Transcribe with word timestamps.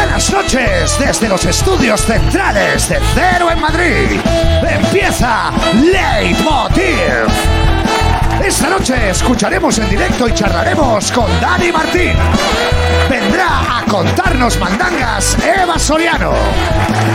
buenas 0.00 0.32
noches 0.32 0.98
desde 0.98 1.28
los 1.28 1.44
estudios 1.44 2.00
centrales 2.00 2.88
de 2.88 2.98
Cero 3.14 3.50
en 3.50 3.60
Madrid. 3.60 4.18
Empieza 4.66 5.50
Leitmotiv. 5.74 7.28
Esta 8.42 8.70
noche 8.70 9.10
escucharemos 9.10 9.78
en 9.78 9.90
directo 9.90 10.26
y 10.26 10.32
charlaremos 10.32 11.12
con 11.12 11.26
Dani 11.38 11.70
Martín. 11.70 12.14
Vendrá 13.10 13.78
a 13.78 13.84
contarnos 13.84 14.58
mandangas 14.58 15.36
Eva 15.44 15.78
Soriano. 15.78 16.32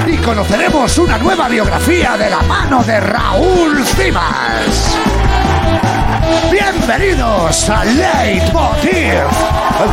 Y 0.05 0.17
conoceremos 0.17 0.95
una 0.99 1.17
nueva 1.17 1.47
biografía 1.47 2.15
de 2.17 2.29
la 2.29 2.41
mano 2.43 2.83
de 2.83 2.99
Raúl 2.99 3.83
Cimas. 3.83 4.95
Bienvenidos 6.51 7.67
a 7.67 7.83
Leitmotiv 7.83 9.25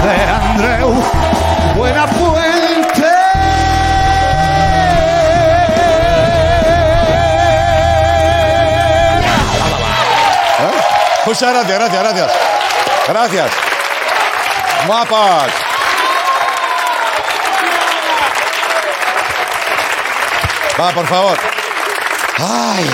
de 0.05 0.23
Andreu 0.31 1.03
Buenafuente. 1.75 2.52
Muchas 11.33 11.51
gracias, 11.51 11.79
gracias, 11.79 12.03
gracias. 12.03 12.33
Gracias. 13.09 13.51
Guapas. 14.87 15.53
Va, 20.79 20.91
por 20.91 21.07
favor. 21.07 21.39
Ay, 22.39 22.85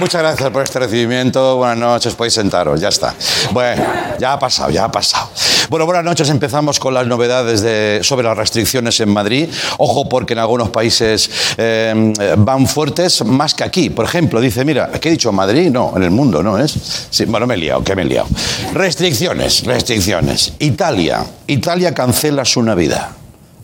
muchas 0.00 0.22
gracias 0.22 0.50
por 0.50 0.64
este 0.64 0.80
recibimiento. 0.80 1.54
Buenas 1.54 1.78
noches, 1.78 2.14
podéis 2.16 2.34
sentaros, 2.34 2.80
ya 2.80 2.88
está. 2.88 3.14
Bueno, 3.52 3.84
ya 4.18 4.32
ha 4.32 4.38
pasado, 4.40 4.70
ya 4.70 4.86
ha 4.86 4.90
pasado. 4.90 5.28
Bueno, 5.70 5.86
buenas 5.86 6.04
noches. 6.04 6.28
Empezamos 6.30 6.78
con 6.78 6.94
las 6.94 7.06
novedades 7.06 7.60
de- 7.62 8.00
sobre 8.02 8.26
las 8.26 8.36
restricciones 8.36 9.00
en 9.00 9.08
Madrid. 9.10 9.48
Ojo, 9.78 10.08
porque 10.08 10.34
en 10.34 10.38
algunos 10.40 10.70
países 10.70 11.30
eh, 11.56 12.12
van 12.38 12.66
fuertes 12.66 13.24
más 13.24 13.54
que 13.54 13.64
aquí. 13.64 13.90
Por 13.90 14.04
ejemplo, 14.04 14.40
dice, 14.40 14.64
mira, 14.64 14.90
¿qué 15.00 15.08
he 15.08 15.12
dicho? 15.12 15.32
¿Madrid? 15.32 15.70
No, 15.70 15.92
en 15.96 16.02
el 16.02 16.10
mundo, 16.10 16.42
¿no 16.42 16.58
es? 16.58 17.06
Sí, 17.10 17.24
bueno, 17.24 17.46
me 17.46 17.54
he 17.54 17.58
liado, 17.58 17.82
que 17.82 17.96
me 17.96 18.02
he 18.02 18.04
liado. 18.04 18.28
Restricciones, 18.72 19.64
restricciones. 19.64 20.52
Italia. 20.58 21.24
Italia 21.46 21.94
cancela 21.94 22.44
su 22.44 22.62
Navidad. 22.62 23.08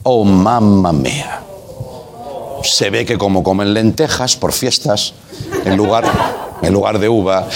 Oh, 0.03 0.25
mamma 0.25 0.93
mía 0.93 1.43
se 2.63 2.91
ve 2.91 3.07
que 3.07 3.17
como 3.17 3.43
comen 3.43 3.73
lentejas 3.73 4.37
por 4.37 4.53
fiestas, 4.53 5.15
en 5.65 5.79
lugar, 5.79 6.05
en 6.61 6.73
lugar 6.75 6.99
de 6.99 7.09
uva, 7.09 7.47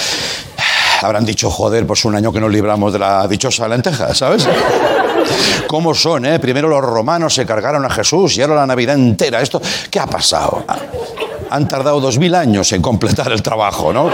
habrán 1.05 1.25
dicho, 1.25 1.51
joder, 1.51 1.87
pues 1.87 2.05
un 2.05 2.15
año 2.15 2.33
que 2.33 2.41
nos 2.41 2.51
libramos 2.51 2.93
de 2.93 2.99
la 2.99 3.27
dichosa 3.29 3.69
lenteja, 3.69 4.15
¿sabes? 4.15 4.49
¿Cómo 5.67 5.95
son, 5.95 6.27
eh? 6.27 6.39
Primero 6.39 6.69
los 6.69 6.83
romanos 6.83 7.35
se 7.35 7.47
cargaron 7.47 7.85
a 7.85 7.91
Jesús 7.91 8.37
y 8.37 8.43
ahora 8.43 8.57
la 8.57 8.67
Navidad 8.67 8.97
entera. 8.97 9.41
¿Esto 9.41 9.61
qué 9.91 10.01
ha 10.01 10.07
pasado? 10.07 10.65
Han 11.51 11.69
tardado 11.69 12.01
dos 12.01 12.19
mil 12.19 12.35
años 12.35 12.73
en 12.73 12.83
completar 12.83 13.33
el 13.33 13.43
trabajo, 13.43 13.93
¿no? 13.93 14.11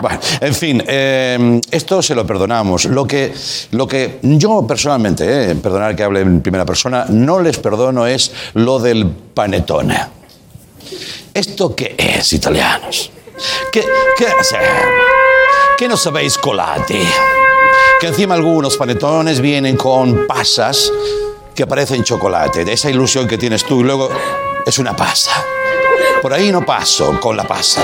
Bueno, 0.00 0.18
en 0.40 0.54
fin, 0.54 0.82
eh, 0.86 1.60
esto 1.70 2.02
se 2.02 2.14
lo 2.14 2.26
perdonamos. 2.26 2.86
Lo 2.86 3.06
que, 3.06 3.32
lo 3.70 3.86
que 3.86 4.18
yo 4.22 4.66
personalmente, 4.66 5.52
eh, 5.52 5.54
perdonar 5.54 5.94
que 5.94 6.02
hable 6.02 6.20
en 6.20 6.40
primera 6.40 6.64
persona, 6.64 7.06
no 7.08 7.40
les 7.40 7.58
perdono 7.58 8.06
es 8.06 8.32
lo 8.54 8.80
del 8.80 9.06
panetone. 9.06 10.00
¿Esto 11.32 11.74
qué 11.74 11.94
es, 11.96 12.32
italianos? 12.32 13.10
¿Qué, 13.72 13.84
qué, 14.18 14.26
sea, 14.42 14.60
¿qué 15.82 15.88
no 15.88 15.96
sabéis 15.96 16.38
colati? 16.38 17.00
Que 18.00 18.06
encima 18.06 18.36
algunos 18.36 18.76
panetones 18.76 19.40
vienen 19.40 19.76
con 19.76 20.28
pasas 20.28 20.92
que 21.56 21.66
parecen 21.66 22.04
chocolate, 22.04 22.64
de 22.64 22.74
esa 22.74 22.88
ilusión 22.88 23.26
que 23.26 23.36
tienes 23.36 23.64
tú 23.64 23.80
y 23.80 23.82
luego 23.82 24.08
es 24.64 24.78
una 24.78 24.94
pasa. 24.94 25.44
Por 26.22 26.32
ahí 26.32 26.52
no 26.52 26.64
paso 26.64 27.18
con 27.18 27.36
la 27.36 27.42
pasa. 27.42 27.82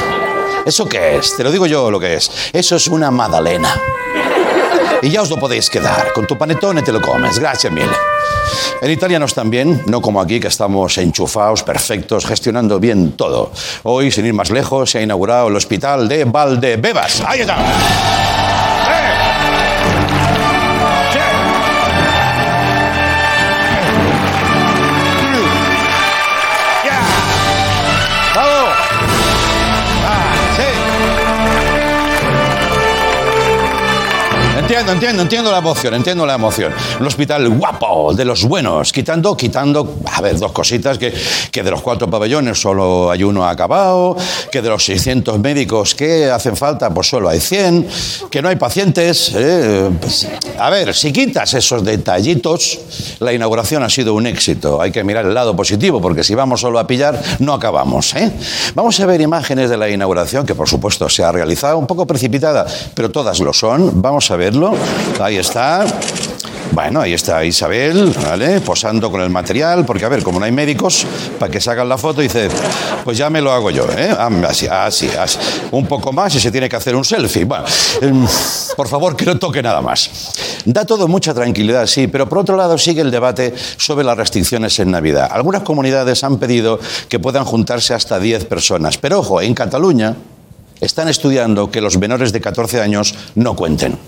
¿Eso 0.64 0.88
qué 0.88 1.16
es? 1.16 1.36
Te 1.36 1.42
lo 1.42 1.50
digo 1.50 1.66
yo 1.66 1.90
lo 1.90 1.98
que 1.98 2.14
es. 2.14 2.30
Eso 2.52 2.76
es 2.76 2.86
una 2.86 3.10
magdalena. 3.10 3.74
Y 5.02 5.10
ya 5.10 5.22
os 5.22 5.30
lo 5.30 5.36
podéis 5.36 5.70
quedar. 5.70 6.12
Con 6.12 6.26
tu 6.26 6.36
panetone 6.36 6.82
te 6.82 6.92
lo 6.92 7.00
comes. 7.00 7.38
Gracias, 7.38 7.72
mil. 7.72 7.88
En 8.80 8.90
italianos 8.90 9.34
también, 9.34 9.82
no 9.86 10.00
como 10.00 10.20
aquí, 10.20 10.40
que 10.40 10.48
estamos 10.48 10.98
enchufados, 10.98 11.62
perfectos, 11.62 12.26
gestionando 12.26 12.78
bien 12.80 13.12
todo. 13.12 13.52
Hoy, 13.84 14.10
sin 14.10 14.26
ir 14.26 14.34
más 14.34 14.50
lejos, 14.50 14.90
se 14.90 14.98
ha 14.98 15.02
inaugurado 15.02 15.48
el 15.48 15.56
hospital 15.56 16.08
de 16.08 16.24
Valdebebas. 16.24 17.22
¡Ahí 17.26 17.40
está! 17.40 17.56
Entiendo, 34.78 34.92
entiendo, 34.92 35.22
entiendo 35.22 35.50
la 35.50 35.58
emoción, 35.58 35.94
entiendo 35.94 36.24
la 36.24 36.34
emoción. 36.34 36.72
Un 37.00 37.06
hospital 37.08 37.48
guapo, 37.48 38.14
de 38.14 38.24
los 38.24 38.44
buenos, 38.44 38.92
quitando, 38.92 39.36
quitando, 39.36 39.96
a 40.06 40.20
ver, 40.20 40.38
dos 40.38 40.52
cositas, 40.52 40.98
que, 40.98 41.12
que 41.50 41.64
de 41.64 41.70
los 41.72 41.82
cuatro 41.82 42.08
pabellones 42.08 42.60
solo 42.60 43.10
hay 43.10 43.24
uno 43.24 43.44
acabado, 43.44 44.16
que 44.52 44.62
de 44.62 44.68
los 44.68 44.84
600 44.84 45.40
médicos 45.40 45.96
que 45.96 46.30
hacen 46.30 46.56
falta, 46.56 46.90
pues 46.90 47.08
solo 47.08 47.28
hay 47.28 47.40
100, 47.40 47.88
que 48.30 48.40
no 48.40 48.50
hay 48.50 48.54
pacientes. 48.54 49.32
eh, 49.34 49.90
pues, 50.00 50.28
a 50.56 50.70
ver, 50.70 50.94
si 50.94 51.12
quitas 51.12 51.54
esos 51.54 51.84
detallitos, 51.84 52.78
la 53.18 53.32
inauguración 53.32 53.82
ha 53.82 53.90
sido 53.90 54.14
un 54.14 54.28
éxito. 54.28 54.80
Hay 54.80 54.92
que 54.92 55.02
mirar 55.02 55.26
el 55.26 55.34
lado 55.34 55.56
positivo, 55.56 56.00
porque 56.00 56.22
si 56.22 56.36
vamos 56.36 56.60
solo 56.60 56.78
a 56.78 56.86
pillar, 56.86 57.20
no 57.40 57.52
acabamos. 57.52 58.14
¿eh? 58.14 58.30
Vamos 58.76 59.00
a 59.00 59.06
ver 59.06 59.20
imágenes 59.20 59.70
de 59.70 59.76
la 59.76 59.88
inauguración, 59.88 60.46
que 60.46 60.54
por 60.54 60.68
supuesto 60.68 61.08
se 61.08 61.24
ha 61.24 61.32
realizado, 61.32 61.78
un 61.78 61.88
poco 61.88 62.06
precipitada, 62.06 62.64
pero 62.94 63.10
todas 63.10 63.40
lo 63.40 63.52
son. 63.52 64.00
Vamos 64.00 64.30
a 64.30 64.36
verlo. 64.36 64.67
Ahí 65.20 65.36
está. 65.36 65.84
Bueno, 66.72 67.00
ahí 67.00 67.14
está 67.14 67.44
Isabel. 67.44 68.14
Posando 68.64 69.10
con 69.10 69.20
el 69.20 69.30
material, 69.30 69.84
porque 69.84 70.04
a 70.04 70.08
ver, 70.08 70.22
como 70.22 70.38
no 70.38 70.44
hay 70.44 70.52
médicos, 70.52 71.06
para 71.38 71.50
que 71.50 71.60
sacan 71.60 71.88
la 71.88 71.98
foto, 71.98 72.20
dice, 72.20 72.48
pues 73.04 73.18
ya 73.18 73.30
me 73.30 73.40
lo 73.40 73.52
hago 73.52 73.70
yo, 73.70 73.86
¿eh? 73.96 74.14
Ah, 74.16 74.30
Así, 74.46 74.66
así, 74.66 75.08
así. 75.18 75.38
Un 75.72 75.86
poco 75.86 76.12
más 76.12 76.34
y 76.34 76.40
se 76.40 76.50
tiene 76.50 76.68
que 76.68 76.76
hacer 76.76 76.94
un 76.94 77.04
selfie. 77.04 77.44
Bueno, 77.44 77.64
em, 78.00 78.26
por 78.76 78.88
favor, 78.88 79.16
que 79.16 79.24
no 79.24 79.38
toque 79.38 79.62
nada 79.62 79.80
más. 79.80 80.10
Da 80.64 80.84
todo 80.84 81.08
mucha 81.08 81.32
tranquilidad, 81.34 81.86
sí, 81.86 82.06
pero 82.06 82.28
por 82.28 82.38
otro 82.38 82.56
lado 82.56 82.76
sigue 82.78 83.00
el 83.00 83.10
debate 83.10 83.54
sobre 83.76 84.04
las 84.04 84.16
restricciones 84.16 84.78
en 84.78 84.90
Navidad. 84.90 85.28
Algunas 85.32 85.62
comunidades 85.62 86.22
han 86.22 86.38
pedido 86.38 86.78
que 87.08 87.18
puedan 87.18 87.44
juntarse 87.44 87.94
hasta 87.94 88.20
10 88.20 88.44
personas, 88.44 88.98
pero 88.98 89.20
ojo, 89.20 89.40
en 89.40 89.54
Cataluña 89.54 90.14
están 90.80 91.08
estudiando 91.08 91.70
que 91.70 91.80
los 91.80 91.98
menores 91.98 92.32
de 92.32 92.40
14 92.40 92.80
años 92.80 93.14
no 93.34 93.56
cuenten. 93.56 93.98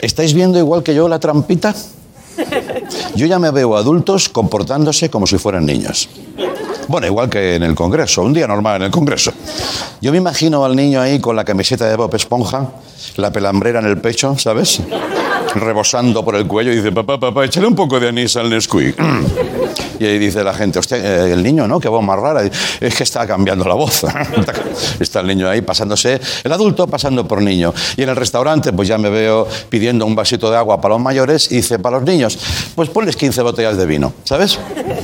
¿Estáis 0.00 0.34
viendo 0.34 0.58
igual 0.58 0.82
que 0.82 0.94
yo 0.94 1.08
la 1.08 1.18
trampita? 1.18 1.74
Yo 3.14 3.26
ya 3.26 3.38
me 3.38 3.50
veo 3.50 3.76
adultos 3.76 4.28
comportándose 4.28 5.10
como 5.10 5.26
si 5.26 5.38
fueran 5.38 5.66
niños. 5.66 6.08
Bueno, 6.86 7.06
igual 7.06 7.28
que 7.28 7.56
en 7.56 7.62
el 7.64 7.74
Congreso, 7.74 8.22
un 8.22 8.32
día 8.32 8.46
normal 8.46 8.76
en 8.76 8.82
el 8.84 8.90
Congreso. 8.90 9.32
Yo 10.00 10.10
me 10.10 10.18
imagino 10.18 10.64
al 10.64 10.74
niño 10.74 11.00
ahí 11.00 11.20
con 11.20 11.36
la 11.36 11.44
camiseta 11.44 11.86
de 11.86 11.96
Bob 11.96 12.14
Esponja, 12.14 12.70
la 13.16 13.30
pelambrera 13.30 13.80
en 13.80 13.86
el 13.86 13.98
pecho, 13.98 14.38
¿sabes? 14.38 14.80
Rebosando 15.54 16.24
por 16.24 16.36
el 16.36 16.46
cuello 16.46 16.72
y 16.72 16.76
dice, 16.76 16.92
papá, 16.92 17.20
papá, 17.20 17.44
échale 17.44 17.66
un 17.66 17.74
poco 17.74 18.00
de 18.00 18.08
anís 18.08 18.36
al 18.36 18.48
Nesquik. 18.48 18.96
Y 19.98 20.06
ahí 20.06 20.18
dice 20.18 20.44
la 20.44 20.54
gente, 20.54 20.78
usted, 20.78 21.04
eh, 21.04 21.32
el 21.32 21.42
niño, 21.42 21.66
¿no? 21.66 21.80
Qué 21.80 21.88
voz 21.88 22.02
más 22.02 22.18
rara. 22.18 22.42
Es 22.80 22.94
que 22.94 23.02
está 23.02 23.26
cambiando 23.26 23.64
la 23.64 23.74
voz. 23.74 24.04
está 25.00 25.20
el 25.20 25.26
niño 25.26 25.48
ahí 25.48 25.62
pasándose, 25.62 26.20
el 26.44 26.52
adulto 26.52 26.86
pasando 26.86 27.26
por 27.26 27.42
niño. 27.42 27.72
Y 27.96 28.02
en 28.02 28.08
el 28.08 28.16
restaurante, 28.16 28.72
pues 28.72 28.88
ya 28.88 28.98
me 28.98 29.10
veo 29.10 29.46
pidiendo 29.68 30.06
un 30.06 30.14
vasito 30.14 30.50
de 30.50 30.56
agua 30.56 30.80
para 30.80 30.94
los 30.94 31.02
mayores 31.02 31.50
y 31.50 31.56
dice, 31.56 31.78
para 31.78 31.98
los 31.98 32.06
niños, 32.06 32.38
pues 32.74 32.88
ponles 32.90 33.16
15 33.16 33.42
botellas 33.42 33.76
de 33.76 33.86
vino, 33.86 34.12
¿sabes? 34.24 34.58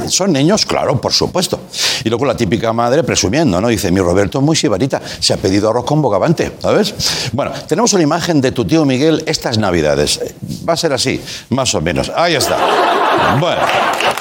¿Son 0.08 0.32
niños? 0.32 0.66
Claro, 0.66 1.00
por 1.00 1.12
supuesto. 1.12 1.60
Y 2.04 2.08
luego 2.08 2.24
la 2.24 2.36
típica 2.36 2.72
madre 2.72 3.02
presumiendo, 3.02 3.60
¿no? 3.60 3.68
Dice, 3.68 3.90
mi 3.90 4.00
Roberto 4.00 4.38
es 4.38 4.44
muy 4.44 4.56
sibarita, 4.56 5.00
se 5.20 5.34
ha 5.34 5.36
pedido 5.36 5.70
arroz 5.70 5.84
con 5.84 6.02
bogavante, 6.02 6.52
¿sabes? 6.60 6.94
Bueno, 7.32 7.52
tenemos 7.66 7.92
una 7.92 8.02
imagen 8.02 8.40
de 8.40 8.52
tu 8.52 8.64
tío 8.64 8.84
Miguel 8.84 9.22
estas 9.26 9.58
navidades. 9.58 10.20
Va 10.68 10.74
a 10.74 10.76
ser 10.76 10.92
así, 10.92 11.20
más 11.50 11.74
o 11.74 11.80
menos. 11.80 12.10
Ahí 12.14 12.34
está. 12.34 13.03
Bueno, 13.38 13.62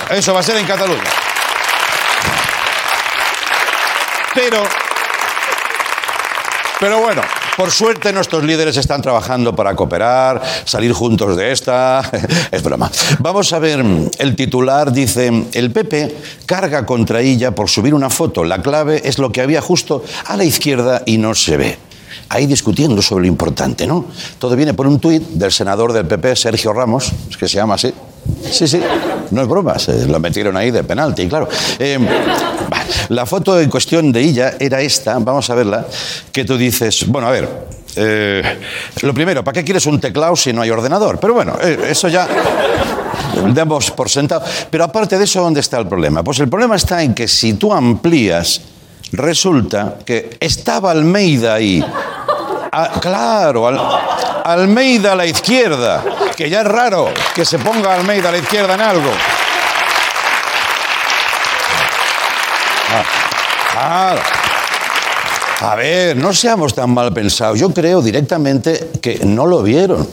eso 0.09 0.33
va 0.33 0.39
a 0.39 0.43
ser 0.43 0.57
en 0.57 0.65
Cataluña. 0.65 1.01
Pero, 4.33 4.63
pero 6.79 7.01
bueno, 7.01 7.21
por 7.55 7.69
suerte 7.69 8.11
nuestros 8.11 8.43
líderes 8.43 8.77
están 8.77 9.01
trabajando 9.01 9.55
para 9.55 9.75
cooperar, 9.75 10.41
salir 10.65 10.91
juntos 10.91 11.37
de 11.37 11.51
esta. 11.51 12.01
Es 12.51 12.63
broma. 12.63 12.91
Vamos 13.19 13.53
a 13.53 13.59
ver, 13.59 13.83
el 14.17 14.35
titular 14.35 14.91
dice, 14.91 15.31
el 15.53 15.71
PP 15.71 16.17
carga 16.47 16.85
contra 16.85 17.21
ella 17.21 17.51
por 17.51 17.69
subir 17.69 17.93
una 17.93 18.09
foto. 18.09 18.43
La 18.43 18.61
clave 18.61 19.01
es 19.05 19.19
lo 19.19 19.31
que 19.31 19.41
había 19.41 19.61
justo 19.61 20.03
a 20.25 20.35
la 20.35 20.43
izquierda 20.45 21.03
y 21.05 21.19
no 21.19 21.35
se 21.35 21.57
ve. 21.57 21.77
Ahí 22.29 22.47
discutiendo 22.47 23.01
sobre 23.01 23.25
lo 23.25 23.27
importante, 23.27 23.85
¿no? 23.85 24.05
Todo 24.39 24.55
viene 24.55 24.73
por 24.73 24.87
un 24.87 24.99
tuit 24.99 25.21
del 25.21 25.51
senador 25.51 25.93
del 25.93 26.07
PP, 26.07 26.35
Sergio 26.35 26.73
Ramos, 26.73 27.11
que 27.37 27.47
se 27.47 27.55
llama 27.55 27.75
así. 27.75 27.93
Sí, 28.51 28.67
sí, 28.67 28.81
no 29.31 29.41
es 29.41 29.47
broma, 29.47 29.79
se 29.79 30.05
lo 30.07 30.19
metieron 30.19 30.55
ahí 30.57 30.69
de 30.71 30.83
penalti, 30.83 31.27
claro. 31.27 31.47
Eh, 31.79 31.97
la 33.09 33.25
foto 33.25 33.59
en 33.59 33.69
cuestión 33.69 34.11
de 34.11 34.21
ella 34.21 34.53
era 34.59 34.81
esta, 34.81 35.17
vamos 35.19 35.49
a 35.49 35.55
verla, 35.55 35.85
que 36.31 36.45
tú 36.45 36.57
dices, 36.57 37.05
bueno, 37.07 37.27
a 37.27 37.31
ver, 37.31 37.49
eh, 37.95 38.41
lo 39.01 39.13
primero, 39.13 39.43
¿para 39.43 39.53
qué 39.53 39.63
quieres 39.63 39.85
un 39.85 39.99
teclado 39.99 40.35
si 40.35 40.53
no 40.53 40.61
hay 40.61 40.69
ordenador? 40.69 41.19
Pero 41.19 41.33
bueno, 41.33 41.55
eh, 41.61 41.79
eso 41.89 42.07
ya 42.07 42.27
damos 43.53 43.91
por 43.91 44.09
sentado. 44.09 44.43
Pero 44.69 44.83
aparte 44.85 45.17
de 45.17 45.23
eso, 45.25 45.41
¿dónde 45.41 45.59
está 45.59 45.79
el 45.79 45.87
problema? 45.87 46.23
Pues 46.23 46.39
el 46.39 46.49
problema 46.49 46.75
está 46.75 47.01
en 47.03 47.13
que 47.13 47.27
si 47.27 47.53
tú 47.53 47.73
amplías, 47.73 48.61
resulta 49.11 49.95
que 50.05 50.37
estaba 50.39 50.91
Almeida 50.91 51.55
ahí. 51.55 51.83
Ah, 52.71 52.91
claro, 52.99 53.67
Al- 53.67 53.79
Almeida 54.43 55.11
a 55.13 55.15
la 55.15 55.25
izquierda, 55.25 56.03
que 56.35 56.49
ya 56.49 56.61
es 56.61 56.67
raro 56.67 57.13
que 57.35 57.45
se 57.45 57.59
ponga 57.59 57.93
Almeida 57.93 58.29
a 58.29 58.31
la 58.31 58.37
izquierda 58.37 58.75
en 58.75 58.81
algo. 58.81 59.11
Ah, 62.95 63.03
claro. 63.71 64.21
A 65.61 65.75
ver, 65.75 66.17
no 66.17 66.33
seamos 66.33 66.73
tan 66.73 66.93
mal 66.93 67.13
pensados. 67.13 67.57
Yo 67.57 67.73
creo 67.73 68.01
directamente 68.01 68.91
que 69.01 69.19
no 69.25 69.45
lo 69.45 69.63
vieron. 69.63 70.07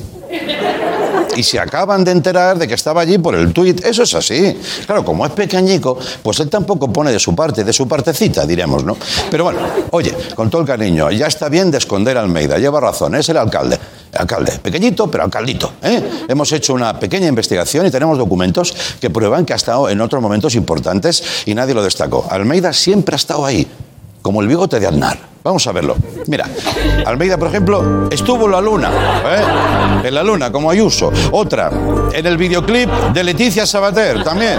Y 1.36 1.42
se 1.42 1.58
acaban 1.58 2.04
de 2.04 2.12
enterar 2.12 2.58
de 2.58 2.68
que 2.68 2.74
estaba 2.74 3.00
allí 3.00 3.18
por 3.18 3.34
el 3.34 3.52
tuit. 3.52 3.84
Eso 3.84 4.02
es 4.02 4.14
así. 4.14 4.60
Claro, 4.86 5.04
como 5.04 5.24
es 5.24 5.32
pequeñico, 5.32 5.98
pues 6.22 6.38
él 6.40 6.48
tampoco 6.48 6.92
pone 6.92 7.12
de 7.12 7.18
su 7.18 7.34
parte, 7.34 7.64
de 7.64 7.72
su 7.72 7.88
partecita, 7.88 8.46
diremos, 8.46 8.84
¿no? 8.84 8.96
Pero 9.30 9.44
bueno, 9.44 9.60
oye, 9.90 10.14
con 10.34 10.50
todo 10.50 10.62
el 10.62 10.66
cariño, 10.66 11.10
ya 11.10 11.26
está 11.26 11.48
bien 11.48 11.70
de 11.70 11.78
esconder 11.78 12.16
a 12.16 12.20
Almeida. 12.20 12.58
Lleva 12.58 12.80
razón, 12.80 13.14
es 13.14 13.28
el 13.28 13.36
alcalde. 13.36 13.78
Alcalde, 14.20 14.58
pequeñito, 14.62 15.10
pero 15.10 15.24
alcaldito. 15.24 15.72
¿eh? 15.82 16.26
Hemos 16.28 16.52
hecho 16.52 16.74
una 16.74 16.98
pequeña 16.98 17.26
investigación 17.26 17.86
y 17.86 17.90
tenemos 17.90 18.18
documentos 18.18 18.74
que 19.00 19.08
prueban 19.08 19.46
que 19.46 19.54
ha 19.54 19.56
estado 19.56 19.88
en 19.88 20.00
otros 20.00 20.20
momentos 20.20 20.54
importantes 20.54 21.42
y 21.46 21.54
nadie 21.54 21.74
lo 21.74 21.82
destacó. 21.82 22.26
Almeida 22.30 22.72
siempre 22.72 23.14
ha 23.14 23.16
estado 23.16 23.46
ahí, 23.46 23.66
como 24.20 24.42
el 24.42 24.48
bigote 24.48 24.78
de 24.78 24.86
Aznar. 24.86 25.18
Vamos 25.42 25.66
a 25.66 25.72
verlo. 25.72 25.96
Mira, 26.26 26.46
Almeida, 27.06 27.38
por 27.38 27.48
ejemplo, 27.48 28.08
estuvo 28.10 28.44
en 28.44 28.50
la 28.52 28.60
luna, 28.60 28.90
¿eh? 29.24 30.06
en 30.08 30.14
la 30.14 30.22
luna, 30.22 30.52
como 30.52 30.70
Ayuso. 30.70 31.10
Otra, 31.32 31.70
en 32.12 32.26
el 32.26 32.36
videoclip 32.36 32.90
de 33.14 33.24
Leticia 33.24 33.64
Sabater, 33.64 34.22
también. 34.22 34.58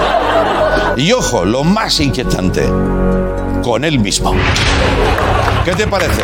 Y 0.98 1.12
ojo, 1.12 1.46
lo 1.46 1.64
más 1.64 2.00
inquietante, 2.00 2.68
con 3.64 3.86
él 3.86 4.00
mismo. 4.00 4.34
¿Qué 5.64 5.74
te 5.74 5.86
parece? 5.86 6.24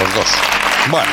Los 0.00 0.14
dos. 0.14 0.26
Bueno. 0.90 1.10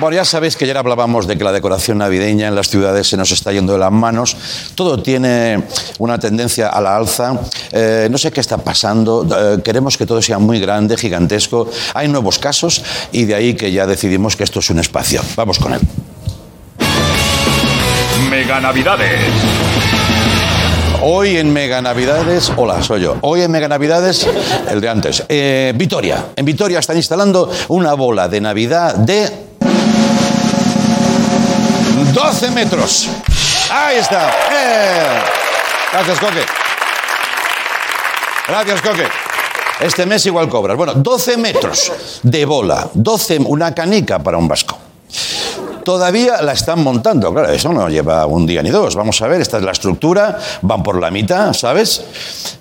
Bueno, 0.00 0.16
ya 0.16 0.24
sabéis 0.24 0.56
que 0.56 0.64
ayer 0.64 0.78
hablábamos 0.78 1.26
de 1.26 1.36
que 1.36 1.44
la 1.44 1.52
decoración 1.52 1.98
navideña 1.98 2.48
en 2.48 2.54
las 2.54 2.70
ciudades 2.70 3.06
se 3.06 3.18
nos 3.18 3.30
está 3.32 3.52
yendo 3.52 3.74
de 3.74 3.78
las 3.78 3.92
manos. 3.92 4.34
Todo 4.74 5.02
tiene 5.02 5.62
una 5.98 6.18
tendencia 6.18 6.68
a 6.68 6.80
la 6.80 6.96
alza. 6.96 7.38
Eh, 7.70 8.08
no 8.10 8.16
sé 8.16 8.32
qué 8.32 8.40
está 8.40 8.56
pasando. 8.56 9.26
Eh, 9.30 9.62
queremos 9.62 9.98
que 9.98 10.06
todo 10.06 10.22
sea 10.22 10.38
muy 10.38 10.58
grande, 10.58 10.96
gigantesco. 10.96 11.70
Hay 11.92 12.08
nuevos 12.08 12.38
casos 12.38 12.82
y 13.12 13.26
de 13.26 13.34
ahí 13.34 13.54
que 13.54 13.70
ya 13.70 13.86
decidimos 13.86 14.36
que 14.36 14.44
esto 14.44 14.60
es 14.60 14.70
un 14.70 14.78
espacio. 14.78 15.20
Vamos 15.36 15.58
con 15.58 15.74
él. 15.74 15.80
Mega 18.30 18.58
Navidades. 18.58 19.20
Hoy 21.02 21.36
en 21.38 21.52
Mega 21.52 21.80
Navidades, 21.80 22.52
hola, 22.56 22.82
soy 22.82 23.02
yo. 23.02 23.16
Hoy 23.22 23.42
en 23.42 23.50
Mega 23.50 23.68
Navidades, 23.68 24.26
el 24.68 24.80
de 24.80 24.88
antes. 24.88 25.24
Eh, 25.28 25.72
Vitoria. 25.74 26.26
En 26.36 26.44
Vitoria 26.44 26.78
están 26.78 26.96
instalando 26.96 27.50
una 27.68 27.94
bola 27.94 28.28
de 28.28 28.40
Navidad 28.40 28.94
de 28.96 29.30
12 32.12 32.50
metros. 32.50 33.08
Ahí 33.70 33.98
está. 33.98 34.30
Eh. 34.52 35.20
Gracias, 35.92 36.18
Coque. 36.18 36.42
Gracias, 38.48 38.82
Coque. 38.82 39.08
Este 39.80 40.04
mes 40.04 40.26
igual 40.26 40.48
cobras. 40.48 40.76
Bueno, 40.76 40.94
12 40.94 41.38
metros 41.38 42.20
de 42.22 42.44
bola. 42.44 42.88
12, 42.92 43.38
una 43.46 43.74
canica 43.74 44.18
para 44.18 44.36
un 44.36 44.46
vasco. 44.46 44.89
Todavía 45.84 46.42
la 46.42 46.52
están 46.52 46.82
montando, 46.82 47.32
claro, 47.32 47.50
eso 47.50 47.72
no 47.72 47.88
lleva 47.88 48.26
un 48.26 48.46
día 48.46 48.62
ni 48.62 48.70
dos. 48.70 48.94
Vamos 48.94 49.20
a 49.22 49.28
ver, 49.28 49.40
esta 49.40 49.58
es 49.58 49.62
la 49.62 49.72
estructura, 49.72 50.38
van 50.62 50.82
por 50.82 51.00
la 51.00 51.10
mitad, 51.10 51.52
¿sabes? 51.52 52.02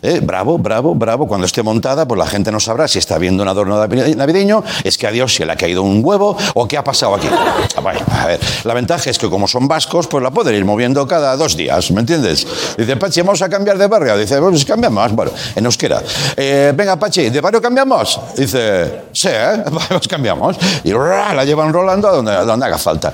Eh, 0.01 0.19
bravo, 0.21 0.57
bravo, 0.57 0.95
bravo. 0.95 1.27
Cuando 1.27 1.45
esté 1.45 1.63
montada, 1.63 2.07
pues 2.07 2.17
la 2.17 2.27
gente 2.27 2.51
no 2.51 2.59
sabrá 2.59 2.87
si 2.87 2.99
está 2.99 3.17
viendo 3.17 3.43
un 3.43 3.49
adorno 3.49 3.85
navideño, 3.87 4.63
es 4.83 4.97
que 4.97 5.07
a 5.07 5.11
Dios 5.11 5.33
se 5.33 5.45
le 5.45 5.51
ha 5.51 5.55
caído 5.55 5.83
un 5.83 6.01
huevo 6.03 6.37
o 6.55 6.67
qué 6.67 6.77
ha 6.77 6.83
pasado 6.83 7.15
aquí. 7.15 7.27
Ah, 7.31 8.37
la 8.63 8.73
ventaja 8.73 9.09
es 9.09 9.17
que 9.17 9.29
como 9.29 9.47
son 9.47 9.67
vascos, 9.67 10.07
pues 10.07 10.23
la 10.23 10.31
pueden 10.31 10.55
ir 10.55 10.65
moviendo 10.65 11.07
cada 11.07 11.35
dos 11.35 11.55
días, 11.55 11.91
¿me 11.91 12.01
entiendes? 12.01 12.47
Dice, 12.77 12.95
Pachi, 12.95 13.21
vamos 13.21 13.41
a 13.41 13.49
cambiar 13.49 13.77
de 13.77 13.87
barrio. 13.87 14.17
Dice, 14.17 14.39
pues 14.39 14.65
cambiamos. 14.65 15.11
Bueno, 15.13 15.31
en 15.55 15.65
euskera. 15.65 16.01
Eh, 16.35 16.73
venga, 16.75 16.97
Pachi, 16.97 17.29
¿de 17.29 17.41
barrio 17.41 17.61
cambiamos? 17.61 18.19
Dice, 18.35 19.03
sí, 19.11 19.29
¿eh? 19.29 19.63
pues 19.89 20.07
cambiamos. 20.07 20.57
Y 20.83 20.91
la 20.91 21.43
llevan 21.43 21.73
rolando 21.73 22.07
a 22.07 22.11
donde, 22.11 22.31
a 22.31 22.43
donde 22.43 22.65
haga 22.65 22.77
falta. 22.77 23.08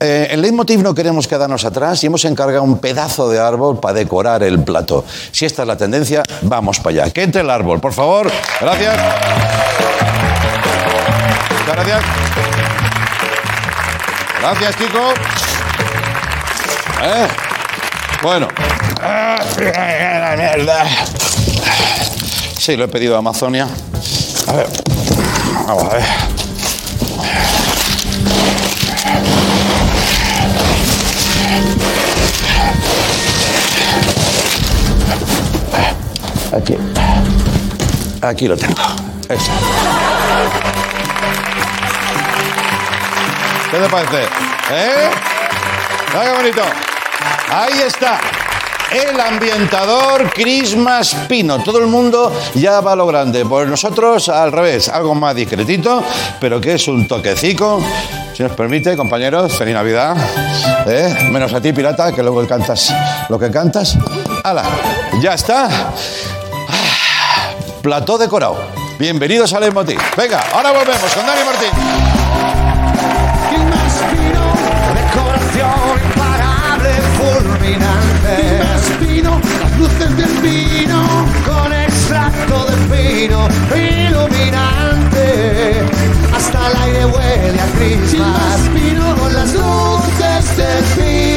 Eh, 0.00 0.28
en 0.30 0.42
Leitmotiv 0.42 0.82
no 0.82 0.94
queremos 0.94 1.26
quedarnos 1.26 1.64
atrás 1.64 2.02
y 2.02 2.06
hemos 2.06 2.24
encargado 2.24 2.62
un 2.62 2.78
pedazo 2.78 3.28
de 3.30 3.38
árbol 3.38 3.80
para 3.80 3.94
decorar 3.94 4.42
el 4.42 4.62
plato. 4.62 5.04
Si 5.32 5.44
esta 5.44 5.62
es 5.62 5.68
la 5.68 5.76
tendencia, 5.76 6.22
vamos 6.42 6.78
para 6.80 7.02
allá. 7.04 7.12
Que 7.12 7.22
entre 7.22 7.40
el 7.42 7.50
árbol, 7.50 7.80
por 7.80 7.92
favor. 7.92 8.30
Gracias. 8.60 8.96
Gracias. 11.66 12.02
Gracias, 14.40 14.76
Kiko. 14.76 15.12
Eh, 17.02 17.28
Bueno. 18.22 18.48
La 19.00 20.34
mierda. 20.36 20.84
Sí, 22.58 22.76
lo 22.76 22.84
he 22.84 22.88
pedido 22.88 23.14
a 23.14 23.18
Amazonia. 23.18 23.68
A 24.48 24.52
ver. 24.52 24.66
Vamos 25.66 25.84
a 25.84 25.88
ver. 25.96 26.04
Aquí. 36.56 36.76
Aquí 38.22 38.48
lo 38.48 38.56
tengo. 38.56 38.74
Eso. 39.28 39.50
¿Qué 43.70 43.78
te 43.78 43.88
parece? 43.88 44.22
¿Eh? 44.72 45.10
¿Ah, 46.14 46.22
qué 46.24 46.32
bonito? 46.36 46.62
Ahí 47.50 47.80
está. 47.86 48.20
El 48.90 49.20
ambientador 49.20 50.30
Christmas 50.32 51.14
Pino. 51.28 51.62
Todo 51.62 51.80
el 51.80 51.88
mundo 51.88 52.32
ya 52.54 52.80
va 52.80 52.92
a 52.92 52.96
lo 52.96 53.06
grande. 53.06 53.44
Pues 53.44 53.68
nosotros 53.68 54.28
al 54.28 54.52
revés, 54.52 54.88
algo 54.88 55.14
más 55.14 55.34
discretito, 55.34 56.02
pero 56.40 56.60
que 56.60 56.74
es 56.74 56.86
un 56.88 57.06
toquecico. 57.08 57.82
Si 58.34 58.42
nos 58.42 58.52
permite, 58.52 58.96
compañeros, 58.96 59.52
feliz 59.54 59.74
Navidad. 59.74 60.16
¿Eh? 60.86 61.30
Menos 61.30 61.52
a 61.52 61.60
ti, 61.60 61.72
pirata, 61.72 62.12
que 62.12 62.22
luego 62.22 62.46
cantas 62.46 62.94
lo 63.28 63.38
que 63.38 63.50
cantas. 63.50 63.98
¡Hala! 64.46 64.62
Ya 65.20 65.34
está. 65.34 65.66
Ah, 65.66 67.50
Plató 67.82 68.16
decorado. 68.16 68.56
Bienvenidos 68.96 69.52
al 69.52 69.62
Leitmotiv. 69.62 69.98
Venga, 70.16 70.40
ahora 70.54 70.70
volvemos 70.70 71.12
con 71.12 71.26
Dani 71.26 71.40
Martín. 71.44 71.70
Y 73.50 73.56
imparable, 76.06 76.90
fulminante. 77.18 78.34
Y 78.38 78.44
más 78.62 78.84
fino, 79.00 79.40
las 79.60 79.72
luces 79.80 80.16
del 80.16 80.32
vino, 80.38 81.26
con 81.44 81.72
extracto 81.72 82.66
de 82.66 82.76
pino, 82.94 83.48
iluminante. 83.74 85.26
Hasta 86.32 86.70
el 86.70 86.76
aire 86.84 87.04
huele 87.06 87.60
a 87.60 87.66
Christmas. 87.76 88.60
fino, 88.72 89.16
con 89.16 89.34
las 89.34 89.52
luces 89.54 90.56
del 90.56 90.84
vino. 91.04 91.35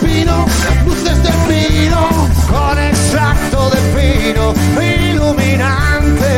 Fino, 0.00 0.46
las 0.64 0.84
luces 0.86 1.22
del 1.22 1.34
vino, 1.48 2.08
con 2.48 2.78
extracto 2.78 3.70
de 3.70 3.80
pino, 3.96 4.54
iluminante. 5.10 6.32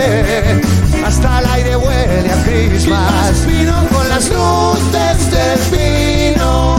Hasta 1.04 1.40
el 1.40 1.46
aire 1.46 1.76
huele 1.76 2.32
a 2.32 2.42
Christmas. 2.44 3.46
vino 3.46 3.86
con 3.92 4.08
las 4.08 4.30
luces 4.30 5.30
del 5.30 5.58
vino. 5.70 6.78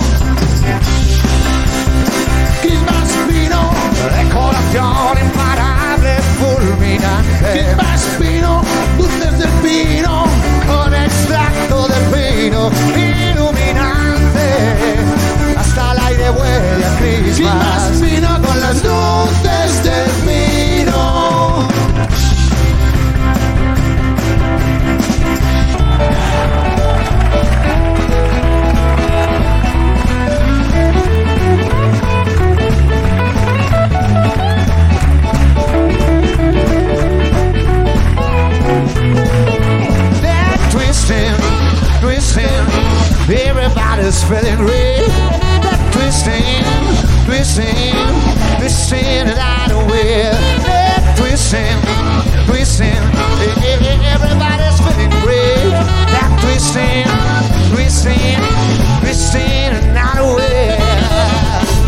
Christmas 2.61 3.09
decoración 4.17 5.17
imparable, 5.21 6.13
fulminante. 6.39 7.51
Christmas 7.51 8.19
vino, 8.19 8.63
luces 8.97 9.37
del 9.37 9.51
vino, 9.61 10.25
con 10.67 10.93
extracto 10.95 11.87
de 11.87 11.99
pino, 12.11 12.71
Más 17.43 17.99
fino 17.99 18.41
con 18.41 18.59
las 18.59 18.83
luces 18.83 19.83
del 19.83 20.11
vino. 20.25 21.67
They're 40.21 40.57
twisting, 40.71 41.35
twisting. 42.01 42.47
Everybody's 43.29 44.23
feeling 44.23 44.59
real. 44.59 44.92
Listen, 47.43 47.75
listen, 48.61 49.27
light 49.35 49.69
away. 49.69 50.31
twisting, 51.17 51.75
twisting. 52.47 53.03
everybody's 54.15 54.79
feeling 54.79 55.11
great. 55.19 55.75
That 56.07 56.31
twisting, 56.39 57.03
twisting, 57.75 58.39
listen, 59.03 59.93
light 59.93 60.23
away. 60.23 60.79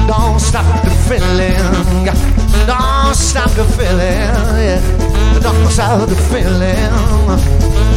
Don't 0.06 0.42
stop 0.42 0.68
the 0.84 0.92
feeling. 1.08 2.04
Don't 2.68 3.16
stop 3.16 3.50
the 3.52 3.64
feeling. 3.64 4.82
Don't 5.42 5.72
stop 5.72 6.10
the 6.10 6.16
feeling. 6.16 6.92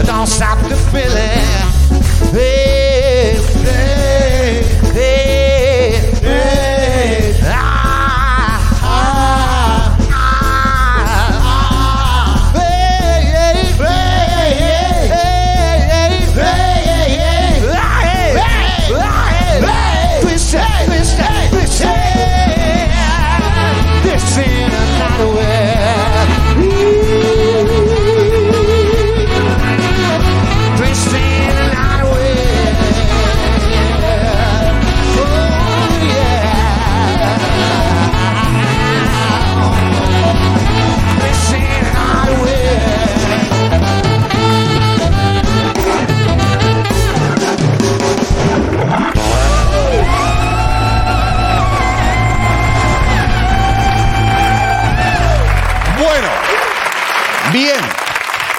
Don't 0.06 0.28
stop 0.28 0.58
the 0.68 0.76
feeling. 0.92 1.42
Hey, 2.30 3.34
hey, 3.64 4.62
hey. 4.94 5.27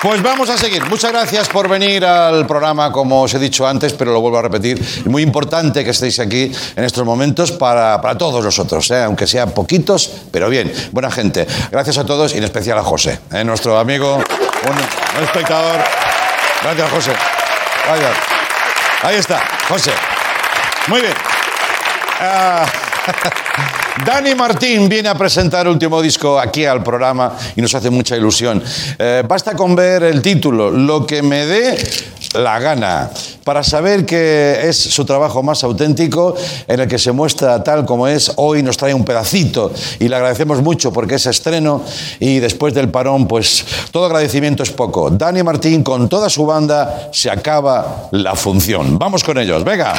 Pues 0.02 0.24
vamos 0.24 0.50
a 0.50 0.58
seguir. 0.58 0.86
Muchas 0.86 1.12
gracias 1.12 1.50
por 1.50 1.68
venir 1.68 2.06
al 2.06 2.48
programa, 2.48 2.90
como 2.90 3.24
os 3.24 3.34
he 3.34 3.40
dicho 3.40 3.68
antes, 3.68 3.92
pero 3.92 4.14
lo 4.14 4.22
vuelvo 4.22 4.40
a 4.40 4.42
repetir. 4.42 4.80
Es 4.80 5.06
muy 5.08 5.22
importante 5.22 5.84
que 5.84 5.90
estéis 5.90 6.20
aquí 6.20 6.50
en 6.78 6.84
estos 6.86 7.04
momentos 7.04 7.52
para, 7.52 8.00
para 8.02 8.18
todos 8.18 8.42
nosotros, 8.42 8.90
¿eh? 8.92 9.04
aunque 9.04 9.28
sean 9.28 9.52
poquitos, 9.52 10.10
pero 10.32 10.50
bien. 10.50 10.72
Buena 10.94 11.12
gente. 11.12 11.46
Gracias 11.70 11.98
a 11.98 12.06
todos 12.06 12.34
y 12.34 12.38
en 12.38 12.46
especial 12.46 12.78
a 12.78 12.84
José, 12.84 13.20
¿eh? 13.34 13.44
nuestro 13.44 13.78
amigo, 13.78 14.16
un, 14.16 15.24
espectador. 15.24 15.82
Gracias, 16.64 16.92
José. 16.92 17.12
Vaya. 17.90 18.14
Ahí 19.02 19.18
está, 19.18 19.44
José. 19.68 19.92
Muy 20.88 21.02
bien. 21.02 21.14
Ah, 22.22 22.66
Dani 24.06 24.34
Martín 24.34 24.88
viene 24.88 25.10
a 25.10 25.16
presentar 25.16 25.68
último 25.68 26.02
disco 26.02 26.40
aquí 26.40 26.66
al 26.66 26.82
programa 26.82 27.36
y 27.56 27.62
nos 27.62 27.76
hace 27.76 27.90
mucha 27.90 28.16
ilusión. 28.16 28.64
Eh, 28.98 29.24
basta 29.28 29.56
con 29.56 29.76
ver 29.76 30.04
el 30.04 30.22
título, 30.22 30.72
Lo 30.72 31.06
que 31.06 31.22
me 31.22 31.46
dé 31.46 31.78
la 32.34 32.60
gana, 32.60 33.10
para 33.44 33.64
saber 33.64 34.06
que 34.06 34.62
es 34.64 34.78
su 34.78 35.04
trabajo 35.04 35.44
más 35.44 35.64
auténtico, 35.64 36.36
en 36.68 36.80
el 36.80 36.88
que 36.88 36.98
se 36.98 37.12
muestra 37.12 37.64
tal 37.64 37.86
como 37.86 38.08
es. 38.08 38.32
Hoy 38.38 38.64
nos 38.64 38.78
trae 38.78 38.94
un 38.94 39.04
pedacito 39.04 39.72
y 40.00 40.08
le 40.08 40.16
agradecemos 40.16 40.62
mucho 40.62 40.94
porque 40.94 41.16
es 41.16 41.26
estreno 41.26 41.84
y 42.20 42.40
después 42.40 42.74
del 42.74 42.90
parón, 42.90 43.28
pues 43.28 43.66
todo 43.92 44.06
agradecimiento 44.06 44.64
es 44.64 44.72
poco. 44.72 45.10
Dani 45.10 45.44
Martín 45.44 45.84
con 45.84 46.08
toda 46.08 46.30
su 46.30 46.46
banda 46.46 47.10
se 47.12 47.30
acaba 47.30 48.10
la 48.12 48.36
función. 48.36 48.98
Vamos 48.98 49.24
con 49.24 49.38
ellos, 49.40 49.64
venga. 49.64 49.94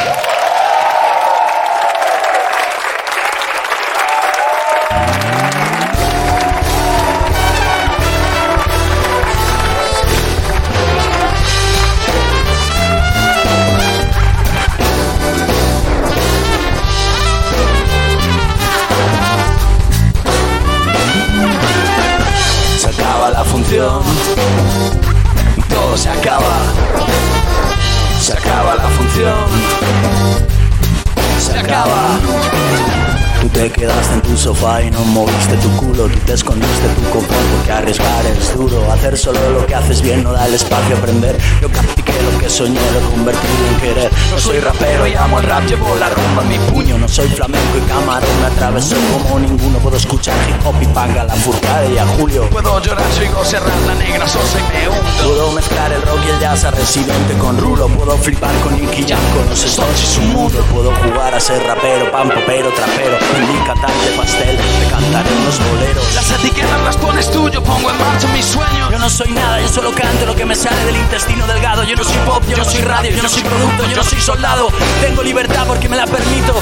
No 34.61 35.05
moviste 35.07 35.57
tu 35.57 35.71
culo. 35.77 36.07
Tú 36.07 36.19
te 36.27 36.35
escondiste 36.35 36.89
tu 36.89 37.11
confort 37.11 37.47
porque 37.57 37.73
arriesgar 37.73 38.27
es 38.27 38.55
duro. 38.55 38.93
Hacer 38.93 39.17
solo 39.17 39.39
lo 39.51 39.67
que 39.67 39.75
haces 39.75 40.03
bien 40.03 40.23
no 40.23 40.33
da 40.33 40.47
el 40.47 40.53
espacio 40.53 40.97
a 40.97 40.99
aprender. 40.99 41.39
Yo 41.63 41.69
practiqué 41.71 42.13
lo 42.31 42.39
que 42.39 42.51
soñé, 42.51 42.79
lo 42.93 43.11
convertí 43.11 43.47
en 43.69 43.81
querer. 43.81 44.11
No 44.31 44.39
soy 44.39 44.61
rapero 44.61 45.07
y 45.07 45.15
amo 45.15 45.39
el 45.39 45.47
rap, 45.47 45.65
llevo 45.67 45.95
la 45.97 46.11
rumba 46.11 46.43
en 46.43 46.49
mi 46.49 46.59
puño. 46.71 46.99
No 46.99 47.09
soy 47.09 47.29
flamenco 47.29 47.79
y 47.79 47.89
camarón, 47.89 48.29
me 48.41 48.47
atravesó 48.49 48.97
como 49.13 49.39
ninguno. 49.39 49.79
Puedo 49.79 49.97
escuchar 49.97 50.37
hip 50.47 50.67
hop 50.67 50.75
y 50.83 50.87
panga, 50.87 51.25
la 51.25 51.35
furcada 51.37 51.87
y 51.87 51.97
a 51.97 52.07
Julio. 52.07 52.49
Puedo 52.51 52.81
llorar, 52.81 53.07
soy 53.15 53.29
Serrat, 53.45 53.87
la 53.87 53.95
negra 53.95 54.29
sosa 54.29 54.59
y 54.59 54.77
me 54.77 54.89
hundo. 54.89 55.11
Puedo 55.25 55.53
mezclar 55.53 55.91
el 55.91 56.03
rock 56.03 56.21
y 56.27 56.31
el 56.31 56.39
jazz 56.39 56.65
a 56.65 56.71
residente 56.71 57.35
con 57.39 57.57
rulo. 57.57 57.89
Puedo 57.89 58.17
flipar 58.19 58.55
con 58.63 58.77
Nicky 58.77 59.07
Jam, 59.09 59.21
con 59.35 59.49
los 59.49 59.65
Stones 59.65 60.03
y 60.03 60.07
su 60.07 60.21
mundo. 60.21 60.63
Puedo 60.71 60.95
jugar 60.97 61.35
a 61.35 61.41
ser 61.41 61.63
rapero, 61.63 62.13
pan 62.13 62.29
popero, 62.29 62.69
trapero. 62.75 63.17
Mi 63.41 63.59
cantante 63.67 64.11
pastel, 64.17 64.50
me 64.57 64.91
cantaré 64.91 65.31
unos 65.33 65.59
boleros. 65.71 66.15
Las 66.15 66.31
etiquetas 66.31 66.81
las 66.83 66.97
pones 66.97 67.31
tú, 67.31 67.49
yo 67.49 67.63
pongo 67.63 67.91
en 67.91 67.99
marcha 67.99 68.29
mis 68.29 68.45
sueños. 68.45 68.91
Yo 68.91 68.99
no 68.99 69.09
soy 69.09 69.31
nada, 69.33 69.61
yo 69.61 69.69
solo 69.69 69.93
canto 69.93 70.27
lo 70.27 70.35
que 70.35 70.45
me 70.45 70.55
sale 70.55 70.85
del 70.85 70.97
intestino 70.97 71.47
delgado. 71.47 71.85
Yo 71.85 71.97
no 71.97 72.05
soy 72.05 72.19
pop, 72.27 72.43
yo 72.49 72.57
no 72.57 72.65
soy 72.65 72.83
radio, 72.83 73.11
yo 73.11 73.23
no 73.23 73.29
soy 73.29 73.43
producto, 73.43 73.89
yo 73.89 73.97
no 73.97 74.05
soy 74.05 74.21
soldado. 74.21 74.69
Tengo 75.01 75.23
libertad 75.23 75.65
porque 75.67 75.89
me 75.89 75.97
la 75.97 76.07
permito. 76.07 76.55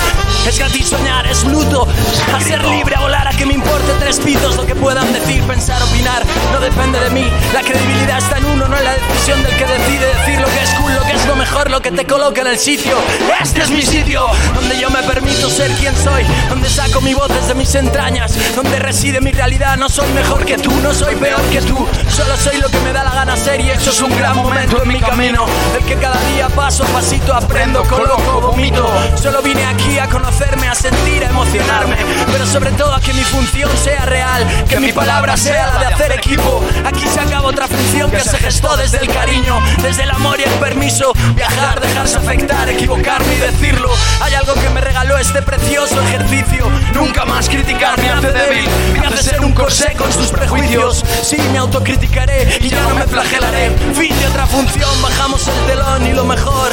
Es 0.47 0.59
gratis 0.59 0.89
soñar, 0.89 1.27
es 1.27 1.45
luto. 1.45 1.87
A 2.35 2.41
ser 2.41 2.65
libre, 2.65 2.97
a 2.97 3.01
volar, 3.01 3.29
a 3.29 3.31
que 3.31 3.47
me 3.47 3.55
importe 3.55 3.93
tres 4.01 4.19
pitos. 4.21 4.57
Lo 4.57 4.67
que 4.67 4.75
puedan 4.75 5.13
decir, 5.13 5.43
pensar, 5.45 5.83
opinar, 5.83 6.23
no 6.53 6.61
depende 6.61 7.01
de 7.01 7.11
mí. 7.11 7.31
La 7.53 7.61
credibilidad 7.61 8.19
está 8.19 8.39
en 8.39 8.45
uno, 8.47 8.69
no 8.69 8.77
en 8.77 8.85
la 8.85 8.93
decisión 8.93 9.43
del 9.43 9.57
que 9.57 9.67
decide 9.67 10.07
decir 10.07 10.41
lo 10.41 10.47
que 10.47 10.63
es 10.63 10.71
cool, 10.75 10.95
lo 10.95 11.03
que 11.03 11.13
es 11.13 11.27
lo 11.27 11.37
mejor, 11.37 11.71
lo 11.71 11.81
que 11.81 11.91
te 11.91 12.07
coloca 12.07 12.41
en 12.41 12.49
el 12.49 12.59
sitio. 12.59 12.97
Este 13.41 13.63
es 13.63 13.71
mi 13.71 13.83
sitio, 13.83 14.27
donde 14.55 14.79
yo 14.79 14.91
me 14.91 15.03
permito 15.03 15.49
ser 15.51 15.71
quien 15.73 15.97
soy, 15.97 16.25
donde 16.49 16.69
saco 16.69 17.01
mi 17.01 17.15
voz 17.15 17.29
desde 17.29 17.55
mis 17.55 17.69
entrañas, 17.79 18.35
donde 18.55 18.79
reside 18.79 19.21
mi 19.21 19.31
realidad. 19.31 19.77
No 19.77 19.89
soy 19.89 20.11
mejor 20.13 20.45
que 20.45 20.59
tú, 20.59 20.71
no 20.83 20.93
soy 20.93 21.15
peor 21.17 21.41
que 21.51 21.61
tú, 21.63 21.87
solo 22.09 22.37
soy 22.37 22.59
lo 22.59 22.69
que 22.69 22.79
me 22.81 22.93
da 22.93 23.05
la 23.05 23.13
gana 23.13 23.37
ser 23.37 23.61
y 23.61 23.71
eso 23.71 23.91
es 23.91 24.01
un 24.03 24.15
gran 24.17 24.37
momento 24.37 24.83
en 24.83 24.89
mi 24.89 25.01
camino. 25.01 25.47
El 25.79 25.85
que 25.85 25.97
cada 25.97 26.21
día 26.33 26.49
paso 26.49 26.85
a 26.85 26.87
pasito 26.89 27.35
aprendo, 27.35 27.83
coloco, 27.85 28.41
vomito. 28.41 28.87
Solo 29.17 29.43
vine 29.43 29.65
aquí 29.65 29.99
a 29.99 30.09
conocerme, 30.09 30.69
a 30.69 30.75
sentir, 30.75 31.25
a 31.25 31.29
emocionarme, 31.29 31.97
pero 32.33 32.47
sobre 32.47 32.73
todo 32.73 32.95
a 32.95 33.01
que 33.01 33.13
mi 33.15 33.23
función 33.23 33.71
sea 33.77 34.05
real, 34.07 34.47
que 34.69 34.81
mi 34.81 34.93
palabra 34.93 35.37
sea 35.37 35.69
la 35.69 35.81
de 35.81 35.87
hacer 35.87 36.13
equipo. 36.13 36.65
Aquí 36.85 37.07
se 37.07 37.21
acaba 37.21 37.49
otra 37.49 37.69
función 37.69 38.11
que 38.11 38.21
se 38.21 38.39
gestó 38.39 38.77
desde 38.77 38.99
el 38.99 39.09
cariño, 39.09 39.61
desde 39.83 40.03
el 40.03 40.11
amor 40.11 40.39
y 40.41 40.45
el 40.45 40.55
permiso. 40.55 41.13
Viajar, 41.35 41.81
dejarse 41.81 42.19
afectar, 42.19 42.69
equivocarme 42.69 43.35
y 43.35 43.39
decirlo. 43.39 43.91
Hay 44.21 44.35
algo 44.35 44.55
que 44.55 44.69
me 44.71 44.81
regaló 44.81 45.17
este 45.19 45.43
precioso 45.43 46.01
ejercicio. 46.03 46.69
Nunca 46.95 47.25
más 47.25 47.49
criticar 47.49 47.68
me 47.75 47.85
hace 48.11 48.33
débil, 48.33 48.69
me 48.99 49.07
hace 49.07 49.23
ser 49.23 49.41
un 49.45 49.53
corsé 49.53 49.93
con 49.95 50.11
sus 50.13 50.29
prejuicios. 50.29 51.05
Sí, 51.23 51.37
me 51.53 51.59
autocriticaré 51.59 52.59
y 52.61 52.69
ya 52.71 52.81
no 52.83 52.95
me 52.95 53.03
flagelaré. 53.03 53.71
Fin 53.95 54.19
de 54.19 54.27
otra 54.27 54.47
función, 54.47 54.91
bajamos 55.03 55.47
el 55.47 55.67
telón 55.67 56.07
y 56.07 56.13
lo 56.13 56.25
mejor 56.25 56.71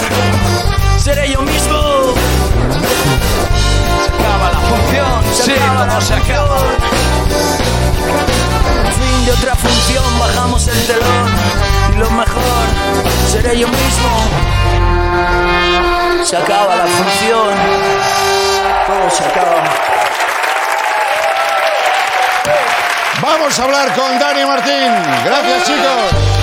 seré 0.97 1.29
yo 1.31 1.41
mismo. 1.41 2.13
Se 4.03 4.23
acaba 4.23 4.51
la 4.51 4.59
función, 4.59 5.23
se 5.33 5.53
acaba 5.53 5.85
la 5.85 6.01
se 6.01 6.13
acaba. 6.13 6.59
Fin 8.95 9.25
de 9.25 9.31
otra 9.33 9.55
función, 9.55 10.19
bajamos 10.19 10.67
el 10.67 10.87
telón 10.87 11.29
y 11.93 11.97
lo 11.97 12.09
mejor 12.11 12.65
seré 13.29 13.59
yo 13.59 13.67
mismo. 13.67 14.09
Se 16.23 16.37
acaba 16.37 16.75
la 16.77 16.85
función, 16.85 17.53
todo 18.87 19.09
se 19.09 19.23
acaba. 19.25 20.14
Vamos 23.21 23.59
a 23.59 23.63
hablar 23.63 23.93
con 23.95 24.19
Dani 24.19 24.45
Martín. 24.45 24.91
Gracias, 25.23 25.63
chicos. 25.65 26.35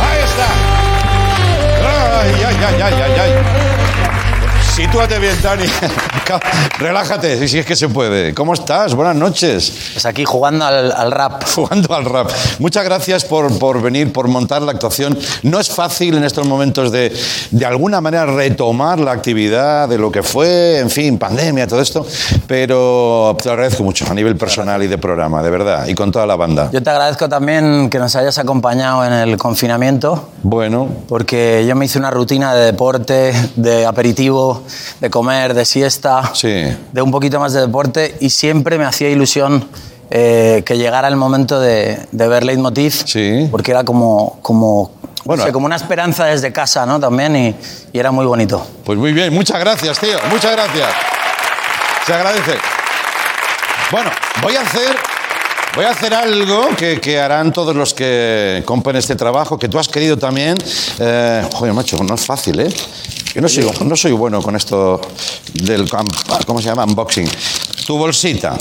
Ahí 0.00 0.18
está. 0.24 0.48
Ay, 2.20 2.34
ay, 2.46 2.56
ay, 2.64 2.82
ay, 2.82 3.20
ay, 3.20 3.71
ay. 4.78 4.82
Si 4.82 4.86
tú 4.86 4.92
Tómate 4.92 5.18
bien, 5.18 5.34
Dani. 5.42 5.64
Relájate, 6.78 7.48
si 7.48 7.58
es 7.58 7.66
que 7.66 7.76
se 7.76 7.88
puede. 7.88 8.32
¿Cómo 8.34 8.54
estás? 8.54 8.94
Buenas 8.94 9.16
noches. 9.16 9.90
Pues 9.92 10.06
aquí 10.06 10.24
jugando 10.24 10.64
al, 10.64 10.92
al 10.92 11.10
rap. 11.10 11.42
Jugando 11.54 11.94
al 11.94 12.04
rap. 12.04 12.30
Muchas 12.58 12.84
gracias 12.84 13.24
por, 13.24 13.58
por 13.58 13.82
venir, 13.82 14.12
por 14.12 14.28
montar 14.28 14.62
la 14.62 14.72
actuación. 14.72 15.18
No 15.42 15.60
es 15.60 15.68
fácil 15.68 16.16
en 16.16 16.24
estos 16.24 16.46
momentos 16.46 16.90
de, 16.92 17.12
de 17.50 17.66
alguna 17.66 18.00
manera, 18.00 18.26
retomar 18.26 18.98
la 18.98 19.12
actividad 19.12 19.88
de 19.88 19.98
lo 19.98 20.10
que 20.10 20.22
fue, 20.22 20.78
en 20.78 20.88
fin, 20.88 21.18
pandemia, 21.18 21.66
todo 21.66 21.80
esto, 21.80 22.06
pero 22.46 23.36
te 23.40 23.48
lo 23.48 23.52
agradezco 23.52 23.82
mucho 23.82 24.06
a 24.10 24.14
nivel 24.14 24.36
personal 24.36 24.82
y 24.82 24.86
de 24.86 24.98
programa, 24.98 25.42
de 25.42 25.50
verdad, 25.50 25.86
y 25.86 25.94
con 25.94 26.10
toda 26.12 26.26
la 26.26 26.36
banda. 26.36 26.70
Yo 26.72 26.82
te 26.82 26.90
agradezco 26.90 27.28
también 27.28 27.90
que 27.90 27.98
nos 27.98 28.14
hayas 28.16 28.38
acompañado 28.38 29.04
en 29.04 29.12
el 29.12 29.36
confinamiento, 29.36 30.30
Bueno, 30.42 30.88
porque 31.08 31.64
yo 31.68 31.74
me 31.76 31.84
hice 31.84 31.98
una 31.98 32.10
rutina 32.10 32.54
de 32.54 32.66
deporte, 32.66 33.32
de 33.56 33.84
aperitivo, 33.84 34.61
de 35.00 35.10
comer, 35.10 35.54
de 35.54 35.64
siesta, 35.64 36.32
sí. 36.34 36.48
de 36.92 37.02
un 37.02 37.10
poquito 37.10 37.38
más 37.40 37.52
de 37.52 37.60
deporte 37.60 38.16
y 38.20 38.30
siempre 38.30 38.78
me 38.78 38.84
hacía 38.84 39.08
ilusión 39.08 39.68
eh, 40.10 40.62
que 40.66 40.76
llegara 40.76 41.08
el 41.08 41.16
momento 41.16 41.58
de, 41.60 41.98
de 42.12 42.28
ver 42.28 42.44
Leitmotiv, 42.44 42.92
Sí. 43.06 43.48
porque 43.50 43.70
era 43.70 43.82
como, 43.84 44.38
como, 44.42 44.92
no 45.02 45.10
Bueno. 45.24 45.52
como 45.52 45.66
una 45.66 45.76
esperanza 45.76 46.26
desde 46.26 46.52
casa 46.52 46.84
¿no? 46.84 47.00
también 47.00 47.34
y, 47.34 47.54
y 47.92 47.98
era 47.98 48.10
muy 48.10 48.26
bonito. 48.26 48.66
Pues 48.84 48.98
muy 48.98 49.12
bien, 49.12 49.32
muchas 49.32 49.58
gracias, 49.60 49.98
tío, 49.98 50.18
muchas 50.30 50.52
gracias. 50.52 50.88
Se 52.06 52.12
agradece. 52.12 52.58
Bueno, 53.90 54.10
voy 54.42 54.56
a 54.56 54.62
hacer, 54.62 54.96
voy 55.76 55.84
a 55.84 55.90
hacer 55.90 56.14
algo 56.14 56.68
que, 56.76 57.00
que 57.00 57.20
harán 57.20 57.52
todos 57.52 57.76
los 57.76 57.94
que 57.94 58.62
compren 58.66 58.96
este 58.96 59.14
trabajo, 59.16 59.58
que 59.58 59.68
tú 59.68 59.78
has 59.78 59.88
querido 59.88 60.16
también. 60.16 60.56
Eh, 60.98 61.46
joder, 61.54 61.72
macho, 61.74 61.96
no 62.02 62.14
es 62.14 62.24
fácil, 62.26 62.58
¿eh? 62.60 62.68
Yo 63.34 63.40
no 63.40 63.48
soy, 63.48 63.66
no 63.84 63.96
soy 63.96 64.12
bueno 64.12 64.42
con 64.42 64.56
esto 64.56 65.00
del, 65.54 65.88
¿cómo 66.46 66.60
se 66.60 66.68
llama? 66.68 66.84
Unboxing. 66.84 67.28
Tu 67.86 67.96
bolsita, 67.96 68.58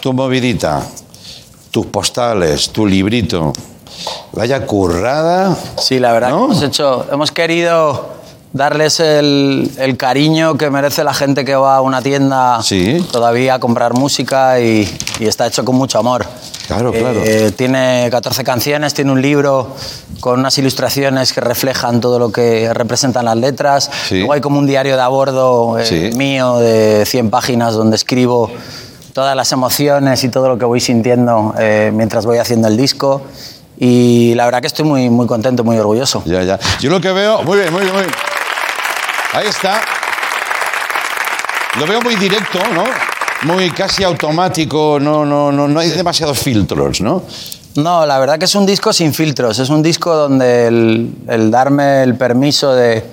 tu 0.00 0.12
movidita, 0.12 0.86
tus 1.70 1.86
postales, 1.86 2.70
tu 2.70 2.86
librito. 2.86 3.52
Vaya 4.32 4.64
currada. 4.64 5.56
Sí, 5.76 5.98
la 5.98 6.12
verdad 6.12 6.30
¿No? 6.30 6.46
que 6.46 6.52
hemos 6.52 6.62
hecho, 6.62 7.06
hemos 7.10 7.32
querido 7.32 8.17
darles 8.52 8.98
el, 9.00 9.70
el 9.78 9.96
cariño 9.96 10.56
que 10.56 10.70
merece 10.70 11.04
la 11.04 11.12
gente 11.14 11.44
que 11.44 11.54
va 11.54 11.76
a 11.76 11.80
una 11.80 12.00
tienda 12.02 12.62
Sí. 12.62 13.04
todavía 13.12 13.54
a 13.54 13.58
comprar 13.60 13.92
música 13.94 14.58
y, 14.60 14.88
y 15.20 15.26
está 15.26 15.46
hecho 15.46 15.64
con 15.64 15.76
mucho 15.76 15.98
amor. 15.98 16.24
Claro, 16.66 16.92
claro. 16.92 17.20
Eh, 17.24 17.50
tiene 17.56 18.08
14 18.10 18.44
canciones, 18.44 18.92
tiene 18.92 19.10
un 19.12 19.22
libro 19.22 19.74
con 20.20 20.38
unas 20.40 20.56
ilustraciones 20.58 21.32
que 21.32 21.40
reflejan 21.40 22.00
todo 22.00 22.18
lo 22.18 22.30
que 22.30 22.72
representan 22.74 23.24
las 23.24 23.36
letras. 23.36 23.90
Sí. 24.08 24.18
Luego 24.18 24.32
hay 24.34 24.40
como 24.40 24.58
un 24.58 24.66
diario 24.66 24.96
de 24.96 25.02
a 25.02 25.08
bordo 25.08 25.78
eh, 25.78 25.86
Sí. 25.86 26.10
mío 26.16 26.58
de 26.58 27.04
100 27.06 27.30
páginas 27.30 27.74
donde 27.74 27.96
escribo 27.96 28.50
todas 29.14 29.34
las 29.34 29.50
emociones 29.52 30.22
y 30.24 30.28
todo 30.28 30.48
lo 30.48 30.58
que 30.58 30.64
voy 30.66 30.80
sintiendo 30.80 31.54
eh, 31.58 31.90
mientras 31.94 32.26
voy 32.26 32.38
haciendo 32.38 32.68
el 32.68 32.76
disco. 32.76 33.22
Y 33.78 34.34
la 34.34 34.44
verdad 34.44 34.60
que 34.60 34.66
estoy 34.66 34.84
muy, 34.84 35.08
muy 35.08 35.26
contento, 35.26 35.64
muy 35.64 35.78
orgulloso. 35.78 36.22
Ya, 36.26 36.42
ya. 36.42 36.58
Yo 36.80 36.90
lo 36.90 37.00
que 37.00 37.12
veo. 37.12 37.42
Muy 37.44 37.58
bien, 37.58 37.72
muy 37.72 37.82
bien, 37.82 37.94
muy 37.94 38.02
bien. 38.02 38.14
Ahí 39.38 39.46
está. 39.46 39.80
Lo 41.78 41.86
veo 41.86 42.00
muy 42.00 42.16
directo, 42.16 42.58
¿no? 42.74 42.82
Muy 43.42 43.70
casi 43.70 44.02
automático, 44.02 44.98
no, 45.00 45.24
no, 45.24 45.52
no, 45.52 45.68
no 45.68 45.78
hay 45.78 45.90
demasiados 45.90 46.40
filtros, 46.40 47.00
¿no? 47.00 47.22
No, 47.76 48.04
la 48.04 48.18
verdad 48.18 48.36
que 48.36 48.46
es 48.46 48.54
un 48.56 48.66
disco 48.66 48.92
sin 48.92 49.14
filtros. 49.14 49.60
Es 49.60 49.68
un 49.70 49.80
disco 49.80 50.12
donde 50.12 50.66
el, 50.66 51.14
el 51.28 51.52
darme 51.52 52.02
el 52.02 52.16
permiso 52.16 52.74
de, 52.74 53.04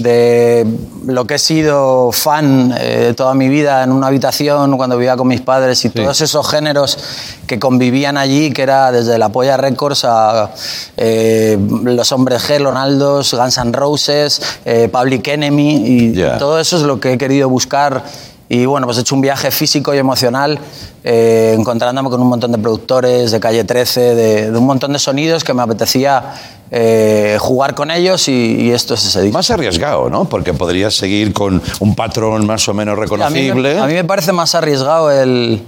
de 0.00 0.66
lo 1.06 1.26
que 1.26 1.34
he 1.34 1.38
sido 1.38 2.10
fan 2.12 2.74
eh, 2.78 3.12
toda 3.16 3.34
mi 3.34 3.48
vida 3.48 3.84
en 3.84 3.92
una 3.92 4.06
habitación 4.06 4.76
cuando 4.76 4.96
vivía 4.96 5.16
con 5.16 5.28
mis 5.28 5.42
padres 5.42 5.84
y 5.84 5.90
todos 5.90 6.20
esos 6.20 6.48
géneros 6.48 6.98
que 7.46 7.58
convivían 7.58 8.16
allí, 8.16 8.50
que 8.50 8.62
era 8.62 8.92
desde 8.92 9.18
la 9.18 9.28
Polla 9.28 9.56
Records 9.56 10.04
a 10.04 10.50
eh, 10.96 11.58
Los 11.84 12.12
Hombres 12.12 12.48
G, 12.48 12.62
Ronaldos, 12.62 13.34
Guns 13.34 13.58
N' 13.58 13.72
Roses, 13.72 14.40
eh, 14.64 14.88
Public 14.90 15.28
Enemy 15.28 15.82
y 15.86 16.12
todo 16.38 16.58
eso 16.58 16.76
es 16.76 16.82
lo 16.82 16.98
que 16.98 17.12
he 17.12 17.18
querido 17.18 17.48
buscar. 17.48 18.02
Y 18.48 18.66
bueno, 18.66 18.86
pues 18.86 18.98
he 18.98 19.02
hecho 19.02 19.14
un 19.14 19.20
viaje 19.20 19.52
físico 19.52 19.94
y 19.94 19.98
emocional, 19.98 20.58
eh, 21.04 21.54
encontrándome 21.56 22.10
con 22.10 22.20
un 22.20 22.26
montón 22.26 22.50
de 22.50 22.58
productores 22.58 23.30
de 23.30 23.38
Calle 23.38 23.62
13, 23.62 24.00
de, 24.16 24.50
de 24.50 24.58
un 24.58 24.66
montón 24.66 24.92
de 24.92 24.98
sonidos 24.98 25.44
que 25.44 25.54
me 25.54 25.62
apetecía 25.62 26.34
eh, 26.70 27.36
jugar 27.40 27.74
con 27.74 27.90
ellos 27.90 28.28
y, 28.28 28.56
y 28.60 28.70
esto 28.70 28.94
es 28.94 29.04
ese 29.04 29.22
disco. 29.22 29.38
Más 29.38 29.50
arriesgado, 29.50 30.08
¿no? 30.08 30.26
Porque 30.26 30.54
podrías 30.54 30.94
seguir 30.94 31.32
con 31.32 31.60
un 31.80 31.94
patrón 31.94 32.46
más 32.46 32.68
o 32.68 32.74
menos 32.74 32.92
A 32.92 32.96
mí, 32.96 33.02
reconocible. 33.02 33.74
me, 33.74 33.80
a 33.80 33.86
mí 33.86 33.94
me 33.94 34.04
parece 34.04 34.32
más 34.32 34.54
arriesgado 34.54 35.10
el, 35.10 35.62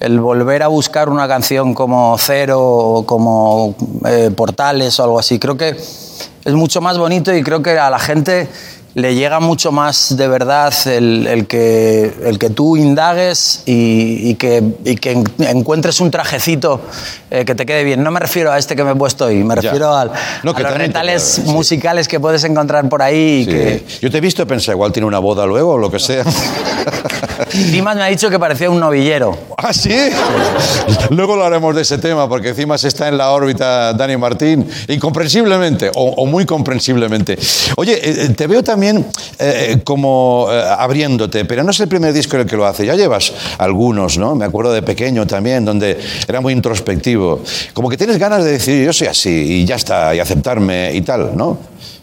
el 0.00 0.18
volver 0.20 0.64
a 0.64 0.68
buscar 0.68 1.08
una 1.08 1.28
canción 1.28 1.74
como 1.74 2.16
Cero 2.18 2.60
o 2.60 3.06
como 3.06 3.76
eh, 4.04 4.30
Portales 4.36 4.98
o 4.98 5.04
algo 5.04 5.18
así. 5.18 5.38
Creo 5.38 5.56
que 5.56 5.70
es 6.44 6.54
mucho 6.54 6.80
más 6.80 6.98
bonito 6.98 7.32
y 7.34 7.42
creo 7.42 7.62
que 7.62 7.78
a 7.78 7.88
la 7.88 8.00
gente 8.00 8.48
le 8.94 9.14
llega 9.14 9.40
mucho 9.40 9.72
más 9.72 10.16
de 10.18 10.28
verdad 10.28 10.72
el, 10.86 11.26
el 11.26 11.46
que, 11.46 12.12
el 12.24 12.38
que 12.38 12.50
tú 12.50 12.76
indagues 12.76 13.62
y, 13.64 14.28
y 14.30 14.34
que, 14.34 14.62
y 14.84 14.96
que 14.96 15.12
en- 15.12 15.24
encuentres 15.38 15.98
un 16.00 16.10
trajecito 16.10 16.80
eh, 17.30 17.44
que 17.46 17.54
te 17.54 17.64
quede 17.64 17.84
bien. 17.84 18.02
No 18.02 18.10
me 18.10 18.20
refiero 18.20 18.52
a 18.52 18.58
este 18.58 18.76
que 18.76 18.84
me 18.84 18.90
he 18.92 18.94
puesto 18.94 19.24
hoy, 19.26 19.42
me 19.44 19.54
refiero 19.54 19.94
al, 19.96 20.10
No, 20.42 20.50
a 20.50 20.54
que 20.54 20.62
los 20.62 20.74
retales 20.74 21.22
sí. 21.22 21.42
musicales 21.50 22.06
que 22.06 22.20
puedes 22.20 22.44
encontrar 22.44 22.86
por 22.90 23.00
ahí 23.02 23.40
y 23.40 23.44
Sí. 23.44 23.50
que 23.50 23.84
Yo 24.02 24.10
te 24.10 24.18
he 24.18 24.20
visto 24.20 24.42
y 24.42 24.44
pensé, 24.44 24.72
igual 24.72 24.92
tiene 24.92 25.06
una 25.06 25.18
boda 25.20 25.46
luego 25.46 25.72
o 25.72 25.78
lo 25.78 25.90
que 25.90 25.98
sea. 25.98 26.24
Dimas 27.70 27.96
me 27.96 28.02
ha 28.02 28.06
dicho 28.06 28.30
que 28.30 28.38
parecía 28.38 28.70
un 28.70 28.80
novillero. 28.80 29.36
¿Ah, 29.56 29.72
sí? 29.72 29.94
Luego 31.10 31.36
lo 31.36 31.44
haremos 31.44 31.74
de 31.74 31.82
ese 31.82 31.98
tema, 31.98 32.28
porque 32.28 32.50
encima 32.50 32.78
se 32.78 32.88
está 32.88 33.08
en 33.08 33.18
la 33.18 33.30
órbita 33.30 33.92
Dani 33.92 34.16
Martín, 34.16 34.68
incomprensiblemente, 34.88 35.90
o, 35.94 36.10
o 36.10 36.26
muy 36.26 36.44
comprensiblemente. 36.44 37.38
Oye, 37.76 37.98
eh, 38.02 38.28
te 38.30 38.46
veo 38.46 38.62
también 38.62 39.06
eh, 39.38 39.78
como 39.84 40.48
eh, 40.50 40.62
abriéndote, 40.78 41.44
pero 41.44 41.62
no 41.62 41.70
es 41.70 41.80
el 41.80 41.88
primer 41.88 42.12
disco 42.12 42.36
en 42.36 42.42
el 42.42 42.48
que 42.48 42.56
lo 42.56 42.66
hace, 42.66 42.86
ya 42.86 42.94
llevas 42.94 43.32
algunos, 43.58 44.18
¿no? 44.18 44.34
Me 44.34 44.44
acuerdo 44.44 44.72
de 44.72 44.82
pequeño 44.82 45.26
también, 45.26 45.64
donde 45.64 45.98
era 46.26 46.40
muy 46.40 46.52
introspectivo. 46.52 47.42
Como 47.72 47.88
que 47.88 47.96
tienes 47.96 48.18
ganas 48.18 48.44
de 48.44 48.52
decir, 48.52 48.84
yo 48.84 48.92
soy 48.92 49.08
así, 49.08 49.30
y 49.30 49.64
ya 49.64 49.76
está, 49.76 50.14
y 50.14 50.20
aceptarme 50.20 50.92
y 50.94 51.02
tal, 51.02 51.36
¿no? 51.36 51.58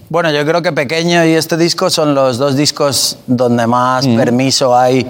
Bueno, 0.09 0.31
yo 0.31 0.43
creo 0.43 0.63
que 0.63 0.71
Pequeño 0.71 1.23
y 1.23 1.33
este 1.33 1.55
disco 1.55 1.91
son 1.91 2.15
los 2.15 2.39
dos 2.39 2.55
discos 2.55 3.17
donde 3.27 3.67
más 3.67 4.07
permiso 4.07 4.75
hay 4.75 5.05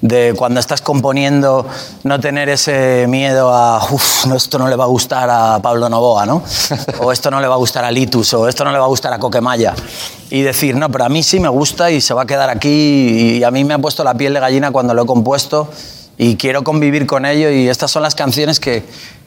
de 0.00 0.32
cuando 0.36 0.60
estás 0.60 0.80
componiendo 0.80 1.66
no 2.04 2.20
tener 2.20 2.48
ese 2.48 3.06
miedo 3.08 3.52
a, 3.52 3.84
uff, 3.90 4.32
esto 4.32 4.60
no 4.60 4.68
le 4.68 4.76
va 4.76 4.84
a 4.84 4.86
gustar 4.86 5.28
a 5.28 5.58
Pablo 5.60 5.88
Novoa, 5.88 6.24
¿no? 6.24 6.40
O 7.00 7.10
esto 7.10 7.32
no 7.32 7.40
le 7.40 7.48
va 7.48 7.54
a 7.54 7.58
gustar 7.58 7.84
a 7.84 7.90
Litus, 7.90 8.32
o 8.34 8.46
esto 8.46 8.64
no 8.64 8.70
le 8.70 8.78
va 8.78 8.84
a 8.84 8.88
gustar 8.88 9.12
a 9.12 9.18
Coquemaya. 9.18 9.74
Y 10.30 10.42
decir, 10.42 10.76
no, 10.76 10.88
pero 10.88 11.06
a 11.06 11.08
mí 11.08 11.24
sí 11.24 11.40
me 11.40 11.48
gusta 11.48 11.90
y 11.90 12.00
se 12.00 12.14
va 12.14 12.22
a 12.22 12.26
quedar 12.26 12.48
aquí 12.48 13.38
y 13.38 13.42
a 13.42 13.50
mí 13.50 13.64
me 13.64 13.74
ha 13.74 13.78
puesto 13.78 14.04
la 14.04 14.14
piel 14.14 14.34
de 14.34 14.38
gallina 14.38 14.70
cuando 14.70 14.94
lo 14.94 15.02
he 15.02 15.06
compuesto 15.06 15.68
y 16.16 16.36
quiero 16.36 16.62
convivir 16.62 17.08
con 17.08 17.26
ello 17.26 17.50
y 17.50 17.68
estas 17.68 17.90
son 17.90 18.04
las 18.04 18.14
canciones 18.14 18.60
que, 18.60 18.84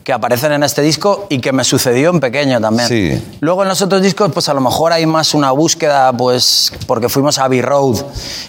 que 0.08 0.14
aparecen 0.14 0.54
en 0.54 0.64
este 0.64 0.82
disco 0.82 1.28
y 1.28 1.40
que 1.40 1.52
me 1.52 1.66
sucedió 1.66 2.12
en 2.12 2.22
pequeño 2.22 2.62
también. 2.62 2.88
Sí. 2.88 3.22
Luego 3.42 3.64
en 3.64 3.68
los 3.68 3.82
otros 3.82 4.02
discos, 4.02 4.32
pues 4.32 4.48
a 4.48 4.54
lo 4.54 4.62
mejor 4.62 4.94
hay 4.94 5.06
más 5.06 5.34
una 5.34 5.52
búsqueda, 5.52 6.14
pues 6.14 6.72
porque 6.88 7.10
fuimos 7.10 7.38
a 7.40 7.44
Abbey 7.44 7.62
Road 7.62 7.98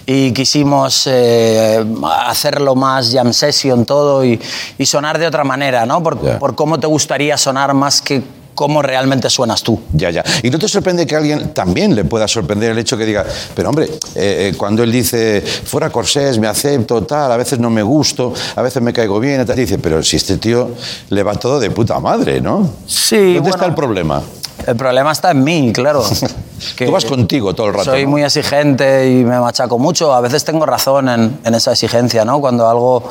y 0.06 0.30
quisimos 0.30 1.08
eh, 1.10 1.84
hacerlo 2.24 2.76
más 2.76 3.10
jam 3.12 3.32
session 3.32 3.84
todo 3.84 4.24
y, 4.24 4.40
y 4.78 4.86
sonar 4.86 5.18
de 5.18 5.26
otra 5.26 5.42
manera, 5.42 5.84
¿no? 5.84 6.00
Por, 6.00 6.38
por 6.38 6.54
cómo 6.54 6.78
te 6.78 6.86
gustaría 6.86 7.36
sonar 7.36 7.74
más 7.74 8.02
que 8.02 8.22
cómo 8.58 8.82
realmente 8.82 9.30
suenas 9.30 9.62
tú. 9.62 9.78
Ya, 9.92 10.10
ya. 10.10 10.24
¿Y 10.42 10.50
no 10.50 10.58
te 10.58 10.66
sorprende 10.66 11.06
que 11.06 11.14
a 11.14 11.18
alguien 11.18 11.54
también 11.54 11.94
le 11.94 12.04
pueda 12.04 12.26
sorprender 12.26 12.72
el 12.72 12.78
hecho 12.78 12.98
que 12.98 13.06
diga, 13.06 13.24
pero 13.54 13.68
hombre, 13.68 13.84
eh, 14.16 14.50
eh, 14.50 14.54
cuando 14.56 14.82
él 14.82 14.90
dice, 14.90 15.42
fuera 15.42 15.90
Corsés, 15.90 16.40
me 16.40 16.48
acepto, 16.48 17.04
tal, 17.04 17.30
a 17.30 17.36
veces 17.36 17.60
no 17.60 17.70
me 17.70 17.84
gusto, 17.84 18.34
a 18.56 18.60
veces 18.60 18.82
me 18.82 18.92
caigo 18.92 19.20
bien, 19.20 19.46
tal, 19.46 19.54
dice, 19.54 19.78
pero 19.78 20.02
si 20.02 20.16
este 20.16 20.38
tío 20.38 20.72
le 21.10 21.22
va 21.22 21.36
todo 21.36 21.60
de 21.60 21.70
puta 21.70 22.00
madre, 22.00 22.40
¿no? 22.40 22.68
Sí, 22.84 23.34
¿Dónde 23.34 23.40
bueno. 23.42 23.54
está 23.54 23.66
el 23.66 23.74
problema? 23.76 24.22
El 24.66 24.74
problema 24.74 25.12
está 25.12 25.30
en 25.30 25.44
mí, 25.44 25.72
claro. 25.72 26.02
Tú 26.78 26.90
vas 26.90 27.04
contigo 27.04 27.54
todo 27.54 27.68
el 27.68 27.74
rato, 27.74 27.92
Soy 27.92 28.02
¿no? 28.02 28.10
muy 28.10 28.24
exigente 28.24 29.08
y 29.08 29.22
me 29.22 29.38
machaco 29.38 29.78
mucho. 29.78 30.12
A 30.12 30.20
veces 30.20 30.42
tengo 30.42 30.66
razón 30.66 31.08
en, 31.08 31.38
en 31.44 31.54
esa 31.54 31.70
exigencia, 31.70 32.24
¿no? 32.24 32.40
Cuando 32.40 32.68
algo 32.68 33.08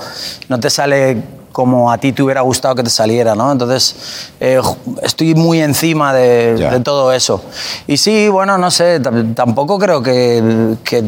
no 0.50 0.60
te 0.60 0.70
sale 0.70 1.24
como 1.58 1.92
a 1.92 1.98
ti 1.98 2.14
te 2.14 2.22
hubiera 2.22 2.42
gustado 2.42 2.76
que 2.76 2.84
te 2.84 2.92
saliera, 2.92 3.34
¿no? 3.34 3.52
Entonces, 3.52 3.96
eh, 4.40 4.62
estoy 5.02 5.34
muy 5.34 5.60
encima 5.60 6.14
de, 6.14 6.80
todo 6.84 7.12
eso. 7.12 7.42
Y 7.88 7.98
sí, 7.98 8.28
bueno, 8.28 8.60
no 8.60 8.70
sé, 8.70 9.02
tam- 9.02 9.34
tampoco 9.34 9.80
creo 9.80 10.04
que, 10.04 10.76
que 10.84 11.04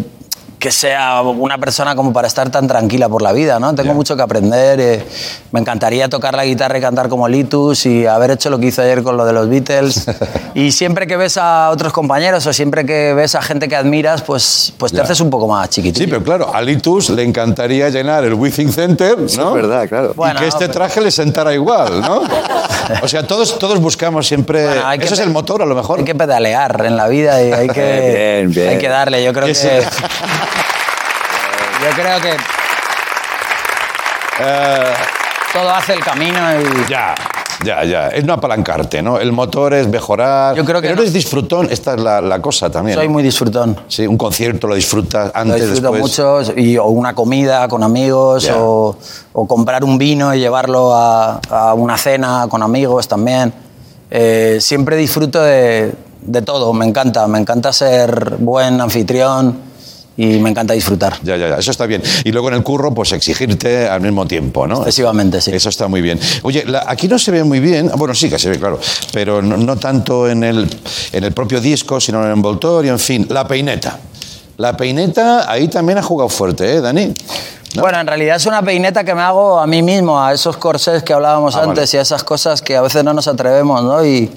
que 0.59 0.71
sea 0.71 1.21
una 1.21 1.57
persona 1.57 1.95
como 1.95 2.11
para 2.11 2.27
estar 2.27 2.49
tan 2.49 2.67
tranquila 2.67 3.07
por 3.07 3.21
la 3.21 3.31
vida, 3.31 3.59
¿no? 3.61 3.73
Tengo 3.73 3.93
mucho 3.93 4.17
que 4.17 4.21
aprender. 4.21 4.79
eh, 4.81 5.05
me 5.51 5.61
encantaría 5.61 6.09
tocar 6.09 6.35
la 6.35 6.43
guitarra 6.43 6.77
y 6.77 6.81
cantar 6.81 7.07
como 7.07 7.27
Litus 7.29 7.85
y 7.85 8.05
haber 8.05 8.31
hecho 8.31 8.49
lo 8.49 8.59
que 8.59 8.67
hizo 8.67 8.81
ayer 8.81 9.01
con 9.01 9.15
lo 9.15 9.25
de 9.25 9.31
los 9.31 9.47
Beatles. 9.49 10.05
y 10.53 10.73
siempre 10.73 11.07
que 11.07 11.15
ves 11.15 11.37
a 11.37 11.69
otros 11.69 11.93
compañeros 11.93 12.45
o 12.45 12.51
siempre 12.51 12.85
que 12.85 13.13
ves 13.13 13.35
a 13.35 13.41
gente 13.41 13.69
que 13.69 13.75
admiras, 13.77 14.21
pues, 14.21 14.73
pues 14.77 14.91
te 14.91 14.97
Ya. 14.97 15.03
haces 15.05 15.21
un 15.21 15.29
poco 15.29 15.47
más 15.47 15.69
chiquitito. 15.69 16.03
Sí, 16.03 16.07
pero 16.07 16.23
claro, 16.23 16.53
a 16.53 16.61
Litus 16.61 17.09
le 17.11 17.23
encantaría 17.23 17.89
llenar 17.89 18.25
el 18.25 18.33
Withing 18.33 18.71
Center, 18.73 19.17
¿no? 19.17 19.25
Es 19.25 19.53
verdad, 19.53 19.87
claro. 19.87 20.13
Bueno, 20.15 20.39
y 20.39 20.43
que 20.43 20.47
este 20.49 20.59
pero- 20.67 20.73
traje 20.73 20.99
le 20.99 21.11
sentara 21.11 21.53
igual, 21.53 22.01
¿no? 22.01 22.21
O 23.03 23.07
sea, 23.07 23.21
todos, 23.25 23.59
todos 23.59 23.79
buscamos 23.79 24.27
siempre... 24.27 24.65
Bueno, 24.65 24.91
Eso 24.93 25.13
es 25.13 25.19
el 25.19 25.29
motor, 25.29 25.61
a 25.61 25.65
lo 25.67 25.75
mejor. 25.75 25.99
Hay 25.99 26.05
que 26.05 26.15
pedalear 26.15 26.83
en 26.85 26.97
la 26.97 27.07
vida 27.07 27.39
y 27.43 27.51
hay 27.51 27.67
que, 27.67 28.41
Bien, 28.41 28.51
bien. 28.51 28.69
Hay 28.69 28.77
que 28.79 28.89
darle. 28.89 29.23
Yo 29.23 29.31
creo 29.31 29.45
Que 29.45 29.53
Yo 31.81 31.89
creo 32.01 32.19
que 32.21 32.31
Eh, 34.41 34.93
todo 35.53 35.69
hace 35.69 35.93
el 35.93 35.99
camino 36.03 36.39
y. 36.61 36.89
ya, 36.89 37.13
ya, 37.65 37.83
ya. 37.83 38.07
Es 38.09 38.23
no 38.23 38.33
apalancarte, 38.33 39.01
¿no? 39.01 39.19
El 39.19 39.31
motor 39.33 39.73
es 39.73 39.87
mejorar. 39.87 40.55
Yo 40.55 40.63
creo 40.63 40.79
que 40.81 40.87
Pero 40.87 40.95
no. 40.95 41.01
eres 41.01 41.13
disfrutón, 41.13 41.67
esta 41.69 41.95
es 41.95 41.99
la, 42.01 42.21
la 42.21 42.41
cosa 42.41 42.69
también. 42.69 42.95
Soy 42.97 43.09
muy 43.09 43.21
disfrutón. 43.21 43.77
Sí, 43.89 44.07
un 44.07 44.17
concierto 44.17 44.67
lo 44.67 44.75
disfrutas 44.75 45.31
Lo 45.33 45.39
antes, 45.41 45.69
disfruto 45.69 45.91
después. 45.93 46.01
mucho, 46.01 46.41
y, 46.57 46.77
o 46.77 46.85
una 46.85 47.13
comida 47.15 47.67
con 47.67 47.83
amigos, 47.83 48.49
o, 48.55 48.97
o 49.33 49.47
comprar 49.47 49.83
un 49.83 49.97
vino 49.97 50.33
y 50.33 50.39
llevarlo 50.39 50.93
a, 50.95 51.41
a 51.49 51.73
una 51.73 51.97
cena 51.97 52.47
con 52.49 52.63
amigos 52.63 53.07
también. 53.09 53.53
Eh, 54.11 54.57
siempre 54.61 54.95
disfruto 54.95 55.41
de, 55.41 55.93
de 56.21 56.41
todo, 56.43 56.71
me 56.73 56.85
encanta, 56.85 57.27
me 57.27 57.39
encanta 57.39 57.73
ser 57.73 58.37
buen 58.39 58.79
anfitrión 58.79 59.67
y 60.21 60.37
me 60.39 60.49
encanta 60.49 60.73
disfrutar. 60.73 61.15
Ya, 61.23 61.37
ya, 61.37 61.49
ya, 61.49 61.55
eso 61.55 61.71
está 61.71 61.85
bien. 61.85 62.01
Y 62.25 62.31
luego 62.31 62.49
en 62.49 62.55
el 62.55 62.63
curro, 62.63 62.93
pues 62.93 63.11
exigirte 63.13 63.87
al 63.87 64.01
mismo 64.01 64.25
tiempo, 64.27 64.67
¿no? 64.67 64.79
Excesivamente, 64.79 65.39
sí. 65.39 65.51
Eso 65.53 65.69
está 65.69 65.87
muy 65.87 66.01
bien. 66.01 66.19
Oye, 66.43 66.65
la- 66.65 66.83
aquí 66.87 67.07
no 67.07 67.17
se 67.17 67.31
ve 67.31 67.43
muy 67.43 67.59
bien, 67.59 67.89
bueno, 67.95 68.13
sí 68.13 68.29
que 68.29 68.37
se 68.37 68.49
ve, 68.49 68.59
claro, 68.59 68.79
pero 69.13 69.41
no, 69.41 69.55
no 69.57 69.77
tanto 69.77 70.27
en 70.29 70.43
el, 70.43 70.69
en 71.13 71.23
el 71.23 71.31
propio 71.31 71.61
disco, 71.61 71.99
sino 72.01 72.19
en 72.21 72.27
el 72.27 72.33
envoltorio, 72.33 72.91
en 72.91 72.99
fin, 72.99 73.25
la 73.29 73.47
peineta. 73.47 73.97
La 74.57 74.75
peineta 74.75 75.49
ahí 75.49 75.69
también 75.69 75.99
ha 75.99 76.03
jugado 76.03 76.27
fuerte, 76.27 76.75
¿eh, 76.75 76.81
Dani? 76.81 77.13
¿No? 77.75 77.83
Bueno, 77.83 77.99
en 78.01 78.07
realidad 78.07 78.35
es 78.35 78.45
una 78.45 78.61
peineta 78.61 79.03
que 79.05 79.13
me 79.15 79.21
hago 79.21 79.59
a 79.59 79.67
mí 79.67 79.81
mismo, 79.81 80.21
a 80.21 80.33
esos 80.33 80.57
corsés 80.57 81.03
que 81.03 81.13
hablábamos 81.13 81.55
Ah, 81.55 81.59
antes 81.63 81.75
vale. 81.75 81.89
y 81.93 81.97
a 81.97 82.01
esas 82.01 82.23
cosas 82.23 82.61
que 82.61 82.75
a 82.75 82.81
veces 82.81 83.03
no 83.03 83.13
nos 83.13 83.27
atrevemos, 83.27 83.83
¿no? 83.83 84.03
Y, 84.03 84.29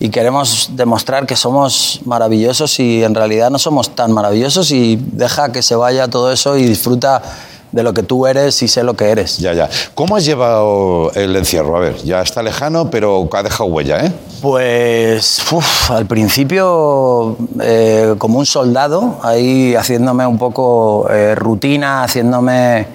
y 0.00 0.08
queremos 0.08 0.70
demostrar 0.72 1.26
que 1.26 1.36
somos 1.36 2.00
maravillosos 2.06 2.80
y 2.80 3.04
en 3.04 3.14
realidad 3.14 3.50
no 3.50 3.58
somos 3.58 3.94
tan 3.94 4.10
maravillosos 4.12 4.72
y 4.72 4.96
deja 4.96 5.52
que 5.52 5.62
se 5.62 5.76
vaya 5.76 6.08
todo 6.08 6.32
eso 6.32 6.56
y 6.56 6.64
disfruta 6.64 7.22
de 7.70 7.82
lo 7.82 7.92
que 7.92 8.02
tú 8.02 8.26
eres 8.26 8.62
y 8.62 8.68
sé 8.68 8.82
lo 8.82 8.94
que 8.94 9.10
eres. 9.10 9.38
Ya, 9.38 9.52
ya. 9.52 9.68
¿Cómo 9.94 10.16
has 10.16 10.24
llevado 10.24 11.12
el 11.14 11.36
encierro? 11.36 11.76
A 11.76 11.80
ver, 11.80 11.96
ya 12.02 12.20
está 12.22 12.42
lejano, 12.42 12.90
pero 12.90 13.28
ha 13.32 13.42
dejado 13.42 13.66
huella, 13.66 14.04
¿eh? 14.04 14.12
Pues 14.40 15.40
uf, 15.52 15.90
al 15.90 16.06
principio 16.06 17.36
eh, 17.60 18.14
como 18.18 18.38
un 18.38 18.46
soldado, 18.46 19.18
ahí 19.22 19.74
haciéndome 19.74 20.26
un 20.26 20.38
poco 20.38 21.08
eh, 21.10 21.34
rutina, 21.34 22.02
haciéndome 22.02 22.86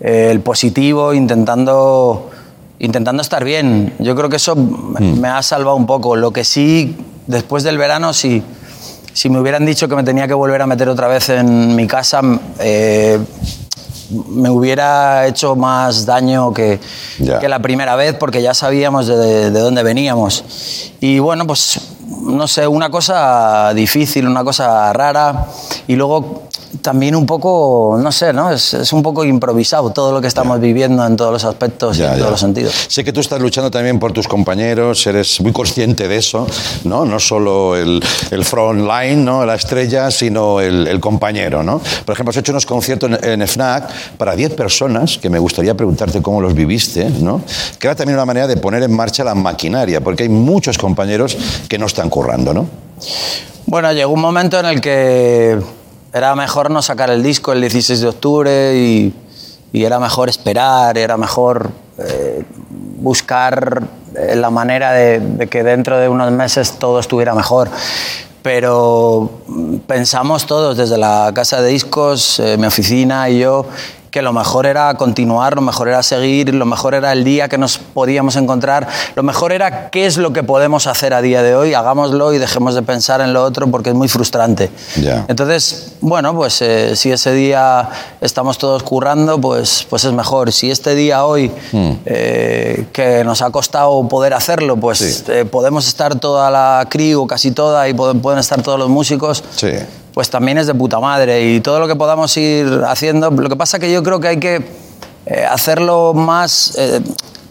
eh, 0.00 0.28
el 0.30 0.40
positivo, 0.40 1.12
intentando, 1.12 2.30
intentando 2.84 3.22
estar 3.22 3.44
bien. 3.44 3.94
Yo 3.98 4.14
creo 4.14 4.28
que 4.28 4.36
eso 4.36 4.54
me- 4.56 5.00
me 5.00 5.28
ha 5.28 5.42
salvado 5.42 5.76
un 5.76 5.86
poco. 5.86 6.16
Lo 6.16 6.32
que 6.32 6.44
sí, 6.44 6.96
después 7.26 7.62
del 7.64 7.78
verano, 7.78 8.12
si, 8.12 8.42
si 9.12 9.28
me 9.30 9.40
hubieran 9.40 9.64
dicho 9.66 9.88
que 9.88 9.96
me 9.96 10.04
tenía 10.04 10.26
que 10.28 10.34
volver 10.34 10.60
a 10.62 10.66
meter 10.66 10.88
otra 10.88 11.08
vez 11.08 11.28
en 11.30 11.74
mi 11.76 11.86
casa, 11.86 12.20
eh, 12.60 13.18
me 14.28 14.50
hubiera 14.50 15.26
hecho 15.26 15.56
más 15.56 16.04
daño 16.06 16.52
que, 16.52 16.78
que 17.40 17.48
la 17.48 17.58
primera 17.60 17.96
vez 17.96 18.14
porque 18.14 18.42
ya 18.42 18.52
sabíamos 18.54 19.06
de, 19.06 19.50
de 19.50 19.60
dónde 19.60 19.82
veníamos. 19.82 20.44
Y 21.00 21.18
bueno, 21.18 21.46
pues 21.46 21.80
no 22.20 22.46
sé, 22.46 22.66
una 22.66 22.90
cosa 22.90 23.72
difícil, 23.74 24.26
una 24.28 24.44
cosa 24.44 24.92
rara 24.92 25.46
y 25.86 25.96
luego 25.96 26.44
también 26.80 27.16
un 27.16 27.26
poco, 27.26 27.98
no 28.00 28.12
sé, 28.12 28.32
¿no? 28.32 28.50
Es, 28.50 28.74
es 28.74 28.92
un 28.92 29.02
poco 29.02 29.24
improvisado 29.24 29.90
todo 29.90 30.12
lo 30.12 30.20
que 30.20 30.26
estamos 30.28 30.60
viviendo 30.60 31.04
en 31.06 31.16
todos 31.16 31.32
los 31.32 31.44
aspectos 31.44 31.98
y 31.98 32.02
en 32.02 32.10
ya. 32.10 32.18
todos 32.18 32.30
los 32.32 32.40
sentidos. 32.40 32.74
Sé 32.88 33.04
que 33.04 33.12
tú 33.12 33.20
estás 33.20 33.40
luchando 33.40 33.70
también 33.70 33.98
por 33.98 34.12
tus 34.12 34.28
compañeros, 34.28 35.06
eres 35.06 35.40
muy 35.40 35.52
consciente 35.52 36.08
de 36.08 36.16
eso, 36.16 36.46
¿no? 36.84 37.04
No 37.04 37.18
solo 37.20 37.76
el, 37.76 38.02
el 38.30 38.44
front 38.44 38.80
line, 38.80 39.16
¿no? 39.16 39.44
La 39.44 39.54
estrella, 39.54 40.10
sino 40.10 40.60
el, 40.60 40.86
el 40.86 41.00
compañero, 41.00 41.62
¿no? 41.62 41.80
Por 42.04 42.12
ejemplo, 42.12 42.30
has 42.30 42.36
hecho 42.36 42.52
unos 42.52 42.66
conciertos 42.66 43.10
en, 43.10 43.40
en 43.40 43.48
FNAC 43.48 44.16
para 44.16 44.34
10 44.36 44.54
personas, 44.54 45.18
que 45.18 45.30
me 45.30 45.38
gustaría 45.38 45.74
preguntarte 45.74 46.22
cómo 46.22 46.40
los 46.40 46.54
viviste, 46.54 47.08
¿no? 47.10 47.42
Que 47.78 47.86
era 47.86 47.94
también 47.94 48.16
una 48.16 48.26
manera 48.26 48.46
de 48.46 48.56
poner 48.56 48.82
en 48.82 48.92
marcha 48.94 49.24
la 49.24 49.34
maquinaria, 49.34 50.00
porque 50.00 50.24
hay 50.24 50.28
muchos 50.28 50.78
compañeros 50.78 51.36
que 51.68 51.78
no 51.78 51.86
están 51.86 52.10
currando, 52.10 52.54
¿no? 52.54 52.66
Bueno, 53.66 53.92
llegó 53.92 54.12
un 54.12 54.20
momento 54.20 54.60
en 54.60 54.66
el 54.66 54.80
que 54.80 55.58
era 56.14 56.36
mejor 56.36 56.70
no 56.70 56.80
sacar 56.80 57.10
el 57.10 57.24
disco 57.24 57.52
el 57.52 57.60
16 57.60 58.00
de 58.00 58.06
octubre 58.06 58.76
y, 58.76 59.12
era 59.72 59.98
mejor 59.98 60.28
esperar, 60.28 60.96
era 60.96 61.16
mejor 61.16 61.72
eh, 61.98 62.44
buscar 63.00 63.82
eh, 64.14 64.36
la 64.36 64.48
manera 64.48 64.92
de, 64.92 65.18
de 65.18 65.48
que 65.48 65.64
dentro 65.64 65.98
de 65.98 66.08
unos 66.08 66.30
meses 66.30 66.78
todo 66.78 67.00
estuviera 67.00 67.34
mejor. 67.34 67.68
Pero 68.42 69.28
mm, 69.48 69.78
pensamos 69.78 70.46
todos 70.46 70.76
desde 70.76 70.96
la 70.96 71.32
casa 71.34 71.60
de 71.60 71.70
discos, 71.70 72.38
eh, 72.38 72.56
mi 72.56 72.68
oficina 72.68 73.28
y 73.28 73.40
yo, 73.40 73.66
que 74.14 74.22
lo 74.22 74.32
mejor 74.32 74.64
era 74.66 74.94
continuar, 74.94 75.56
lo 75.56 75.60
mejor 75.60 75.88
era 75.88 76.00
seguir, 76.04 76.54
lo 76.54 76.66
mejor 76.66 76.94
era 76.94 77.10
el 77.10 77.24
día 77.24 77.48
que 77.48 77.58
nos 77.58 77.78
podíamos 77.78 78.36
encontrar, 78.36 78.86
lo 79.16 79.24
mejor 79.24 79.50
era 79.50 79.90
qué 79.90 80.06
es 80.06 80.18
lo 80.18 80.32
que 80.32 80.44
podemos 80.44 80.86
hacer 80.86 81.12
a 81.14 81.20
día 81.20 81.42
de 81.42 81.56
hoy, 81.56 81.74
hagámoslo 81.74 82.32
y 82.32 82.38
dejemos 82.38 82.76
de 82.76 82.82
pensar 82.82 83.20
en 83.20 83.32
lo 83.32 83.42
otro 83.42 83.66
porque 83.72 83.88
es 83.90 83.96
muy 83.96 84.06
frustrante. 84.06 84.70
Ya. 85.02 85.24
Entonces, 85.26 85.94
bueno, 86.00 86.32
pues 86.32 86.62
eh, 86.62 86.94
si 86.94 87.10
ese 87.10 87.32
día 87.32 87.88
estamos 88.20 88.56
todos 88.56 88.84
currando, 88.84 89.40
pues, 89.40 89.84
pues 89.90 90.04
es 90.04 90.12
mejor. 90.12 90.52
Si 90.52 90.70
este 90.70 90.94
día 90.94 91.24
hoy, 91.24 91.50
eh, 92.06 92.86
que 92.92 93.24
nos 93.24 93.42
ha 93.42 93.50
costado 93.50 94.06
poder 94.06 94.32
hacerlo, 94.32 94.76
pues 94.76 94.98
Sí. 94.98 95.24
eh, 95.26 95.44
podemos 95.44 95.88
estar 95.88 96.14
toda 96.20 96.52
la 96.52 96.86
crew, 96.88 97.26
casi 97.26 97.50
toda, 97.50 97.88
y 97.88 97.94
pueden, 97.94 98.20
pueden 98.20 98.38
estar 98.38 98.62
todos 98.62 98.78
los 98.78 98.88
músicos, 98.88 99.42
Sí. 99.56 99.70
Pues 100.14 100.30
también 100.30 100.58
es 100.58 100.66
de 100.66 100.74
puta 100.74 101.00
madre. 101.00 101.42
Y 101.42 101.60
todo 101.60 101.80
lo 101.80 101.88
que 101.88 101.96
podamos 101.96 102.34
ir 102.36 102.82
haciendo, 102.86 103.30
lo 103.30 103.48
que 103.48 103.56
pasa 103.56 103.78
que 103.78 103.92
yo 103.92 104.02
creo 104.02 104.20
que 104.20 104.28
hay 104.28 104.38
que 104.40 104.66
eh, 105.26 105.44
hacerlo 105.50 106.14
más, 106.14 106.74
eh, 106.78 107.00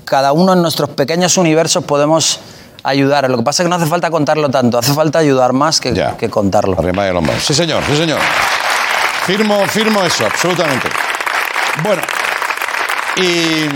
cada 0.06 0.32
uno 0.32 0.54
en 0.54 0.62
nuestros 0.62 0.90
pequeños 0.92 1.38
universos 1.38 1.84
podemos 1.84 2.40
ayudar. 2.84 3.30
Lo 3.30 3.38
que 3.38 3.44
pasa 3.44 3.64
es 3.64 3.66
que 3.66 3.70
no 3.70 3.76
hace 3.76 3.86
falta 3.88 4.10
contarlo 4.10 4.50
tanto, 4.50 4.78
hace 4.78 4.94
falta 4.94 5.20
ayudar 5.20 5.54
más 5.54 5.80
que, 5.80 5.94
Ya. 5.94 6.16
que 6.18 6.30
contarlo. 6.30 6.76
Arriba 6.80 7.08
el 7.08 7.16
hombro. 7.16 7.34
Sí, 7.40 7.54
señor, 7.54 7.84
sí, 7.88 7.98
señor. 7.98 8.20
Firmo, 9.26 9.66
firmo 9.68 10.04
eso, 10.04 10.26
absolutamente. 10.26 10.90
Bueno, 11.84 12.02
y 13.18 13.68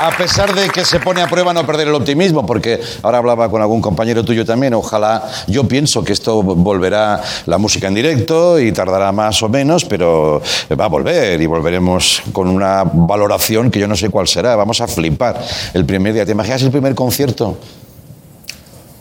a 0.00 0.10
pesar 0.16 0.54
de 0.54 0.68
que 0.68 0.84
se 0.84 1.00
pone 1.00 1.20
a 1.20 1.26
prueba 1.26 1.52
no 1.52 1.66
perder 1.66 1.88
el 1.88 1.94
optimismo, 1.94 2.46
porque 2.46 2.80
ahora 3.02 3.18
hablaba 3.18 3.50
con 3.50 3.60
algún 3.60 3.80
compañero 3.80 4.24
tuyo 4.24 4.44
también, 4.44 4.72
ojalá, 4.74 5.28
yo 5.48 5.64
pienso 5.66 6.04
que 6.04 6.12
esto 6.12 6.40
volverá 6.42 7.20
la 7.46 7.58
música 7.58 7.88
en 7.88 7.94
directo 7.94 8.60
y 8.60 8.70
tardará 8.70 9.10
más 9.10 9.42
o 9.42 9.48
menos, 9.48 9.84
pero 9.84 10.40
va 10.78 10.84
a 10.84 10.88
volver 10.88 11.40
y 11.42 11.46
volveremos 11.46 12.22
con 12.32 12.46
una 12.48 12.84
valoración 12.84 13.70
que 13.72 13.80
yo 13.80 13.88
no 13.88 13.96
sé 13.96 14.08
cuál 14.08 14.28
será. 14.28 14.54
Vamos 14.54 14.80
a 14.80 14.86
flipar 14.86 15.40
el 15.74 15.84
primer 15.84 16.14
día. 16.14 16.24
¿Te 16.24 16.32
imaginas 16.32 16.62
el 16.62 16.70
primer 16.70 16.94
concierto? 16.94 17.56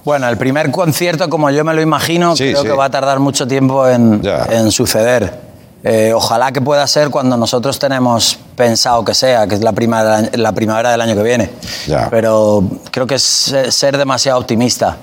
Bueno, 0.04 0.28
el 0.30 0.38
primer 0.38 0.72
concierto, 0.72 1.30
como 1.30 1.52
yo 1.52 1.64
me 1.64 1.74
lo 1.76 1.82
imagino, 1.82 2.36
Sí, 2.36 2.46
creo 2.46 2.62
sí. 2.62 2.68
que 2.70 2.74
va 2.74 2.86
a 2.86 2.90
tardar 2.90 3.20
mucho 3.20 3.48
tiempo 3.48 3.88
en 3.88 4.72
suceder. 4.72 5.46
Eh, 5.90 6.12
ojalá 6.14 6.52
que 6.52 6.60
pueda 6.60 6.86
ser 6.86 7.10
cuando 7.10 7.38
nosotros 7.38 7.80
tenemos 7.80 8.38
pensado 8.58 9.06
que 9.06 9.14
sea, 9.14 9.48
que 9.48 9.56
es 9.56 9.62
la 9.62 9.72
primavera, 9.72 10.30
la 10.34 10.52
primavera 10.52 10.92
del 10.92 11.00
año 11.00 11.16
que 11.16 11.24
viene. 11.24 11.50
Ya. 11.88 12.10
Pero 12.10 12.62
creo 12.92 13.08
que 13.08 13.16
es 13.16 13.56
ser 13.70 13.98
demasiado 13.98 14.38
optimista. 14.40 14.98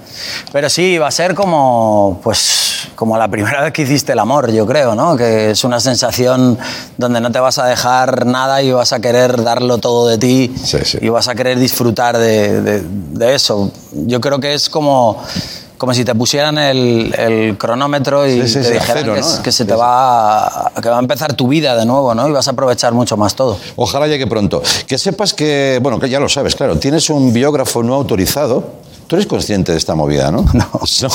Pero 0.52 0.68
sí, 0.68 0.98
va 0.98 1.06
a 1.06 1.10
ser 1.10 1.34
como, 1.34 2.20
pues, 2.22 2.88
como 2.96 3.16
la 3.16 3.28
primera 3.28 3.62
vez 3.64 3.72
que 3.72 3.82
hiciste 3.82 4.12
el 4.12 4.18
amor, 4.18 4.50
yo 4.52 4.66
creo, 4.66 4.94
¿no? 4.94 5.16
Que 5.16 5.52
es 5.52 5.64
una 5.64 5.80
sensación 5.80 6.58
donde 6.98 7.20
no 7.20 7.32
te 7.32 7.40
vas 7.40 7.56
a 7.58 7.64
dejar 7.66 8.26
nada 8.26 8.60
y 8.60 8.70
vas 8.72 8.92
a 8.92 9.00
querer 9.00 9.42
darlo 9.42 9.78
todo 9.78 10.06
de 10.08 10.18
ti 10.18 10.54
Sí, 10.62 10.78
sí. 10.84 10.98
y 11.00 11.08
vas 11.08 11.28
a 11.28 11.34
querer 11.34 11.58
disfrutar 11.58 12.18
de, 12.18 12.60
de- 12.60 12.82
de 12.84 13.34
eso. 13.34 13.70
Yo 13.92 14.20
creo 14.20 14.38
que 14.38 14.52
es 14.52 14.68
como, 14.68 15.22
como 15.84 15.94
si 15.94 16.04
te 16.04 16.14
pusieran 16.14 16.56
el, 16.58 17.14
el 17.18 17.58
cronómetro 17.58 18.26
y 18.26 18.42
Sí, 18.42 18.48
sí, 18.48 18.54
te 18.62 18.72
dijeran 18.72 18.86
cero, 19.02 19.14
que, 19.14 19.20
¿no? 19.20 19.26
es- 19.26 19.38
que 19.40 19.52
se 19.52 19.64
te 19.64 19.74
va 19.74 20.46
a, 20.46 20.72
que 20.82 20.88
va 20.88 20.96
a 20.96 21.00
empezar 21.00 21.34
tu 21.34 21.46
vida 21.48 21.76
de 21.76 21.84
nuevo, 21.86 22.14
¿no? 22.14 22.26
Y 22.28 22.32
vas 22.32 22.48
a 22.48 22.52
aprovechar 22.52 22.92
mucho 22.94 23.16
más 23.16 23.34
todo. 23.34 23.58
Ojalá 23.76 24.06
llegue 24.06 24.26
pronto. 24.26 24.62
Que 24.86 24.96
sepas 24.98 25.34
que, 25.34 25.78
bueno, 25.82 26.00
que 26.00 26.08
ya 26.08 26.18
lo 26.20 26.28
sabes, 26.28 26.54
claro, 26.56 26.76
tienes 26.78 27.10
un 27.10 27.32
biógrafo 27.32 27.82
no 27.82 27.94
autorizado, 27.94 28.64
Tú 29.06 29.16
eres 29.16 29.26
consciente 29.26 29.72
de 29.72 29.78
esta 29.78 29.94
movida, 29.94 30.30
¿no? 30.30 30.44
No. 30.54 30.66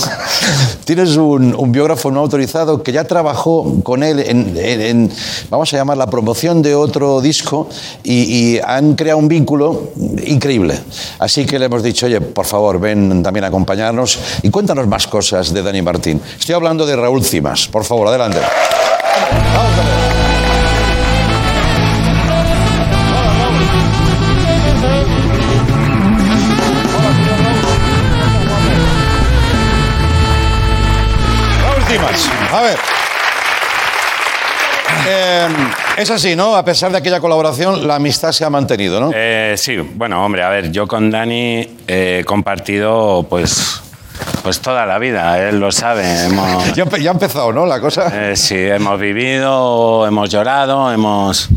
Tienes 0.86 1.16
un, 1.18 1.56
un 1.58 1.72
biógrafo 1.72 2.12
no 2.12 2.20
autorizado 2.20 2.82
que 2.84 2.92
ya 2.92 3.04
trabajó 3.04 3.76
con 3.84 4.04
él 4.04 4.20
en, 4.20 4.56
en- 4.58 4.82
en, 4.82 5.12
vamos 5.50 5.74
a 5.74 5.78
llamar, 5.78 5.98
la 5.98 6.08
promoción 6.08 6.62
de 6.62 6.76
otro 6.76 7.22
disco 7.22 7.68
y, 8.04 8.14
y 8.56 8.60
han 8.64 8.96
creado 8.96 9.20
un 9.20 9.28
vínculo 9.28 9.90
increíble. 10.26 10.80
Así 11.20 11.46
que 11.46 11.58
le 11.60 11.66
hemos 11.66 11.84
dicho, 11.84 12.06
oye, 12.06 12.22
por 12.22 12.46
favor, 12.46 12.80
ven 12.80 13.22
también 13.24 13.44
a 13.44 13.48
acompañarnos 13.48 14.18
y 14.44 14.50
cuéntanos 14.50 14.88
más 14.88 15.08
cosas 15.08 15.54
de 15.54 15.62
Dani 15.64 15.82
Martín. 15.82 16.22
Estoy 16.40 16.56
hablando 16.56 16.86
de 16.86 16.96
Raúl 16.96 17.24
Cimas. 17.24 17.68
Por 17.68 17.84
favor, 17.86 18.08
adelante. 18.08 18.40
Raúl 18.40 20.09
ver. 32.70 32.80
Eh, 35.08 35.48
es 35.98 36.10
así, 36.12 36.36
¿no? 36.36 36.56
A 36.56 36.64
pesar 36.66 36.92
de 36.92 36.98
aquella 36.98 37.20
colaboración, 37.20 37.88
la 37.88 37.96
amistad 37.96 38.32
se 38.32 38.44
ha 38.46 38.50
mantenido, 38.50 39.00
¿no? 39.00 39.12
Eh, 39.14 39.56
sí, 39.58 39.78
bueno, 39.78 40.24
hombre, 40.26 40.44
a 40.44 40.50
ver, 40.50 40.72
yo 40.72 40.88
con 40.88 41.10
Dani 41.10 41.78
he 41.88 42.24
compartido, 42.26 43.26
pues, 43.30 43.82
pues 44.44 44.60
toda 44.60 44.86
la 44.86 44.98
vida, 45.00 45.40
él 45.50 45.60
lo 45.60 45.72
sabe. 45.72 46.26
Hemos, 46.26 46.74
Ya, 46.76 46.84
ha 46.84 47.12
empezado, 47.14 47.52
¿no? 47.54 47.66
La 47.66 47.80
cosa. 47.80 48.12
eh, 48.14 48.36
sí, 48.36 48.56
hemos 48.58 49.00
vivido, 49.00 50.06
hemos 50.06 50.30
llorado, 50.30 50.92
hemos, 50.92 51.50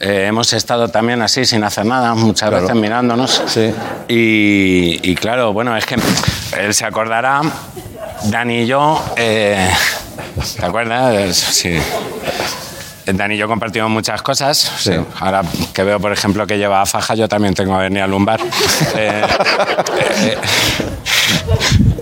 eh, 0.00 0.26
hemos 0.28 0.52
estado 0.52 0.88
también 0.88 1.22
así 1.22 1.44
sin 1.44 1.62
hacer 1.64 1.86
nada, 1.86 2.14
muchas 2.14 2.48
Claro. 2.48 2.62
veces 2.64 2.76
mirándonos. 2.80 3.42
Sí. 3.46 3.72
Y, 4.08 4.98
y 5.10 5.14
claro, 5.14 5.52
bueno, 5.52 5.76
es 5.76 5.86
que 5.86 5.96
él 6.58 6.74
se 6.74 6.84
acordará, 6.86 7.40
Dani 8.24 8.62
y 8.62 8.66
yo, 8.66 9.02
eh, 9.16 9.68
¿te 10.58 10.64
acuerdas? 10.64 11.34
Sí. 11.36 11.78
Dani 13.12 13.34
y 13.34 13.38
yo 13.38 13.48
compartimos 13.48 13.90
muchas 13.90 14.22
cosas. 14.22 14.56
Sí. 14.78 14.92
Ahora 15.18 15.42
que 15.72 15.82
veo, 15.82 15.98
por 15.98 16.12
ejemplo, 16.12 16.46
que 16.46 16.58
lleva 16.58 16.86
faja, 16.86 17.16
yo 17.16 17.28
también 17.28 17.54
tengo 17.54 17.80
hernia 17.80 18.06
lumbar. 18.06 18.40
Eh, 18.96 19.22
eh, 20.22 20.36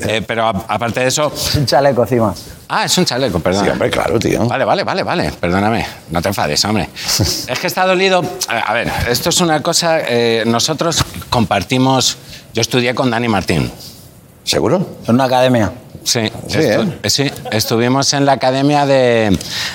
eh, 0.06 0.22
pero 0.26 0.46
a- 0.46 0.64
aparte 0.68 1.00
de 1.00 1.06
eso... 1.08 1.32
Un 1.56 1.66
chaleco 1.66 2.02
encima. 2.02 2.34
Ah, 2.68 2.84
es 2.84 2.96
un 2.98 3.04
chaleco, 3.04 3.40
perdón. 3.40 3.64
Sí, 3.64 3.70
hombre, 3.70 3.90
claro, 3.90 4.18
tío. 4.18 4.46
Vale, 4.46 4.64
vale, 4.64 4.84
vale, 4.84 5.02
vale. 5.02 5.32
Perdóname, 5.32 5.86
no 6.10 6.20
te 6.22 6.28
enfades, 6.28 6.64
hombre. 6.64 6.88
Es 7.18 7.58
que 7.60 7.66
está 7.66 7.86
dolido. 7.86 8.22
A 8.48 8.58
a 8.58 8.72
ver, 8.74 8.90
esto 9.08 9.28
es 9.30 9.40
una 9.40 9.62
cosa. 9.62 10.00
eh, 10.00 10.44
nosotros 10.46 11.04
compartimos. 11.30 12.16
Yo 12.54 12.60
estudié 12.62 12.94
con 12.94 13.10
Dani 13.10 13.28
Martín. 13.28 13.70
¿Seguro? 14.44 14.98
En 15.06 15.14
una 15.14 15.24
academia. 15.24 15.70
Sí, 16.08 16.20
Sí, 16.48 16.58
estu- 16.58 16.92
¿eh? 17.02 17.10
sí, 17.10 17.30
estuvimos 17.50 18.12
en 18.14 18.24
la 18.24 18.32
academia 18.32 18.86
de. 18.86 19.26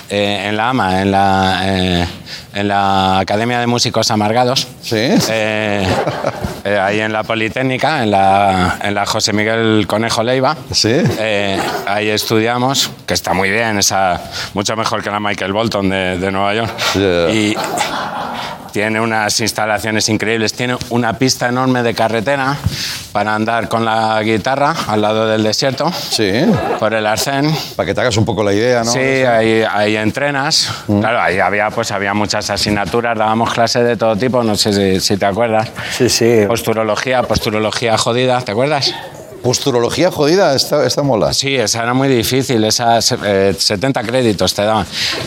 eh, 0.09 0.45
en 0.49 0.57
la 0.57 0.69
AMA, 0.69 1.01
en 1.03 1.11
la, 1.11 1.61
eh, 1.65 2.07
en 2.55 2.67
la 2.67 3.19
Academia 3.19 3.59
de 3.59 3.67
Músicos 3.67 4.09
Amargados. 4.09 4.67
Sí. 4.81 4.97
Eh, 5.29 5.85
ahí 6.81 7.01
en 7.01 7.13
la 7.13 7.21
Politécnica, 7.23 8.01
en 8.01 8.09
la, 8.09 8.79
en 8.81 8.95
la 8.95 9.05
José 9.05 9.31
Miguel 9.33 9.85
Conejo 9.87 10.23
Leiva. 10.23 10.57
Sí. 10.71 10.95
Ahí 11.85 12.09
estudiamos, 12.09 12.89
que 13.05 13.13
está 13.13 13.33
muy 13.33 13.51
bien, 13.51 13.77
esa, 13.77 14.19
mucho 14.55 14.75
mejor 14.75 15.03
que 15.03 15.11
la 15.11 15.19
Michael 15.19 15.53
Bolton 15.53 15.87
de, 15.89 16.17
de 16.17 16.31
Nueva 16.31 16.55
York. 16.55 16.71
Y 17.31 17.55
tiene 18.71 18.99
unas 18.99 19.39
instalaciones 19.39 20.09
increíbles, 20.09 20.53
tiene 20.53 20.77
una 20.89 21.13
pista 21.13 21.47
enorme 21.49 21.83
de 21.83 21.93
carretera 21.93 22.57
para 23.13 23.33
andar 23.35 23.69
con 23.69 23.85
la 23.85 24.21
guitarra 24.23 24.75
al 24.87 25.01
lado 25.01 25.27
del 25.27 25.43
desierto, 25.43 25.89
Sí. 25.93 26.31
por 26.79 26.93
el 26.93 27.05
arcén. 27.05 27.55
Para 27.75 27.85
que 27.87 27.93
te 27.93 28.01
hagas 28.01 28.17
un 28.17 28.25
poco 28.25 28.43
la 28.43 28.51
idea, 28.53 28.83
¿no? 28.83 28.91
Sí, 28.91 28.99
ahí, 28.99 29.63
ahí 29.71 29.95
entrenas. 29.95 30.69
Claro, 30.87 31.21
ahí 31.21 31.39
había, 31.39 31.69
pues, 31.69 31.91
había 31.91 32.13
muchas 32.13 32.49
asignaturas, 32.49 33.17
dábamos 33.17 33.53
clases 33.53 33.85
de 33.85 33.95
todo 33.95 34.15
tipo, 34.17 34.43
no 34.43 34.55
sé 34.55 34.73
si, 34.73 34.99
si 34.99 35.17
te 35.17 35.25
acuerdas. 35.27 35.69
Sí, 35.95 36.09
sí. 36.09 36.43
Posturología, 36.47 37.23
posturología 37.23 37.97
jodida, 37.97 38.41
¿te 38.41 38.51
acuerdas? 38.51 38.93
Posturología 39.43 40.09
jodida, 40.09 40.55
esta, 40.55 40.85
esta 40.85 41.03
mola. 41.03 41.33
Sí, 41.33 41.53
esa 41.55 41.83
era 41.83 41.93
muy 41.93 42.07
difícil, 42.07 42.63
esas 42.63 43.13
eh, 43.23 43.53
70 43.57 44.01
créditos 44.03 44.53
te 44.53 44.63
daban. 44.63 44.85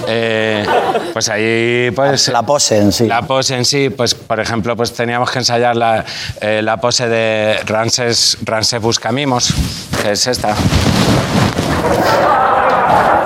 Eh, 0.08 0.64
pues 1.12 1.28
ahí, 1.28 1.90
pues... 1.94 2.28
La 2.28 2.42
pose 2.42 2.78
en 2.78 2.92
sí. 2.92 3.06
La 3.06 3.22
pose 3.22 3.54
en 3.56 3.64
sí, 3.66 3.90
pues 3.90 4.14
por 4.14 4.40
ejemplo, 4.40 4.74
pues 4.74 4.92
teníamos 4.94 5.30
que 5.30 5.38
ensayar 5.40 5.76
la, 5.76 6.02
eh, 6.40 6.62
la 6.62 6.78
pose 6.78 7.06
de 7.08 7.58
Ramses, 7.66 8.38
Ramsés 8.42 8.80
Buscamimos, 8.80 9.52
que 10.02 10.12
es 10.12 10.26
esta. 10.26 10.54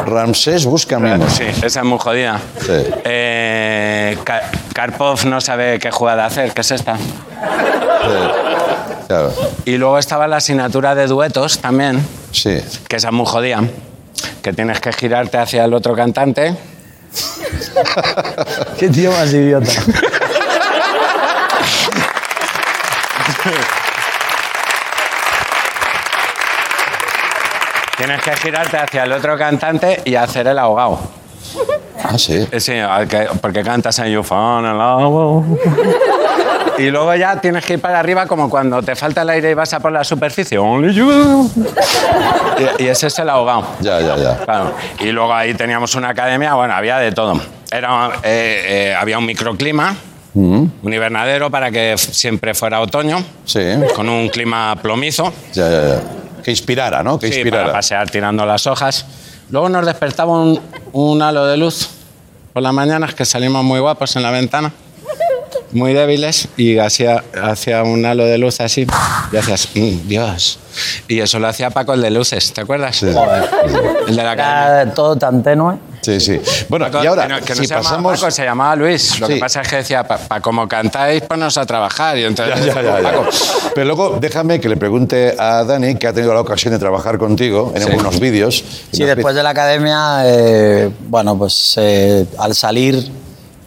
Ramsés 0.06 0.64
busca 0.64 0.98
mimos. 0.98 1.32
Sí, 1.34 1.44
esa 1.62 1.80
es 1.80 1.86
muy 1.86 1.98
jodida. 1.98 2.40
Sí. 2.60 2.72
Eh, 3.04 4.18
Ka- 4.24 4.50
Karpov 4.74 5.24
no 5.26 5.40
sabe 5.40 5.78
qué 5.78 5.92
jugada 5.92 6.26
hacer, 6.26 6.52
que 6.52 6.62
es 6.62 6.70
esta. 6.72 6.96
Claro. 9.10 9.32
Y 9.64 9.76
luego 9.76 9.98
estaba 9.98 10.28
la 10.28 10.36
asignatura 10.36 10.94
de 10.94 11.08
duetos 11.08 11.58
también, 11.58 12.06
Sí. 12.30 12.60
que 12.86 12.94
esa 12.94 13.08
es 13.08 13.12
muy 13.12 13.26
jodida, 13.26 13.60
que 14.40 14.52
tienes 14.52 14.78
que 14.78 14.92
girarte 14.92 15.36
hacia 15.36 15.64
el 15.64 15.74
otro 15.74 15.96
cantante. 15.96 16.54
Qué 18.78 18.88
tío 18.88 19.10
más 19.10 19.32
idiota. 19.32 19.68
Tienes 27.96 28.22
que 28.22 28.36
girarte 28.36 28.76
hacia 28.78 29.04
el 29.04 29.12
otro 29.12 29.36
cantante 29.36 30.00
y 30.04 30.14
hacer 30.14 30.46
el 30.46 30.58
ahogado. 30.58 30.98
Ah, 32.02 32.16
sí. 32.16 32.46
Sí, 32.58 32.72
porque 33.42 33.62
cantas 33.62 33.98
en 33.98 34.06
You 34.06 34.22
Found 34.22 34.66
a 34.66 34.72
Love. 34.72 35.58
Y 36.80 36.90
luego 36.90 37.14
ya 37.14 37.40
tienes 37.40 37.64
que 37.64 37.74
ir 37.74 37.80
para 37.80 37.98
arriba 38.00 38.26
como 38.26 38.48
cuando 38.48 38.82
te 38.82 38.96
falta 38.96 39.22
el 39.22 39.30
aire 39.30 39.50
y 39.50 39.54
vas 39.54 39.72
a 39.74 39.80
por 39.80 39.92
la 39.92 40.02
superficie. 40.04 40.58
Only 40.58 40.94
you. 40.94 41.50
Y, 42.78 42.84
y 42.84 42.86
ese 42.88 43.08
es 43.08 43.18
el 43.18 43.28
ahogado. 43.28 43.64
Ya, 43.80 44.00
ya, 44.00 44.16
ya. 44.16 44.36
Claro. 44.44 44.72
Y 44.98 45.12
luego 45.12 45.32
ahí 45.34 45.54
teníamos 45.54 45.94
una 45.94 46.10
academia, 46.10 46.54
bueno, 46.54 46.74
había 46.74 46.98
de 46.98 47.12
todo. 47.12 47.40
Era, 47.70 48.10
eh, 48.22 48.64
eh, 48.92 48.94
había 48.98 49.18
un 49.18 49.26
microclima, 49.26 49.94
un 50.34 50.72
invernadero 50.82 51.50
para 51.50 51.70
que 51.70 51.96
siempre 51.98 52.54
fuera 52.54 52.80
otoño, 52.80 53.22
Sí. 53.44 53.60
con 53.94 54.08
un 54.08 54.28
clima 54.28 54.76
plomizo. 54.80 55.32
Ya, 55.52 55.68
ya, 55.68 55.88
ya. 55.88 56.00
Que 56.42 56.50
inspirara, 56.52 57.02
¿no? 57.02 57.18
Que 57.18 57.26
Sí, 57.26 57.32
para 57.32 57.40
inspirara. 57.40 57.72
pasear 57.72 58.10
tirando 58.10 58.46
las 58.46 58.66
hojas. 58.66 59.04
Luego 59.50 59.68
nos 59.68 59.84
despertaba 59.84 60.32
un, 60.32 60.60
un 60.92 61.20
halo 61.22 61.46
de 61.46 61.56
luz 61.56 61.90
por 62.52 62.62
las 62.62 62.72
mañanas, 62.72 63.14
que 63.14 63.24
salimos 63.24 63.62
muy 63.64 63.78
guapos 63.80 64.14
en 64.16 64.22
la 64.22 64.30
ventana, 64.30 64.72
muy 65.72 65.92
débiles, 65.94 66.48
y 66.56 66.78
hacía, 66.78 67.22
hacía 67.42 67.82
un 67.82 68.04
halo 68.04 68.24
de 68.26 68.38
luz 68.38 68.60
así, 68.60 68.86
y 69.32 69.36
hacías, 69.36 69.68
"Mm, 69.74 70.08
Dios. 70.08 70.58
Y 71.08 71.20
eso 71.20 71.38
lo 71.38 71.48
hacía 71.48 71.70
Paco 71.70 71.94
el 71.94 72.00
de 72.02 72.10
luces, 72.10 72.52
¿te 72.52 72.60
acuerdas? 72.60 73.02
El 73.02 73.14
de 74.16 74.22
la. 74.22 74.32
Era 74.32 74.94
todo 74.94 75.16
tan 75.16 75.42
tenue. 75.42 75.76
Sí, 76.00 76.18
sí. 76.18 76.40
Bueno, 76.68 76.86
Paco, 76.90 77.04
y 77.04 77.06
ahora, 77.08 77.24
que 77.26 77.28
no, 77.28 77.40
que 77.42 77.54
no 77.54 77.60
si 77.60 77.66
se 77.66 77.74
pasamos... 77.74 78.18
Paco, 78.18 78.30
se 78.30 78.42
llamaba 78.44 78.74
Luis. 78.74 79.20
Lo 79.20 79.26
Sí. 79.26 79.34
que 79.34 79.40
pasa 79.40 79.60
es 79.60 79.68
que 79.68 79.76
decía, 79.76 80.02
para 80.04 80.40
como 80.40 80.66
cantáis, 80.66 81.20
ponos 81.22 81.58
a 81.58 81.66
trabajar. 81.66 82.16
Y 82.16 82.24
entonces, 82.24 82.64
Ya, 82.64 82.74
ya, 82.76 82.82
ya, 82.82 83.00
ya. 83.02 83.10
Paco. 83.10 83.28
Pero 83.74 83.84
luego 83.86 84.18
déjame 84.18 84.60
que 84.60 84.68
le 84.70 84.78
pregunte 84.78 85.34
a 85.38 85.62
Dani, 85.64 85.96
que 85.96 86.06
ha 86.06 86.12
tenido 86.14 86.32
la 86.32 86.40
ocasión 86.40 86.72
de 86.72 86.78
trabajar 86.78 87.18
contigo 87.18 87.72
en 87.74 87.82
Sí. 87.82 87.88
algunos 87.90 88.18
vídeos. 88.18 88.64
Sí, 88.92 89.04
después 89.04 89.34
de 89.34 89.42
la 89.42 89.50
academia, 89.50 90.22
eh, 90.24 90.88
bueno, 91.08 91.36
pues 91.36 91.74
eh, 91.76 92.24
al 92.38 92.54
salir 92.54 93.10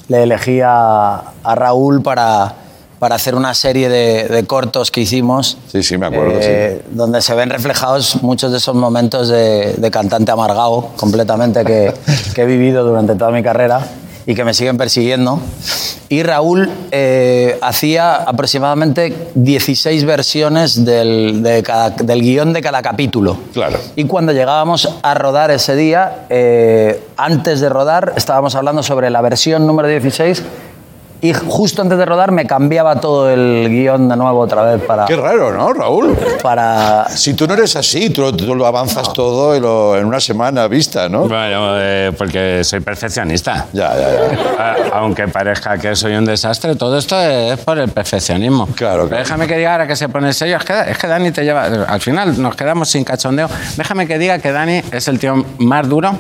le 0.08 0.24
elegí 0.24 0.62
a, 0.62 1.16
a 1.44 1.56
Raúl 1.56 2.02
para, 2.02 2.54
para 3.00 3.16
hacer 3.16 3.36
una 3.36 3.54
serie 3.54 3.90
de, 3.90 4.28
de 4.28 4.46
cortos 4.46 4.92
que 4.92 5.02
hicimos. 5.02 5.58
Sí, 5.72 5.84
sí, 5.84 5.98
me 5.98 6.06
acuerdo, 6.08 6.40
eh, 6.42 6.84
Donde 6.92 7.22
se 7.22 7.34
ven 7.36 7.50
reflejados 7.50 8.22
muchos 8.22 8.52
de 8.52 8.58
esos 8.58 8.76
momentos 8.76 9.28
de, 9.30 9.74
de 9.74 9.92
cantante 9.92 10.32
amargado 10.32 10.90
completamente 10.98 11.64
que, 11.66 11.94
que 12.34 12.42
he 12.42 12.46
vivido 12.46 12.84
durante 12.86 13.16
toda 13.16 13.32
mi 13.32 13.44
carrera 13.44 13.86
y 14.26 14.36
que 14.36 14.44
me 14.44 14.54
siguen 14.54 14.78
persiguiendo. 14.78 15.40
Y 16.14 16.22
Raúl 16.22 16.70
eh, 16.92 17.58
hacía 17.64 18.14
aproximadamente 18.18 19.30
16 19.34 20.06
versiones 20.06 20.86
del, 20.86 21.42
de 21.42 21.64
cada- 21.64 21.90
del 21.90 22.22
guion 22.22 22.54
de 22.54 22.62
cada 22.62 22.84
capítulo. 22.84 23.36
Claro. 23.52 23.80
Y 23.96 24.04
cuando 24.04 24.32
llegábamos 24.32 24.88
a 25.02 25.14
rodar 25.16 25.50
ese 25.50 25.76
día, 25.76 26.26
eh, 26.30 27.02
antes 27.18 27.62
de 27.62 27.70
rodar, 27.70 28.14
estábamos 28.16 28.54
hablando 28.54 28.84
sobre 28.84 29.10
la 29.10 29.22
versión 29.22 29.66
número 29.66 29.88
16 29.88 30.44
y 31.24 31.34
justo 31.34 31.82
antes 31.82 31.98
de 31.98 32.06
rodar 32.06 32.32
me 32.32 32.46
cambiaba 32.46 33.00
todo 33.00 33.30
el 33.32 33.68
guion 33.70 34.10
de 34.10 34.16
nuevo 34.18 34.40
otra 34.42 34.62
vez 34.64 34.82
para... 34.84 35.06
Qué 35.06 35.16
raro, 35.16 35.52
¿no, 35.54 35.72
Raúl? 35.74 36.16
para 36.44 37.08
Si 37.10 37.34
tú 37.34 37.48
no 37.48 37.54
eres 37.54 37.76
así, 37.78 38.10
tú, 38.10 38.32
tú 38.34 38.54
lo 38.54 38.66
avanzas 38.68 39.12
todo 39.14 39.56
y 39.56 39.60
lo- 39.62 39.98
en 39.98 40.06
una 40.06 40.20
semana 40.20 40.68
vista, 40.68 41.08
¿no? 41.10 41.22
Bueno, 41.30 41.76
eh, 41.80 42.12
porque 42.18 42.64
soy 42.64 42.82
perfeccionista. 42.82 43.68
Ya, 43.72 43.94
ya, 43.96 44.10
ya. 44.12 44.90
Aunque 44.94 45.28
parezca 45.30 45.78
que 45.78 45.96
soy 45.96 46.14
un 46.16 46.26
desastre, 46.26 46.76
todo 46.76 46.98
esto 46.98 47.18
es 47.20 47.58
por 47.60 47.78
el 47.80 47.90
perfeccionismo. 47.90 48.68
Claro, 48.76 49.08
claro. 49.08 49.24
Déjame 49.24 49.48
que 49.48 49.56
diga 49.58 49.72
ahora 49.72 49.88
que 49.88 49.96
se 49.96 50.10
pone 50.10 50.34
serio. 50.34 50.58
Es 50.58 50.66
que, 50.66 50.74
es 50.92 50.98
que 50.98 51.08
Dani 51.08 51.32
te 51.32 51.44
lleva. 51.46 51.64
Al 51.88 52.02
final 52.02 52.42
nos 52.42 52.56
quedamos 52.56 52.90
sin 52.90 53.04
cachondeo. 53.06 53.48
Déjame 53.78 54.08
que 54.08 54.18
diga 54.20 54.40
que 54.40 54.52
Dani 54.52 54.82
es 54.92 55.08
el 55.08 55.20
tío 55.20 55.46
más 55.60 55.88
duro 55.88 56.12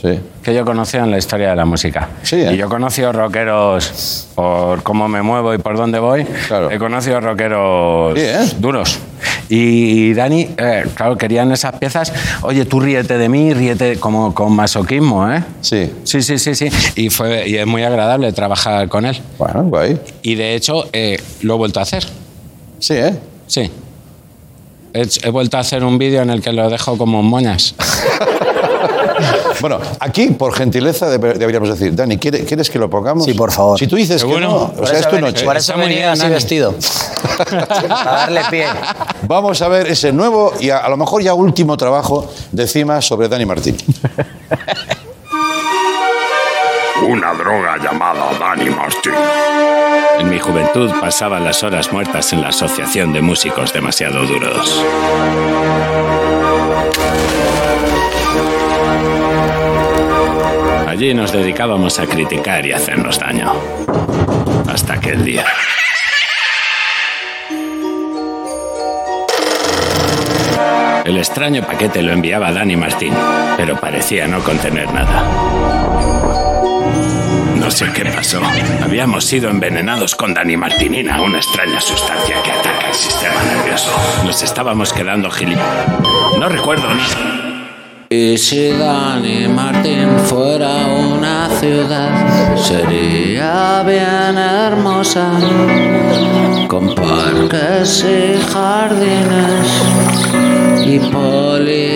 Sí. 0.00 0.20
que 0.44 0.54
yo 0.54 0.60
he 0.60 0.64
conocido 0.64 1.02
en 1.02 1.10
la 1.10 1.18
historia 1.18 1.50
de 1.50 1.56
la 1.56 1.64
música. 1.64 2.08
Sí, 2.22 2.36
¿eh? 2.36 2.52
Y 2.52 2.56
yo 2.56 2.66
he 2.66 2.68
conocido 2.68 3.12
rockeros 3.12 4.28
por 4.36 4.82
cómo 4.84 5.08
me 5.08 5.22
muevo 5.22 5.52
y 5.54 5.58
por 5.58 5.76
dónde 5.76 5.98
voy. 5.98 6.24
Claro. 6.46 6.70
He 6.70 6.78
conocido 6.78 7.20
rockeros 7.20 8.16
Sí, 8.16 8.24
¿eh? 8.24 8.48
duros. 8.58 8.98
Y, 9.48 10.12
Dani, 10.14 10.50
eh, 10.56 10.84
claro, 10.94 11.16
querían 11.16 11.50
esas 11.50 11.76
piezas. 11.78 12.12
Oye, 12.42 12.64
tú 12.66 12.78
ríete 12.80 13.18
de 13.18 13.28
mí, 13.28 13.52
ríete 13.54 13.98
como 13.98 14.34
con 14.34 14.52
masoquismo, 14.54 15.32
¿eh? 15.32 15.42
Sí. 15.62 15.90
Sí, 16.04 16.22
sí, 16.22 16.38
sí, 16.38 16.54
sí. 16.54 16.68
Y, 16.94 17.10
fue, 17.10 17.48
y 17.48 17.56
es 17.56 17.66
muy 17.66 17.82
agradable 17.82 18.30
trabajar 18.32 18.88
con 18.88 19.04
él. 19.06 19.18
Bueno, 19.38 19.64
guay. 19.64 19.98
Y 20.22 20.34
de 20.36 20.54
hecho, 20.54 20.84
eh, 20.92 21.20
lo 21.42 21.54
he 21.54 21.56
vuelto 21.56 21.80
a 21.80 21.82
hacer. 21.82 22.04
Sí, 22.78 22.94
¿eh? 22.94 23.16
Sí. 23.46 23.70
He, 24.92 25.08
he 25.24 25.30
vuelto 25.30 25.56
a 25.56 25.60
hacer 25.60 25.82
un 25.82 25.98
vídeo 25.98 26.22
en 26.22 26.30
el 26.30 26.40
que 26.40 26.52
lo 26.52 26.68
dejo 26.70 26.96
como 26.96 27.22
moñas. 27.22 27.74
Bueno, 29.60 29.78
aquí, 30.00 30.28
por 30.28 30.54
gentileza, 30.54 31.08
debe- 31.10 31.34
deberíamos 31.34 31.68
decir, 31.68 31.94
Dani, 31.94 32.16
¿quiere- 32.18 32.44
¿quieres 32.44 32.70
que 32.70 32.78
lo 32.78 32.88
pongamos? 32.88 33.24
Sí, 33.24 33.34
por 33.34 33.50
favor. 33.50 33.78
Si 33.78 33.86
tú 33.86 33.96
dices 33.96 34.22
que 34.24 34.40
no, 34.40 34.72
o 34.78 34.86
sea, 34.86 34.98
es 35.00 35.08
tu 35.08 35.18
noche. 35.20 35.44
Por 35.44 35.56
eso 35.56 35.74
muy 35.76 35.86
venía 35.88 36.12
así 36.12 36.22
Dani. 36.22 36.34
vestido. 36.34 36.74
Para 37.38 37.66
darle 38.04 38.42
pie. 38.50 38.66
Vamos 39.22 39.60
a 39.62 39.68
ver 39.68 39.86
ese 39.88 40.12
nuevo 40.12 40.52
y 40.60 40.70
a, 40.70 40.78
a 40.78 40.88
lo 40.88 40.96
mejor 40.96 41.22
ya 41.22 41.34
último 41.34 41.76
trabajo 41.76 42.30
de 42.52 42.66
Cima 42.66 43.00
sobre 43.02 43.28
Dani 43.28 43.46
Martín. 43.46 43.76
Una 47.08 47.32
droga 47.32 47.76
llamada 47.78 48.28
Danny 48.40 48.70
Martin. 48.70 49.12
En 50.18 50.28
mi 50.28 50.38
juventud 50.40 50.90
pasaba 51.00 51.38
las 51.38 51.62
horas 51.62 51.92
muertas 51.92 52.32
en 52.32 52.40
la 52.42 52.48
Asociación 52.48 53.12
de 53.12 53.22
Músicos 53.22 53.72
Demasiado 53.72 54.26
Duros. 54.26 54.82
Allí 60.98 61.14
nos 61.14 61.30
dedicábamos 61.30 62.00
a 62.00 62.06
criticar 62.06 62.66
y 62.66 62.72
hacernos 62.72 63.20
daño. 63.20 63.52
Hasta 64.68 64.94
aquel 64.94 65.24
día. 65.24 65.44
El 71.04 71.16
extraño 71.18 71.62
paquete 71.62 72.02
lo 72.02 72.12
enviaba 72.12 72.50
Dani 72.50 72.74
Martín, 72.74 73.14
pero 73.56 73.78
parecía 73.78 74.26
no 74.26 74.42
contener 74.42 74.92
nada. 74.92 75.22
No 77.54 77.70
sé 77.70 77.86
qué 77.94 78.06
pasó. 78.06 78.40
Habíamos 78.82 79.24
sido 79.24 79.50
envenenados 79.50 80.16
con 80.16 80.34
Danimartinina, 80.34 81.22
una 81.22 81.38
extraña 81.38 81.80
sustancia 81.80 82.42
que 82.42 82.50
ataca 82.50 82.88
el 82.88 82.94
sistema 82.94 83.40
nervioso. 83.44 83.92
Nos 84.24 84.42
estábamos 84.42 84.92
quedando 84.92 85.30
gilip... 85.30 85.60
No 86.40 86.48
recuerdo 86.48 86.92
ni... 86.92 87.37
Y 88.10 88.38
si 88.38 88.70
Dani 88.70 89.48
Martín 89.48 90.18
fuera 90.24 90.86
una 90.86 91.50
ciudad, 91.60 92.56
sería 92.56 93.82
bien 93.82 94.38
hermosa, 94.38 95.30
con 96.68 96.94
parques 96.94 98.06
y 98.08 98.40
jardines 98.50 99.68
y 100.86 100.98
policías 101.00 101.94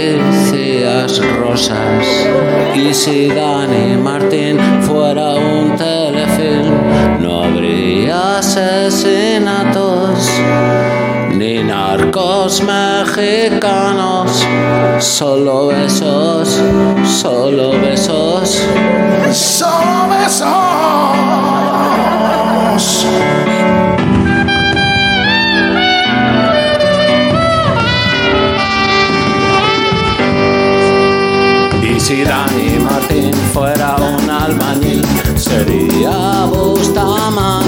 rosas. 1.39 2.07
Y 2.75 2.93
si 2.93 3.29
Dani 3.29 3.97
Martín 3.97 4.59
fuera 4.83 5.37
un 5.37 5.75
telefilm, 5.77 7.23
no 7.23 7.45
habría 7.45 8.37
asesinatos 8.37 10.29
ni 11.43 11.61
narcos 11.65 12.63
mexicanos, 12.63 14.31
solo 15.01 15.67
besos, 15.67 16.61
solo 17.05 17.73
besos. 17.81 18.63
Solo 19.33 20.09
besos. 20.11 20.63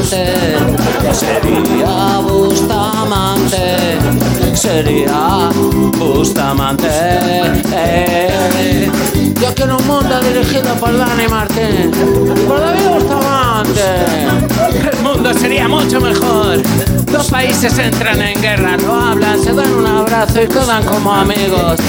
Sería 0.05 0.59
Bustamante, 2.21 3.99
sería 4.55 5.49
Bustamante. 5.99 6.89
Eh, 7.73 8.91
Yo 9.41 9.55
quiero 9.55 9.79
un 9.79 9.87
mundo 9.87 10.21
dirigido 10.21 10.75
por 10.75 10.97
Dani 10.97 11.27
Martín, 11.29 11.91
por 12.47 12.61
David 12.61 12.87
Bustamante. 12.87 13.81
El 14.93 15.03
mundo 15.03 15.33
sería 15.33 15.69
mucho 15.69 16.01
mejor. 16.01 16.61
Dos 17.11 17.31
países 17.31 17.79
entran 17.79 18.21
en 18.21 18.41
guerra, 18.43 18.77
no 18.77 19.11
hablan, 19.11 19.43
se 19.43 19.55
dan 19.55 19.73
un 19.73 19.87
abrazo 19.87 20.43
y 20.43 20.49
quedan 20.49 20.85
como 20.85 21.15
amigos. 21.15 21.81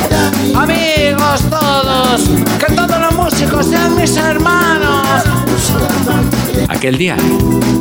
Amigos 0.55 1.41
todos, 1.49 2.21
que 2.59 2.73
todos 2.73 2.97
los 2.99 3.13
músicos 3.13 3.65
sean 3.65 3.93
mis 3.95 4.15
hermanos. 4.15 5.23
Aquel 6.67 6.97
día, 6.97 7.15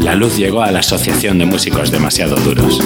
la 0.00 0.14
luz 0.14 0.36
llegó 0.36 0.62
a 0.62 0.70
la 0.70 0.80
Asociación 0.80 1.38
de 1.38 1.46
Músicos 1.46 1.90
Demasiado 1.90 2.36
Duros. 2.36 2.78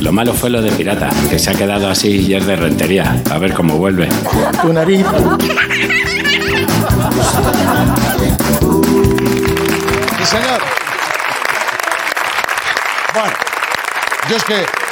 Lo 0.00 0.12
malo 0.12 0.34
fue 0.34 0.50
lo 0.50 0.62
de 0.62 0.70
Pirata, 0.72 1.10
que 1.30 1.38
se 1.38 1.50
ha 1.50 1.54
quedado 1.54 1.88
así 1.88 2.26
y 2.26 2.34
es 2.34 2.46
de 2.46 2.56
rentería. 2.56 3.22
A 3.30 3.38
ver 3.38 3.52
cómo 3.54 3.76
vuelve. 3.76 4.08
Tu 4.62 4.72
nariz. 4.72 5.04
Sí, 10.18 10.26
señor. 10.26 10.60
Bueno, 13.14 13.32
yo 14.28 14.36
es 14.36 14.44
que. 14.44 14.87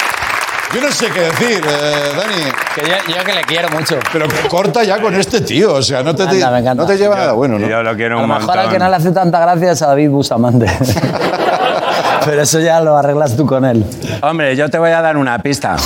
Yo 0.73 0.81
no 0.81 0.91
sé 0.91 1.09
qué 1.09 1.21
decir, 1.21 1.61
eh, 1.65 2.11
Dani. 2.17 2.51
Que 2.75 2.81
yo, 2.81 3.15
yo 3.17 3.23
que 3.23 3.33
le 3.33 3.41
quiero 3.43 3.69
mucho. 3.69 3.97
Pero 4.11 4.27
corta 4.49 4.83
ya 4.83 4.99
con 4.99 5.15
este 5.15 5.41
tío, 5.41 5.75
o 5.75 5.81
sea, 5.81 6.03
no 6.03 6.13
te, 6.13 6.23
encanta. 6.23 6.75
no 6.75 6.85
te 6.85 6.97
lleva 6.97 7.15
nada 7.15 7.31
bueno, 7.31 7.57
¿no? 7.57 7.67
Yo 7.67 7.81
lo 7.83 7.95
quiero 7.95 8.19
A 8.19 8.23
un 8.23 8.27
lo 8.27 8.35
mejor 8.35 8.51
al 8.51 8.65
montón. 8.65 8.73
que 8.73 8.79
no 8.79 8.89
le 8.89 8.95
hace 8.97 9.11
tanta 9.11 9.39
gracia 9.39 9.71
es 9.71 9.81
a 9.81 9.87
David 9.87 10.09
Bustamante. 10.09 10.65
Pero 12.25 12.41
eso 12.41 12.59
ya 12.59 12.81
lo 12.81 12.97
arreglas 12.97 13.37
tú 13.37 13.45
con 13.45 13.63
él. 13.63 13.85
Hombre, 14.21 14.55
yo 14.57 14.69
te 14.69 14.77
voy 14.77 14.91
a 14.91 15.01
dar 15.01 15.15
una 15.15 15.39
pista. 15.39 15.77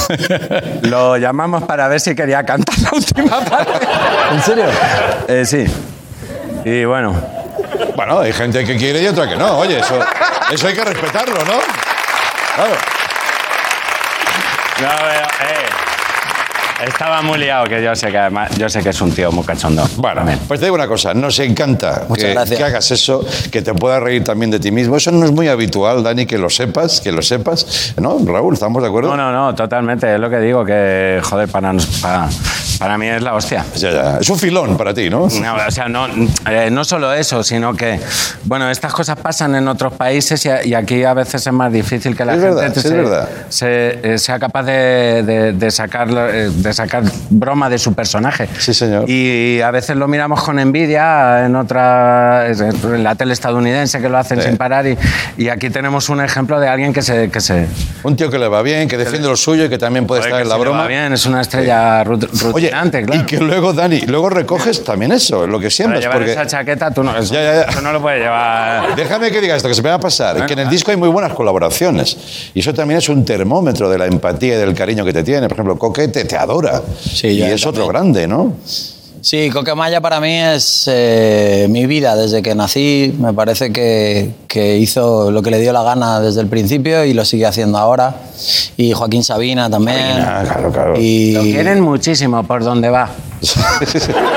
Lo 0.82 1.15
llamamos 1.17 1.63
para 1.63 1.88
ver 1.88 2.00
si 2.02 2.15
quería 2.15 2.44
cantar 2.44 2.76
la 2.80 2.89
última 2.91 3.39
parte. 3.41 3.72
¿En 4.32 4.41
serio? 4.41 4.65
Eh, 5.28 5.46
sí. 5.46 5.65
Y 6.65 6.84
bueno, 6.86 7.13
Bueno, 7.96 8.20
hay 8.20 8.34
gente 8.34 8.65
que 8.65 8.76
quiere 8.76 9.04
y 9.04 9.08
otra 9.08 9.28
que 9.30 9.36
no. 9.36 9.60
Oye, 9.60 9.80
eso, 9.80 10.00
eso 10.52 10.67
hay 10.67 10.74
que 10.74 10.84
respetarlo, 10.84 11.36
¿no? 11.46 11.60
Claro. 12.56 12.74
Yo 14.82 14.88
veo, 14.88 15.22
eh, 15.48 16.88
estaba 16.88 17.22
muy 17.22 17.38
liado, 17.38 17.65
que 17.65 17.84
yo 17.84 17.96
sé 17.96 18.10
que 18.12 18.17
además, 18.17 18.50
yo 18.58 18.67
sé 18.67 18.82
que 18.82 18.89
es 18.89 19.00
un 19.02 19.12
tío 19.12 19.32
muy 19.32 19.46
cachondo. 19.46 19.88
Bueno, 19.98 20.24
pues 20.48 20.60
te 20.60 20.65
digo 20.65 20.76
una 20.76 20.88
cosa, 20.88 21.13
nos 21.13 21.38
encanta 21.39 22.08
que, 22.15 22.32
hagas 22.63 22.89
eso, 22.89 23.24
que 23.52 23.62
te 23.62 23.74
puedas 23.76 24.02
reír 24.02 24.24
también 24.24 24.50
de 24.50 24.60
ti 24.60 24.72
mismo. 24.72 24.98
Eso 24.98 25.12
no 25.12 25.26
es 25.26 25.32
muy 25.32 25.48
habitual, 25.48 26.02
Dani, 26.04 26.26
que 26.26 26.38
lo 26.39 26.50
sepas, 26.50 27.00
que 27.00 27.12
lo 27.12 27.22
sepas. 27.22 27.94
¿No, 27.98 28.17
Raúl? 28.26 28.56
¿Estamos 28.56 28.82
de 28.82 28.88
acuerdo? 28.89 29.10
No, 29.15 29.17
no, 29.17 29.32
no, 29.32 29.54
totalmente. 29.56 30.12
Es 30.13 30.20
lo 30.20 30.30
que 30.30 30.39
digo, 30.39 30.65
que, 30.65 31.21
joder, 31.23 31.48
para, 31.50 31.71
nos- 31.71 31.86
para, 32.02 32.27
para 32.82 32.98
mí 32.98 33.06
es 33.08 33.21
la 33.21 33.36
hostia. 33.36 33.63
Ya, 33.75 33.92
ya. 33.92 34.17
Es 34.19 34.27
un 34.32 34.40
filón 34.40 34.75
para 34.75 34.92
ti, 34.92 35.08
¿no? 35.08 35.27
No, 35.29 35.56
o 35.67 35.71
sea, 35.71 35.88
no, 35.88 36.08
eh, 36.50 36.69
no 36.71 36.84
solo 36.84 37.13
eso, 37.13 37.44
sino 37.44 37.75
que, 37.75 38.00
bueno, 38.46 38.71
estas 38.71 38.92
cosas 38.92 39.19
pasan 39.19 39.54
en 39.54 39.67
otros 39.67 39.94
países 39.94 40.44
y, 40.48 40.50
a- 40.50 40.65
y 40.65 40.73
aquí 40.73 41.04
a 41.04 41.13
veces 41.13 41.46
es 41.46 41.54
más 41.54 41.71
difícil 41.71 42.17
que 42.17 42.25
la 42.25 42.34
Es 42.34 42.40
gente 42.42 42.56
verdad, 42.56 42.73
sí, 42.73 42.79
es 42.79 42.86
se, 42.88 42.94
verdad. 42.96 43.29
se, 43.50 44.13
eh, 44.13 44.17
sea 44.17 44.40
capaz 44.40 44.63
de, 44.63 45.21
de- 45.23 45.54
de 45.54 45.69
sacar, 45.71 46.10
eh, 46.10 46.50
de 46.52 46.73
sacar 46.73 47.04
broma 47.29 47.69
de 47.69 47.77
su 47.77 47.94
personaje. 47.94 48.50
Sí, 48.58 48.73
señor. 48.73 49.08
Y 49.08 49.62
a 49.62 49.69
veces 49.69 49.96
lo 49.96 50.08
miramos 50.08 50.42
con 50.42 50.58
envidia 50.58 51.46
en 51.46 51.56
otra, 51.56 52.48
en 52.50 53.04
la 53.04 53.13
tele 53.13 53.34
estadounidense 53.34 54.02
que 54.02 54.10
lo 54.10 54.17
hacen 54.17 54.42
Sí. 54.42 54.48
sin 54.48 54.58
parar 54.58 54.88
y, 54.88 54.98
y 55.38 55.50
aquí 55.50 55.69
tenemos 55.69 56.10
un 56.10 56.19
ejemplo 56.21 56.60
de 56.60 56.67
alguien 56.67 56.94
que 56.94 57.04
se... 57.04 57.29
Que 57.29 57.42
se 57.42 57.67
Un 58.02 58.15
tío 58.15 58.32
que 58.32 58.40
le 58.40 58.48
va 58.48 58.63
bien, 58.63 58.88
que 58.88 58.98
defiende 58.98 59.27
lo 59.27 59.36
suyo 59.38 59.65
y 59.65 59.69
que 59.69 59.77
también 59.77 60.08
puede 60.08 60.21
Joder, 60.21 60.32
estar 60.32 60.40
que 60.40 60.44
en 60.44 60.50
la 60.50 60.56
se 60.56 60.60
le 60.63 60.69
va 60.69 60.75
broma. 60.77 60.88
bien, 60.88 61.13
es 61.13 61.25
una 61.27 61.42
estrella 61.42 62.04
rut- 62.04 62.27
Oye, 62.54 62.71
claro. 63.06 63.22
y 63.22 63.26
que 63.26 63.38
luego, 63.38 63.74
Dani, 63.74 64.02
luego 64.02 64.30
recoges 64.30 64.84
también 64.84 65.12
eso, 65.12 65.46
lo 65.48 65.60
que 65.60 65.69
llevar 66.02 66.17
porque... 66.17 66.32
esa 66.32 66.48
chaqueta 66.48 66.92
tú 66.92 67.04
no, 67.04 67.15
eso, 67.17 67.34
Ya, 67.34 67.42
ya, 67.42 67.54
ya. 67.54 67.62
eso 67.63 67.82
no 67.82 67.92
lo 67.92 68.02
puedes 68.02 68.22
llevar... 68.22 68.96
Déjame 68.96 69.32
que 69.32 69.42
diga 69.42 69.56
esto, 69.56 69.67
que 69.67 69.76
se 69.76 69.82
me 69.82 69.90
va 69.90 69.96
a 69.96 70.00
pasar. 70.00 70.46
Que 70.46 70.54
en 70.54 70.60
el 70.60 70.69
disco 70.69 70.92
hay 70.92 70.98
muy 70.98 71.10
buenas 71.10 71.34
colaboraciones. 71.34 72.52
Y 72.54 72.60
eso 72.60 72.74
también 72.74 72.98
es 73.00 73.10
un 73.10 73.24
termómetro 73.26 73.90
de 73.90 73.98
la 73.98 74.06
empatía 74.06 74.56
y 74.56 74.58
del 74.58 74.74
cariño 74.74 75.06
que 75.06 75.13
te 75.13 75.24
tiene. 75.24 75.48
Por 75.48 75.54
ejemplo, 75.54 75.78
Coque 75.78 76.08
te, 76.08 76.26
te 76.26 76.36
adora. 76.38 76.82
Sí, 77.00 77.28
y 77.28 77.42
es 77.44 77.65
otro 77.65 77.84
también. 77.86 78.13
grande, 78.13 78.28
¿no? 78.28 78.56
Sí, 79.22 79.52
Coquemaya 79.52 80.02
para 80.02 80.19
mí 80.19 80.36
es 80.36 80.86
eh, 80.92 81.67
mi 81.69 81.86
vida 81.86 82.15
desde 82.15 82.42
que 82.42 82.56
nací. 82.56 83.15
Me 83.19 83.34
parece 83.34 83.72
que, 83.72 84.32
que 84.48 84.78
hizo 84.78 85.30
lo 85.30 85.44
que 85.44 85.52
le 85.52 85.60
dio 85.60 85.72
la 85.74 85.84
gana 85.84 86.19
desde 86.19 86.42
el 86.42 86.48
principio 86.48 87.06
y 87.06 87.13
lo 87.13 87.24
sigue 87.24 87.46
haciendo 87.46 87.78
ahora. 87.78 88.15
Y 88.78 88.94
Joaquín 88.94 89.24
Sabina 89.24 89.69
también. 89.69 90.00
Sabina, 90.00 90.42
claro, 90.44 90.72
claro. 90.72 90.94
Y 91.00 91.34
Lo 91.34 91.42
quieren 91.44 91.82
muchísimo 91.82 92.44
por 92.44 92.63
donde 92.63 92.90
va. 92.90 93.10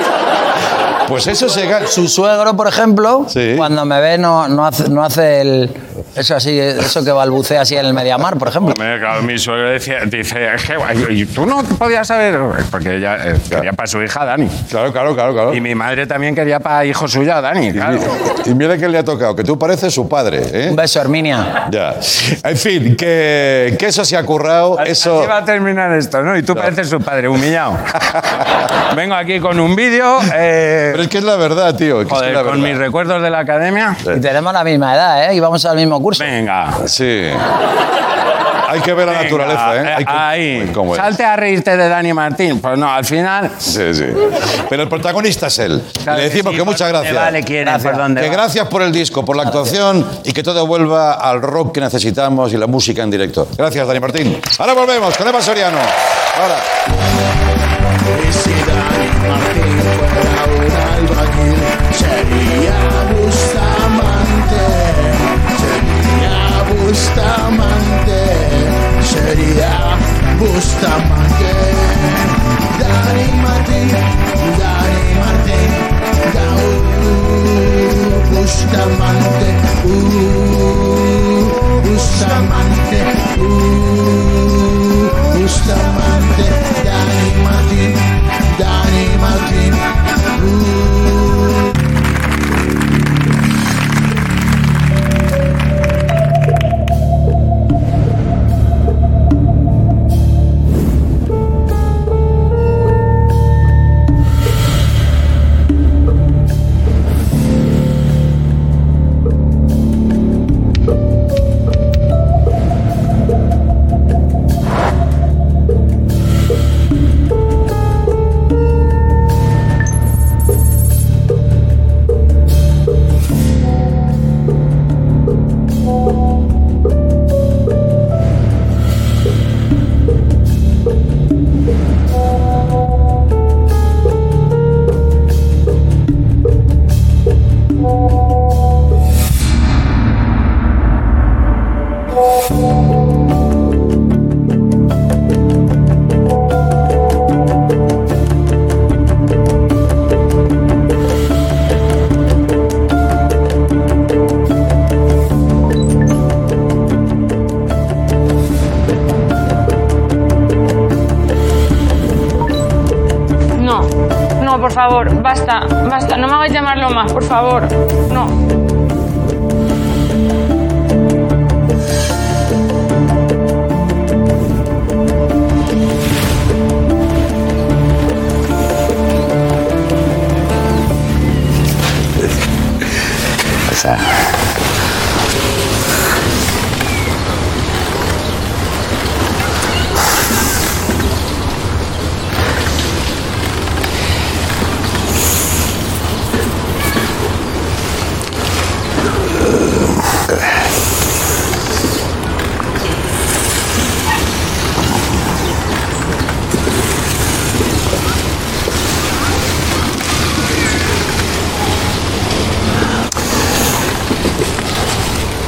Pues 1.06 1.26
eso 1.26 1.50
se 1.50 1.66
gana. 1.66 1.86
su 1.86 2.08
suegro, 2.08 2.56
por 2.56 2.66
ejemplo, 2.66 3.26
Sí. 3.28 3.52
cuando 3.58 3.84
me 3.84 4.00
ve 4.00 4.16
no, 4.16 4.48
no, 4.48 4.64
hace, 4.66 4.88
no 4.88 5.04
hace 5.04 5.42
el, 5.42 5.70
eso 6.14 6.36
así, 6.36 6.58
eso 6.58 7.04
que 7.04 7.10
balbucea 7.12 7.62
así 7.62 7.76
en 7.76 7.86
el 7.86 7.94
Mediamar, 7.94 8.36
por 8.38 8.48
ejemplo. 8.48 8.72
Hombre, 8.72 8.98
claro, 8.98 9.22
mi 9.22 9.38
suegro 9.38 9.68
decía, 9.70 10.00
dice, 10.06 10.54
es 10.54 10.62
que 10.64 10.74
y 11.12 11.26
tú 11.26 11.46
no 11.46 11.62
podías 11.62 12.06
saber, 12.06 12.38
porque 12.70 12.96
ella 12.96 13.16
eh, 13.28 13.36
quería 13.48 13.72
para 13.72 13.86
su 13.86 14.02
hija 14.02 14.24
Dani. 14.24 14.48
Claro, 14.70 14.92
claro, 14.92 15.14
claro, 15.14 15.32
claro. 15.32 15.54
Y 15.54 15.60
mi 15.60 15.74
madre 15.74 16.06
también 16.06 16.34
quería 16.34 16.60
para 16.60 16.84
hijo 16.84 17.06
suyo 17.08 17.34
a 17.34 17.40
Dani, 17.40 17.72
claro. 17.72 17.98
Y, 18.44 18.50
y 18.50 18.54
mira 18.54 18.76
que 18.78 18.88
le 18.88 18.98
ha 18.98 19.04
tocado, 19.04 19.34
que 19.36 19.44
tú 19.44 19.58
pareces 19.58 19.92
su 19.92 20.08
padre, 20.08 20.42
¿eh? 20.52 20.70
Un 20.70 20.76
beso, 20.76 21.00
Herminia. 21.00 21.66
Ya. 21.70 21.94
En 22.44 22.56
fin, 22.56 22.96
que, 22.96 23.76
que 23.78 23.86
eso 23.86 24.04
se 24.04 24.16
ha 24.16 24.22
currado, 24.24 24.78
eso... 24.80 25.18
Así 25.20 25.28
va 25.28 25.38
a 25.38 25.44
terminar 25.44 25.92
esto, 25.92 26.22
¿no? 26.22 26.36
Y 26.36 26.42
tú 26.42 26.54
pareces 26.54 26.88
su 26.88 27.00
padre, 27.00 27.28
humillado. 27.28 27.76
Vengo 28.96 29.14
aquí 29.14 29.40
con 29.40 29.58
un 29.60 29.74
vídeo, 29.74 30.18
eh, 30.34 30.90
Pero 30.92 31.02
es 31.02 31.08
que 31.08 31.18
es 31.18 31.24
la 31.24 31.36
verdad, 31.36 31.74
tío. 31.76 32.00
es 32.02 32.08
que 32.08 32.14
joder, 32.14 32.28
es 32.30 32.34
la 32.36 32.42
con 32.42 32.52
verdad. 32.60 32.68
mis 32.68 32.78
recuerdos 32.78 33.22
de 33.22 33.30
la 33.30 33.38
academia. 33.40 33.96
Y 34.16 34.20
tenemos 34.20 34.52
la 34.52 34.64
misma 34.64 34.94
edad, 34.94 35.30
¿eh? 35.30 35.34
Y 35.34 35.40
vamos 35.40 35.64
al 35.64 35.76
mismo 35.76 36.00
Venga. 36.18 36.72
Sí. 36.86 37.28
Hay 38.66 38.80
que 38.80 38.92
ver 38.92 39.06
la 39.06 39.12
venga, 39.12 39.24
naturaleza, 39.24 39.76
¿eh? 39.76 39.94
Hay 39.98 40.04
que- 40.04 40.12
Ahí. 40.12 40.70
¿Cómo 40.74 40.94
es? 40.96 41.00
Salte 41.00 41.22
a 41.24 41.36
reírte 41.36 41.76
de 41.76 41.88
Dani 41.88 42.12
Martín. 42.12 42.60
Pues 42.60 42.76
no, 42.76 42.90
al 42.92 43.04
final. 43.04 43.50
Sí, 43.58 43.94
sí. 43.94 44.06
Pero 44.68 44.82
el 44.82 44.88
protagonista 44.88 45.46
es 45.46 45.58
él. 45.60 45.80
claro 46.02 46.18
Le 46.18 46.24
decimos 46.24 46.50
sí, 46.52 46.56
que, 46.58 46.64
por 46.64 46.72
muchas 46.72 46.88
gracias. 46.88 47.16
va, 47.16 47.30
le 47.30 47.44
quieren, 47.44 47.66
Gracias. 47.66 47.92
por 47.92 48.02
donde 48.02 48.20
Que 48.22 48.28
va. 48.28 48.32
gracias 48.32 48.66
por 48.68 48.82
el 48.82 48.90
disco, 48.90 49.24
por 49.24 49.36
la 49.36 49.44
actuación 49.44 50.04
y 50.24 50.32
que 50.32 50.42
todo 50.42 50.66
vuelva 50.66 51.12
al 51.14 51.40
rock 51.40 51.74
que 51.74 51.80
necesitamos 51.80 52.52
y 52.52 52.56
la 52.56 52.66
música 52.66 53.02
en 53.02 53.10
directo. 53.10 53.46
Gracias, 53.56 53.86
Dani 53.86 54.00
Martín. 54.00 54.40
Ahora 54.58 54.72
volvemos 54.72 55.16
con 55.16 55.28
Eva 55.28 55.40
Soriano. 55.40 55.78
Ahora. 56.40 56.56
Dani 58.66 59.08
Martín 59.28 59.63
Bustamante, 66.94 68.22
sería 69.02 69.98
Bustamante. 70.38 71.50
Dani 72.78 73.28
Martín, 73.42 73.90
Dani 74.60 75.06
Martín, 75.18 75.70
Bustamante, 78.30 79.48
uh, 79.86 81.42
Bustamante, 81.82 83.00
uh, 83.38 83.50
Bustamante, 85.36 86.46
Dani 86.86 87.24
Martín, 87.42 87.94
Dani 88.56 89.04
Martín, 89.18 89.74
uh. 90.44 90.83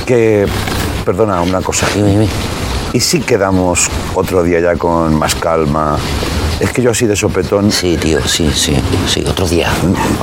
Que, 0.07 0.47
perdona, 1.05 1.41
una 1.43 1.61
cosa. 1.61 1.87
¿Y 2.93 3.01
si 3.01 3.21
quedamos 3.21 3.89
otro 4.15 4.43
día 4.45 4.61
ya 4.61 4.77
con 4.77 5.15
más 5.19 5.35
calma? 5.35 5.99
Es 6.61 6.71
que 6.71 6.81
yo 6.81 6.93
así 6.93 7.07
de 7.07 7.17
sopetón... 7.17 7.71
Sí, 7.73 7.97
tío, 7.97 8.27
sí, 8.27 8.51
sí, 8.55 8.75
sí, 9.07 9.25
otro 9.29 9.47
día, 9.49 9.69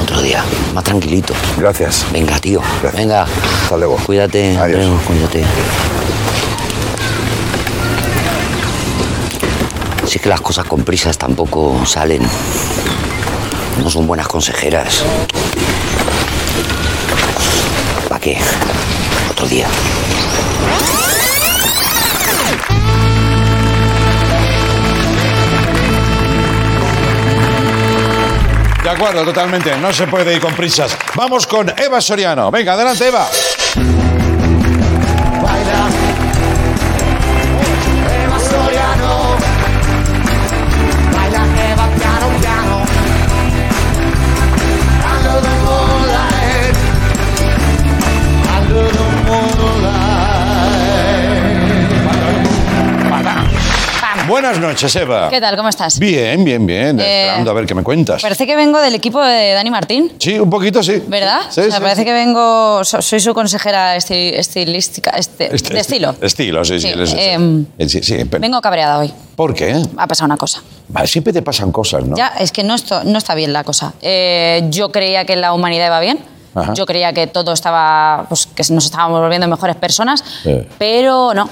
otro 0.01 0.21
día, 0.21 0.43
más 0.73 0.83
tranquilito. 0.83 1.33
Gracias. 1.57 2.05
Venga, 2.11 2.39
tío, 2.39 2.61
Gracias. 2.81 2.95
venga. 3.03 3.27
Hasta 3.63 3.77
luego. 3.77 3.97
Cuídate, 3.97 4.57
Adiós. 4.57 4.79
Andreu, 4.85 4.99
cuídate. 5.05 5.43
Sí 10.07 10.19
que 10.19 10.29
las 10.29 10.41
cosas 10.41 10.65
con 10.65 10.83
prisas 10.83 11.17
tampoco 11.17 11.85
salen. 11.85 12.21
No 13.83 13.89
son 13.89 14.07
buenas 14.07 14.27
consejeras. 14.27 15.03
¿Para 18.07 18.19
qué? 18.21 18.37
De 28.83 28.89
acuerdo, 28.89 29.23
totalmente. 29.23 29.75
No 29.77 29.91
se 29.93 30.07
puede 30.07 30.35
ir 30.35 30.41
con 30.41 30.53
prisas. 30.55 30.97
Vamos 31.15 31.47
con 31.47 31.73
Eva 31.77 31.99
Soriano. 31.99 32.51
Venga, 32.51 32.73
adelante, 32.73 33.07
Eva. 33.07 33.27
Buenas 54.43 54.59
noches, 54.59 54.93
Eva. 54.97 55.29
¿Qué 55.29 55.39
tal? 55.39 55.55
¿Cómo 55.55 55.69
estás? 55.69 55.97
Bien, 55.97 56.43
bien, 56.43 56.65
bien. 56.65 56.99
Eh, 56.99 57.21
Esperando 57.27 57.51
a 57.51 57.53
ver 57.53 57.65
qué 57.65 57.73
me 57.75 57.81
cuentas. 57.81 58.21
Parece 58.21 58.45
que 58.45 58.57
vengo 58.57 58.77
del 58.81 58.93
equipo 58.93 59.21
de 59.21 59.53
Dani 59.53 59.69
Martín, 59.71 60.11
Sí, 60.19 60.37
un 60.37 60.49
poquito 60.49 60.83
sí. 60.83 61.01
¿verdad? 61.07 61.39
Sí, 61.49 61.61
o 61.61 61.63
sea, 61.63 61.71
sí, 61.77 61.79
parece 61.79 62.01
sí. 62.01 62.05
que 62.05 62.11
vengo, 62.11 62.83
so- 62.83 63.01
soy 63.01 63.21
su 63.21 63.33
consejera 63.33 63.95
esti- 63.95 64.33
estilística, 64.33 65.11
este, 65.11 65.55
Este- 65.55 65.73
de 65.73 65.79
estilo. 65.79 66.13
Estilo, 66.19 66.65
sí, 66.65 66.77
sí. 66.81 66.89
Em, 67.17 67.65
Eh, 67.77 68.25
pero- 68.29 68.41
Vengo 68.41 68.59
cabreada 68.59 68.99
hoy. 68.99 69.13
¿Por 69.37 69.53
qué? 69.53 69.81
Ha 69.95 70.07
pasado 70.07 70.25
una 70.25 70.35
cosa. 70.35 70.61
Vale, 70.89 71.07
siempre 71.07 71.31
te 71.31 71.41
pasan 71.41 71.71
cosas, 71.71 72.03
¿no? 72.03 72.17
Ya, 72.17 72.33
es 72.37 72.51
que 72.51 72.65
no, 72.65 72.75
esto, 72.75 73.01
no 73.05 73.19
está 73.19 73.35
bien 73.35 73.53
la 73.53 73.63
cosa. 73.63 73.93
Eh, 74.01 74.65
yo 74.69 74.91
creía 74.91 75.23
que 75.23 75.37
la 75.37 75.53
humanidad 75.53 75.85
iba 75.87 76.01
bien. 76.01 76.19
Ajá. 76.53 76.73
Yo 76.73 76.85
creía 76.85 77.13
que 77.13 77.27
todo 77.27 77.53
estaba, 77.53 78.25
pues 78.27 78.45
que 78.47 78.61
nos 78.73 78.83
estábamos 78.83 79.21
volviendo 79.21 79.47
mejores 79.47 79.77
personas, 79.77 80.21
Eh. 80.43 80.67
pero 80.77 81.33
no. 81.33 81.49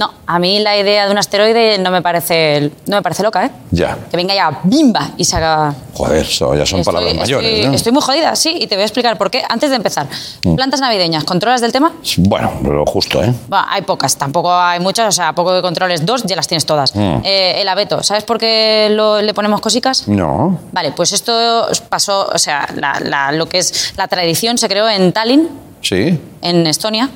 No, 0.00 0.10
a 0.26 0.38
mí 0.38 0.60
la 0.60 0.78
idea 0.78 1.04
de 1.04 1.12
un 1.12 1.18
asteroide 1.18 1.76
no 1.78 1.90
me 1.90 2.00
parece, 2.00 2.70
no 2.86 2.96
me 2.96 3.02
parece 3.02 3.22
loca, 3.22 3.44
¿eh? 3.44 3.50
Ya. 3.70 3.98
Que 4.10 4.16
venga 4.16 4.34
ya, 4.34 4.58
bimba, 4.64 5.10
y 5.18 5.24
se 5.26 5.36
haga... 5.36 5.74
Joder, 5.92 6.22
eso 6.24 6.54
ya 6.54 6.64
son 6.64 6.82
palabras 6.82 7.14
mayores, 7.14 7.46
estoy, 7.50 7.66
¿no? 7.68 7.74
estoy 7.74 7.92
muy 7.92 8.00
jodida, 8.00 8.34
sí, 8.34 8.56
y 8.62 8.66
te 8.66 8.76
voy 8.76 8.82
a 8.82 8.86
explicar 8.86 9.18
por 9.18 9.30
qué. 9.30 9.42
Antes 9.46 9.68
de 9.68 9.76
empezar, 9.76 10.06
Mm. 10.42 10.54
plantas 10.54 10.80
navideñas, 10.80 11.24
¿controlas 11.24 11.60
del 11.60 11.70
tema? 11.72 11.92
Bueno, 12.16 12.50
lo 12.64 12.86
justo, 12.86 13.22
¿eh? 13.22 13.30
Bueno, 13.48 13.66
hay 13.68 13.82
pocas, 13.82 14.16
tampoco 14.16 14.50
hay 14.54 14.80
muchas, 14.80 15.08
o 15.08 15.12
sea, 15.12 15.34
poco 15.34 15.52
de 15.52 15.60
controles, 15.60 16.06
dos 16.06 16.22
ya 16.22 16.34
las 16.34 16.48
tienes 16.48 16.64
todas. 16.64 16.96
Mm. 16.96 17.16
Eh, 17.24 17.60
el 17.60 17.68
abeto, 17.68 18.02
¿sabes 18.02 18.24
por 18.24 18.38
qué 18.38 18.88
lo- 18.90 19.20
le 19.20 19.34
ponemos 19.34 19.60
cosicas? 19.60 20.08
No. 20.08 20.58
Vale, 20.72 20.92
pues 20.92 21.12
esto 21.12 21.66
pasó, 21.90 22.30
o 22.32 22.38
sea, 22.38 22.66
la- 22.74 22.98
la- 23.00 23.32
lo 23.32 23.46
que 23.50 23.58
es 23.58 23.92
la 23.98 24.08
tradición 24.08 24.56
se 24.56 24.66
creó 24.66 24.88
en 24.88 25.12
Tallinn, 25.12 25.46
Sí. 25.82 26.18
en 26.40 26.66
Estonia. 26.66 27.10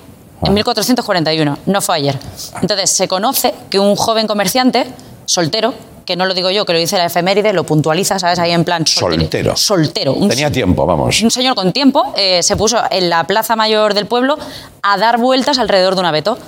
En 0.47 0.55
1441, 0.55 1.59
no 1.67 1.81
fue 1.81 1.97
ayer. 1.97 2.19
Entonces, 2.61 2.91
se 2.91 3.09
conoce 3.09 3.55
que 3.71 3.79
un 3.79 3.97
joven 3.97 4.27
comerciante, 4.27 4.87
soltero, 5.27 5.75
que 6.05 6.17
no 6.17 6.27
lo 6.27 6.35
digo 6.35 6.51
yo, 6.51 6.67
que 6.67 6.73
lo 6.73 6.79
dice 6.79 6.99
la 6.99 7.07
efeméride, 7.07 7.53
lo 7.53 7.65
puntualiza, 7.65 8.19
¿sabes? 8.19 8.39
Ahí 8.39 8.53
en 8.53 8.65
plan 8.65 8.87
soltero. 8.87 9.23
Soltero. 9.23 9.57
Soltero. 9.57 10.13
Un, 10.13 10.29
Tenía 10.29 10.51
tiempo, 10.53 10.85
vamos. 10.85 11.23
un 11.23 11.31
señor 11.31 11.55
con 11.55 11.73
tiempo 11.73 12.13
eh, 12.17 12.43
se 12.43 12.57
puso 12.57 12.79
en 12.91 13.09
la 13.09 13.25
plaza 13.25 13.57
mayor 13.57 13.95
del 13.95 14.07
pueblo 14.07 14.37
a 14.83 14.99
dar 14.99 15.19
vueltas 15.19 15.59
alrededor 15.59 15.95
de 15.95 16.01
un 16.01 16.07
abeto. 16.07 16.39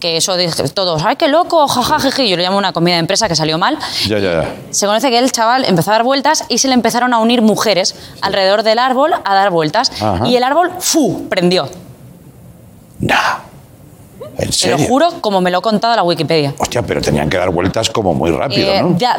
Que 0.00 0.18
eso 0.18 0.36
dije 0.36 0.68
todos, 0.70 1.02
¡ay, 1.04 1.16
qué 1.16 1.28
loco! 1.28 1.66
Jaja, 1.66 1.98
jeje. 1.98 2.28
Yo 2.28 2.36
lo 2.36 2.42
llamo 2.42 2.58
una 2.58 2.72
comida 2.74 2.96
de 2.96 3.00
empresa 3.00 3.26
que 3.26 3.36
salió 3.36 3.56
mal. 3.56 3.78
Ya, 4.06 4.18
ya, 4.18 4.42
ya. 4.42 4.54
Se 4.70 4.84
conoce 4.84 5.08
que 5.08 5.18
el 5.18 5.32
chaval 5.32 5.64
empezó 5.64 5.92
a 5.92 5.94
dar 5.94 6.02
vueltas 6.02 6.44
y 6.50 6.58
se 6.58 6.68
le 6.68 6.74
empezaron 6.74 7.14
a 7.14 7.18
unir 7.18 7.40
mujeres 7.40 7.94
alrededor 8.20 8.64
del 8.64 8.80
árbol 8.80 9.12
a 9.24 9.34
dar 9.34 9.50
vueltas. 9.50 9.90
Ajá. 10.02 10.26
Y 10.26 10.36
el 10.36 10.42
árbol, 10.42 10.72
¡fu! 10.78 11.26
prendió. 11.30 11.70
no 13.00 13.53
¿En 14.36 14.50
Te 14.50 14.68
lo 14.70 14.78
serio? 14.78 14.86
juro, 14.88 15.08
como 15.20 15.40
me 15.40 15.50
lo 15.50 15.58
ha 15.58 15.62
contado 15.62 15.94
la 15.96 16.02
Wikipedia. 16.02 16.54
Hostia, 16.58 16.82
pero 16.82 17.00
tenían 17.00 17.28
que 17.30 17.36
dar 17.36 17.50
vueltas 17.50 17.90
como 17.90 18.14
muy 18.14 18.30
rápido, 18.30 18.68
Eh, 18.72 18.82
¿no? 18.82 18.96
ya- 18.98 19.16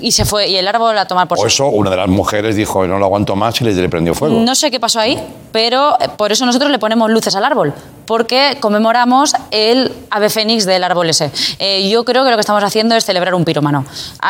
y 0.00 0.12
se 0.12 0.24
fue, 0.24 0.48
y 0.48 0.56
el 0.56 0.68
árbol 0.68 0.96
a 0.98 1.06
tomar 1.06 1.26
por 1.28 1.38
O 1.38 1.46
eso, 1.46 1.66
una 1.68 1.90
de 1.90 1.96
las 1.96 2.08
mujeres 2.08 2.56
dijo, 2.56 2.86
no 2.86 2.98
lo 2.98 3.06
aguanto 3.06 3.34
más 3.36 3.60
y 3.60 3.64
le, 3.64 3.88
prendió 3.88 4.14
fuego. 4.14 4.38
No 4.40 4.54
sé 4.54 4.70
qué 4.70 4.78
pasó 4.78 5.00
ahí, 5.00 5.18
pero 5.50 5.96
eh, 6.00 6.08
por 6.16 6.30
eso 6.32 6.44
nosotros 6.46 6.70
le 6.70 6.78
ponemos 6.78 7.10
luces 7.10 7.34
al 7.36 7.44
árbol, 7.44 7.72
porque 8.06 8.58
conmemoramos 8.60 9.32
el 9.50 9.90
ave 10.10 10.28
fénix 10.28 10.66
del 10.66 10.84
árbol 10.84 11.08
ese. 11.08 11.30
Eh, 11.58 11.88
yo 11.88 12.04
creo 12.04 12.22
que 12.24 12.30
lo 12.30 12.36
que 12.36 12.40
estamos 12.40 12.62
haciendo 12.62 12.94
es 12.96 13.04
celebrar 13.04 13.34
un 13.34 13.44
piromano. 13.44 13.84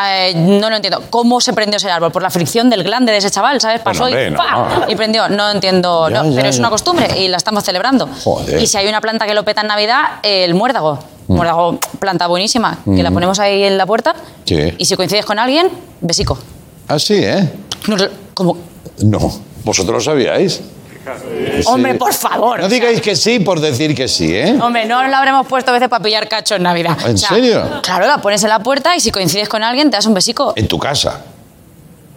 Eh, 0.07 0.33
no 0.35 0.69
lo 0.69 0.75
entiendo. 0.77 1.03
¿Cómo 1.09 1.41
se 1.41 1.51
prendió 1.53 1.75
ese 1.77 1.91
árbol? 1.91 2.11
Por 2.11 2.21
la 2.23 2.29
fricción 2.29 2.69
del 2.69 2.83
glande 2.83 3.11
de 3.11 3.17
ese 3.17 3.29
chaval, 3.29 3.59
¿sabes? 3.59 3.81
Pasó 3.81 4.03
Bueno, 4.03 4.19
y, 4.27 4.31
no. 4.31 4.85
y 4.87 4.95
prendió. 4.95 5.27
No 5.27 5.51
entiendo, 5.51 6.09
Ya, 6.09 6.23
no, 6.23 6.29
ya, 6.29 6.35
pero 6.35 6.47
es 6.49 6.57
una 6.59 6.69
costumbre 6.69 7.07
y 7.19 7.27
la 7.27 7.37
estamos 7.37 7.63
celebrando. 7.63 8.07
Joder. 8.23 8.61
Y 8.61 8.67
si 8.67 8.77
hay 8.77 8.87
una 8.87 9.01
planta 9.01 9.25
que 9.25 9.33
lo 9.33 9.43
peta 9.43 9.61
en 9.61 9.67
Navidad, 9.67 9.92
el 10.23 10.53
muérdago. 10.55 10.99
Muérdago, 11.27 11.79
planta 11.99 12.27
buenísima, 12.27 12.79
que 12.85 13.01
la 13.01 13.09
Mm. 13.09 13.13
ponemos 13.13 13.39
ahí 13.39 13.63
en 13.63 13.77
la 13.77 13.85
puerta. 13.85 14.13
Sí. 14.45 14.73
Y 14.77 14.85
si 14.85 14.95
coincides 14.95 15.25
con 15.25 15.39
alguien, 15.39 15.69
besico. 16.01 16.37
Ah, 16.87 16.99
sí, 16.99 17.15
¿eh? 17.15 17.49
No, 17.87 17.95
No. 18.99 19.31
¿Vosotros 19.63 19.95
lo 19.95 20.01
sabíais? 20.01 20.61
hombre, 21.65 21.95
por 21.95 22.13
favor. 22.13 22.59
No 22.61 22.67
digáis 22.69 23.01
que 23.01 23.15
sí 23.15 23.39
por 23.39 23.59
decir 23.59 23.93
que 23.95 24.07
sí, 24.07 24.33
¿eh? 24.33 24.57
Hombre, 24.61 24.85
no 24.85 25.05
la 25.07 25.17
habremos 25.19 25.45
puesto 25.47 25.71
a 25.71 25.73
veces 25.73 25.89
para 25.89 26.03
pillar 26.03 26.27
cacho 26.29 26.55
en 26.55 26.63
Navidad. 26.63 26.97
¿En 27.05 27.17
serio? 27.17 27.81
Claro, 27.81 28.05
la 28.07 28.19
pones 28.19 28.43
en 28.43 28.49
la 28.49 28.59
puerta 28.59 28.95
y 28.95 28.99
si 28.99 29.11
coincides 29.11 29.49
con 29.49 29.63
alguien 29.63 29.89
te 29.89 29.97
das 29.97 30.05
un 30.05 30.13
besico. 30.13 30.53
En 30.55 30.67
tu 30.67 30.77
casa. 30.79 31.21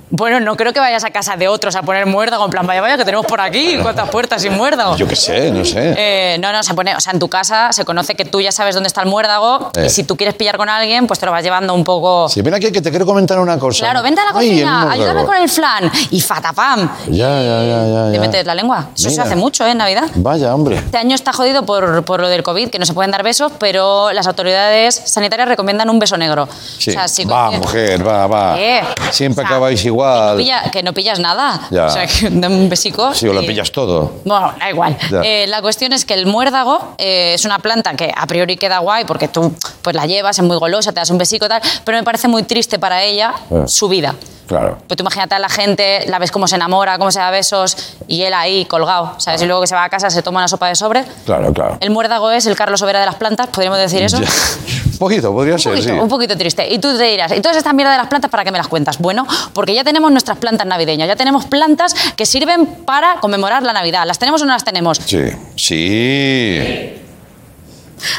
Bueno, 0.08 0.38
no 0.38 0.56
creo 0.56 0.72
que 0.72 0.78
vayas 0.78 1.02
a 1.04 1.10
casa 1.10 1.36
de 1.36 1.48
otros 1.48 1.74
a 1.74 1.82
poner 1.82 2.06
muérdago, 2.06 2.44
en 2.44 2.50
plan, 2.52 2.64
vaya, 2.64 2.80
vaya, 2.80 2.96
que 2.96 3.04
tenemos 3.04 3.26
por 3.26 3.40
aquí, 3.40 3.76
cuántas 3.82 4.08
puertas 4.08 4.40
sin 4.40 4.52
muérdago. 4.56 4.96
Yo 4.96 5.08
qué 5.08 5.16
sé, 5.16 5.50
no 5.50 5.64
sé. 5.64 5.94
Eh, 5.98 6.38
no, 6.38 6.52
no, 6.52 6.62
se 6.62 6.74
pone, 6.74 6.94
o 6.94 7.00
sea, 7.00 7.12
en 7.12 7.18
tu 7.18 7.28
casa 7.28 7.72
se 7.72 7.84
conoce 7.84 8.14
que 8.14 8.24
tú 8.24 8.40
ya 8.40 8.52
sabes 8.52 8.74
dónde 8.74 8.86
está 8.86 9.02
el 9.02 9.08
muérdago 9.08 9.72
Eh. 9.76 9.86
y 9.86 9.90
si 9.90 10.04
tú 10.04 10.16
quieres 10.16 10.36
pillar 10.36 10.56
con 10.58 10.68
alguien, 10.68 11.08
pues 11.08 11.18
te 11.18 11.26
lo 11.26 11.32
vas 11.32 11.42
llevando 11.42 11.74
un 11.74 11.82
poco... 11.82 12.28
Sí, 12.28 12.40
ven 12.40 12.54
aquí 12.54 12.70
que 12.70 12.80
te 12.80 12.90
quiero 12.90 13.04
comentar 13.04 13.38
una 13.40 13.58
cosa. 13.58 13.80
Claro, 13.80 14.00
vente 14.02 14.20
a 14.20 14.24
la 14.26 14.30
Ay, 14.38 14.48
cocina, 14.50 14.90
ayúdame 14.92 15.24
con 15.24 15.36
el 15.36 15.48
flan 15.48 15.90
y 16.12 16.20
fatapam. 16.20 16.88
Ya, 17.08 17.42
ya, 17.42 17.62
ya, 17.64 17.86
ya. 18.06 18.12
Te 18.12 18.20
metes 18.20 18.46
la 18.46 18.54
lengua. 18.54 18.90
Eso 18.94 19.04
se 19.04 19.10
Mira. 19.10 19.24
hace 19.24 19.34
mucho, 19.34 19.66
¿eh? 19.66 19.72
En 19.72 19.78
Navidad. 19.78 20.04
Vaya, 20.14 20.54
hombre. 20.54 20.76
Este 20.76 20.98
año 20.98 21.16
está 21.16 21.32
jodido 21.32 21.66
por, 21.66 22.04
por 22.04 22.20
lo 22.20 22.28
del 22.28 22.44
COVID, 22.44 22.70
que 22.70 22.78
no 22.78 22.86
se 22.86 22.94
pueden 22.94 23.10
dar 23.10 23.24
besos, 23.24 23.50
pero 23.58 24.12
las 24.12 24.28
autoridades 24.28 25.02
sanitarias 25.04 25.48
recomiendan 25.48 25.90
un 25.90 25.98
beso 25.98 26.16
negro. 26.16 26.48
Sí. 26.78 26.90
O 26.90 26.92
sea, 26.92 27.08
si 27.08 27.24
va, 27.24 27.48
coincide- 27.50 27.58
mujer, 27.58 28.06
va, 28.06 28.26
va. 28.28 28.56
Eh, 28.60 28.82
Siempre 29.10 29.42
o 29.44 29.46
sea, 29.48 29.56
acabáis 29.56 29.84
igual. 29.84 29.95
Pilla- 30.36 30.70
que 30.70 30.82
no 30.82 30.92
pillas 30.92 31.18
nada. 31.18 31.60
Ya. 31.70 31.86
O 31.86 31.90
sea, 31.90 32.06
que 32.06 32.26
un 32.46 32.68
besico. 32.68 33.14
Sí, 33.14 33.26
o 33.28 33.32
lo 33.32 33.42
y- 33.42 33.46
pillas 33.46 33.70
todo. 33.72 34.12
Bueno, 34.24 34.52
da 34.58 34.70
igual. 34.70 34.96
Eh, 35.24 35.46
la 35.48 35.60
cuestión 35.62 35.92
es 35.92 36.04
que 36.04 36.14
el 36.14 36.26
muérdago 36.26 36.94
eh, 36.98 37.32
es 37.34 37.44
una 37.44 37.58
planta 37.58 37.94
que 37.94 38.12
a 38.14 38.26
priori 38.26 38.56
queda 38.56 38.78
guay 38.78 39.04
porque 39.04 39.28
tú 39.28 39.54
pues 39.82 39.94
la 39.96 40.06
llevas, 40.06 40.38
es 40.38 40.44
muy 40.44 40.56
golosa, 40.58 40.92
te 40.92 41.00
das 41.00 41.10
un 41.10 41.18
besico 41.18 41.48
tal, 41.48 41.60
pero 41.84 41.96
me 41.98 42.04
parece 42.04 42.28
muy 42.28 42.42
triste 42.42 42.78
para 42.78 43.02
ella 43.02 43.34
Eh. 43.50 43.64
su 43.66 43.88
vida. 43.88 44.14
Claro. 44.46 44.78
Pues 44.86 44.96
tú 44.96 45.02
imagínate 45.02 45.34
a 45.34 45.40
la 45.40 45.48
gente, 45.48 46.04
la 46.06 46.20
ves 46.20 46.30
cómo 46.30 46.46
se 46.46 46.54
enamora, 46.54 46.98
cómo 46.98 47.10
se 47.10 47.18
da 47.18 47.32
besos 47.32 47.76
y 48.06 48.22
él 48.22 48.32
ahí 48.32 48.64
colgado, 48.66 49.14
¿sabes? 49.18 49.42
Y 49.42 49.46
luego 49.46 49.60
que 49.62 49.66
se 49.66 49.74
va 49.74 49.82
a 49.82 49.88
casa 49.88 50.08
se 50.08 50.22
toma 50.22 50.38
una 50.38 50.46
sopa 50.46 50.68
de 50.68 50.76
sobre. 50.76 51.04
Claro, 51.24 51.52
claro. 51.52 51.78
El 51.80 51.90
muérdago 51.90 52.30
es 52.30 52.46
el 52.46 52.54
Carlos 52.54 52.78
Sobera 52.78 53.00
de 53.00 53.06
las 53.06 53.16
plantas, 53.16 53.48
podríamos 53.48 53.80
decir 53.80 54.02
eso. 54.04 54.20
Ya. 54.20 54.28
Un 54.96 54.98
poquito, 55.00 55.30
podría 55.32 55.54
Un 55.54 55.58
ser, 55.60 55.72
poquito, 55.74 55.92
sí. 55.92 55.98
un 56.00 56.08
poquito 56.08 56.38
triste. 56.38 56.72
Y 56.72 56.78
tú 56.78 56.96
te 56.96 57.02
dirás, 57.04 57.30
¿y 57.32 57.40
todas 57.42 57.54
estas 57.58 57.74
mierda 57.74 57.92
de 57.92 57.98
las 57.98 58.06
plantas 58.06 58.30
para 58.30 58.44
qué 58.44 58.50
me 58.52 58.56
las 58.56 58.66
cuentas? 58.68 58.96
Bueno, 58.98 59.26
porque 59.52 59.74
ya 59.74 59.84
tenemos 59.86 60.12
nuestras 60.12 60.36
plantas 60.36 60.66
navideñas, 60.66 61.08
ya 61.08 61.16
tenemos 61.16 61.46
plantas 61.46 61.94
que 62.14 62.26
sirven 62.26 62.66
para 62.84 63.14
conmemorar 63.20 63.62
la 63.62 63.72
Navidad. 63.72 64.04
¿Las 64.06 64.18
tenemos 64.18 64.42
o 64.42 64.44
no 64.44 64.52
las 64.52 64.64
tenemos? 64.64 64.98
Sí, 64.98 65.22
sí. 65.56 66.92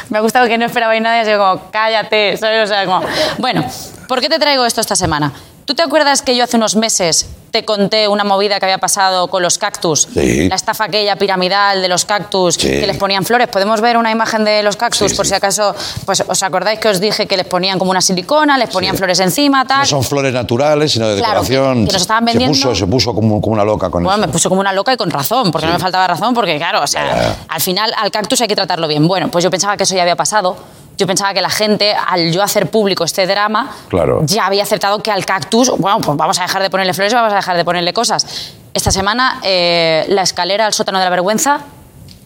Me 0.08 0.18
ha 0.18 0.20
gustado 0.20 0.48
que 0.48 0.58
no 0.58 0.64
esperabais 0.64 1.00
nada 1.00 1.18
y 1.18 1.20
así 1.20 1.30
como, 1.38 1.70
cállate, 1.70 2.36
¿sabes? 2.36 2.64
O 2.64 2.66
sea, 2.66 2.84
como... 2.84 3.02
Bueno, 3.38 3.64
¿por 4.08 4.20
qué 4.20 4.28
te 4.28 4.40
traigo 4.40 4.64
esto 4.64 4.80
esta 4.80 4.96
semana? 4.96 5.32
¿Tú 5.64 5.74
te 5.74 5.82
acuerdas 5.82 6.22
que 6.22 6.34
yo 6.34 6.42
hace 6.42 6.56
unos 6.56 6.74
meses 6.74 7.28
te 7.58 7.64
conté 7.64 8.06
una 8.06 8.22
movida 8.24 8.58
que 8.60 8.66
había 8.66 8.78
pasado 8.78 9.26
con 9.28 9.42
los 9.42 9.58
cactus? 9.58 10.08
Sí. 10.14 10.48
La 10.48 10.54
estafa 10.56 10.84
aquella 10.84 11.16
piramidal 11.16 11.82
de 11.82 11.88
los 11.88 12.04
cactus 12.04 12.54
Sí. 12.54 12.68
que 12.68 12.86
les 12.86 12.96
ponían 12.96 13.24
flores. 13.24 13.48
¿Podemos 13.48 13.80
ver 13.80 13.96
una 13.96 14.10
imagen 14.12 14.44
de 14.44 14.62
los 14.62 14.76
cactus? 14.76 15.10
Sí, 15.10 15.16
por 15.16 15.26
si 15.26 15.34
acaso, 15.34 15.74
pues 16.04 16.22
os 16.26 16.42
acordáis 16.42 16.78
que 16.78 16.88
os 16.88 17.00
dije 17.00 17.26
que 17.26 17.36
les 17.36 17.46
ponían 17.46 17.78
como 17.78 17.90
una 17.90 18.00
silicona, 18.00 18.56
les 18.58 18.68
ponían 18.70 18.96
flores 18.96 19.18
encima, 19.20 19.64
tal. 19.64 19.80
No 19.80 19.86
son 19.86 20.04
flores 20.04 20.32
naturales, 20.32 20.92
sino 20.92 21.08
de 21.08 21.16
Claro, 21.18 21.42
decoración. 21.42 21.86
que 21.86 21.92
nos 21.92 22.02
estaban 22.02 22.24
Se 22.24 22.30
vendiendo- 22.32 22.54
puso, 22.56 22.74
se 22.74 22.86
puso 22.86 23.14
como, 23.14 23.40
como 23.40 23.54
una 23.54 23.64
loca 23.64 23.90
con 23.90 24.04
Bueno, 24.04 24.18
eso. 24.18 24.26
me 24.26 24.32
puso 24.32 24.48
como 24.48 24.60
una 24.60 24.72
loca 24.72 24.92
y 24.92 24.96
con 24.96 25.10
razón, 25.10 25.50
porque 25.50 25.66
no 25.66 25.72
me 25.72 25.78
faltaba 25.80 26.06
razón, 26.06 26.34
porque 26.34 26.56
claro, 26.58 26.82
o 26.82 26.86
sea, 26.86 27.36
al 27.48 27.60
final 27.60 27.92
al 27.96 28.10
cactus 28.10 28.40
hay 28.40 28.48
que 28.48 28.56
tratarlo 28.56 28.86
bien. 28.86 29.06
Bueno, 29.08 29.28
pues 29.28 29.42
yo 29.44 29.50
pensaba 29.50 29.76
que 29.76 29.82
eso 29.82 29.94
ya 29.94 30.02
había 30.02 30.16
pasado. 30.16 30.56
Yo 30.98 31.06
pensaba 31.06 31.32
que 31.32 31.40
la 31.40 31.48
gente, 31.48 31.94
al 31.94 32.32
yo 32.32 32.42
hacer 32.42 32.68
público 32.70 33.04
este 33.04 33.24
drama, 33.26 33.70
Claro. 33.88 34.22
ya 34.26 34.46
había 34.46 34.64
aceptado 34.64 34.98
que 34.98 35.12
al 35.12 35.24
cactus, 35.24 35.70
bueno, 35.78 35.98
pues 36.00 36.16
vamos 36.16 36.38
a 36.40 36.42
dejar 36.42 36.60
de 36.60 36.70
ponerle 36.70 36.92
flores, 36.92 37.14
vamos 37.14 37.32
a 37.32 37.36
dejar 37.36 37.56
de 37.56 37.64
ponerle 37.64 37.92
cosas. 37.92 38.54
Esta 38.74 38.90
semana, 38.90 39.38
eh, 39.44 40.04
la 40.08 40.22
escalera 40.22 40.66
al 40.66 40.72
sótano 40.74 40.98
de 40.98 41.04
la 41.04 41.10
vergüenza 41.10 41.60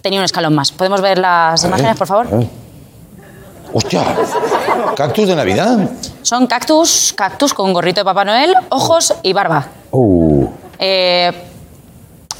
tenía 0.00 0.18
un 0.20 0.24
escalón 0.24 0.54
más. 0.54 0.72
¿Podemos 0.72 1.02
ver 1.02 1.18
las 1.18 1.62
imágenes, 1.64 1.96
por 1.98 2.06
favor? 2.06 2.26
¡Hostia! 3.74 4.04
¿Cactus 4.96 5.28
de 5.28 5.36
Navidad? 5.36 5.90
Son 6.22 6.46
cactus, 6.46 7.12
cactus 7.16 7.52
con 7.54 7.72
gorrito 7.74 8.00
de 8.00 8.04
Papá 8.06 8.24
Noel, 8.24 8.54
ojos 8.70 9.14
y 9.22 9.32
barba. 9.34 9.66
Uh, 9.90 10.46
Eh, 10.78 11.30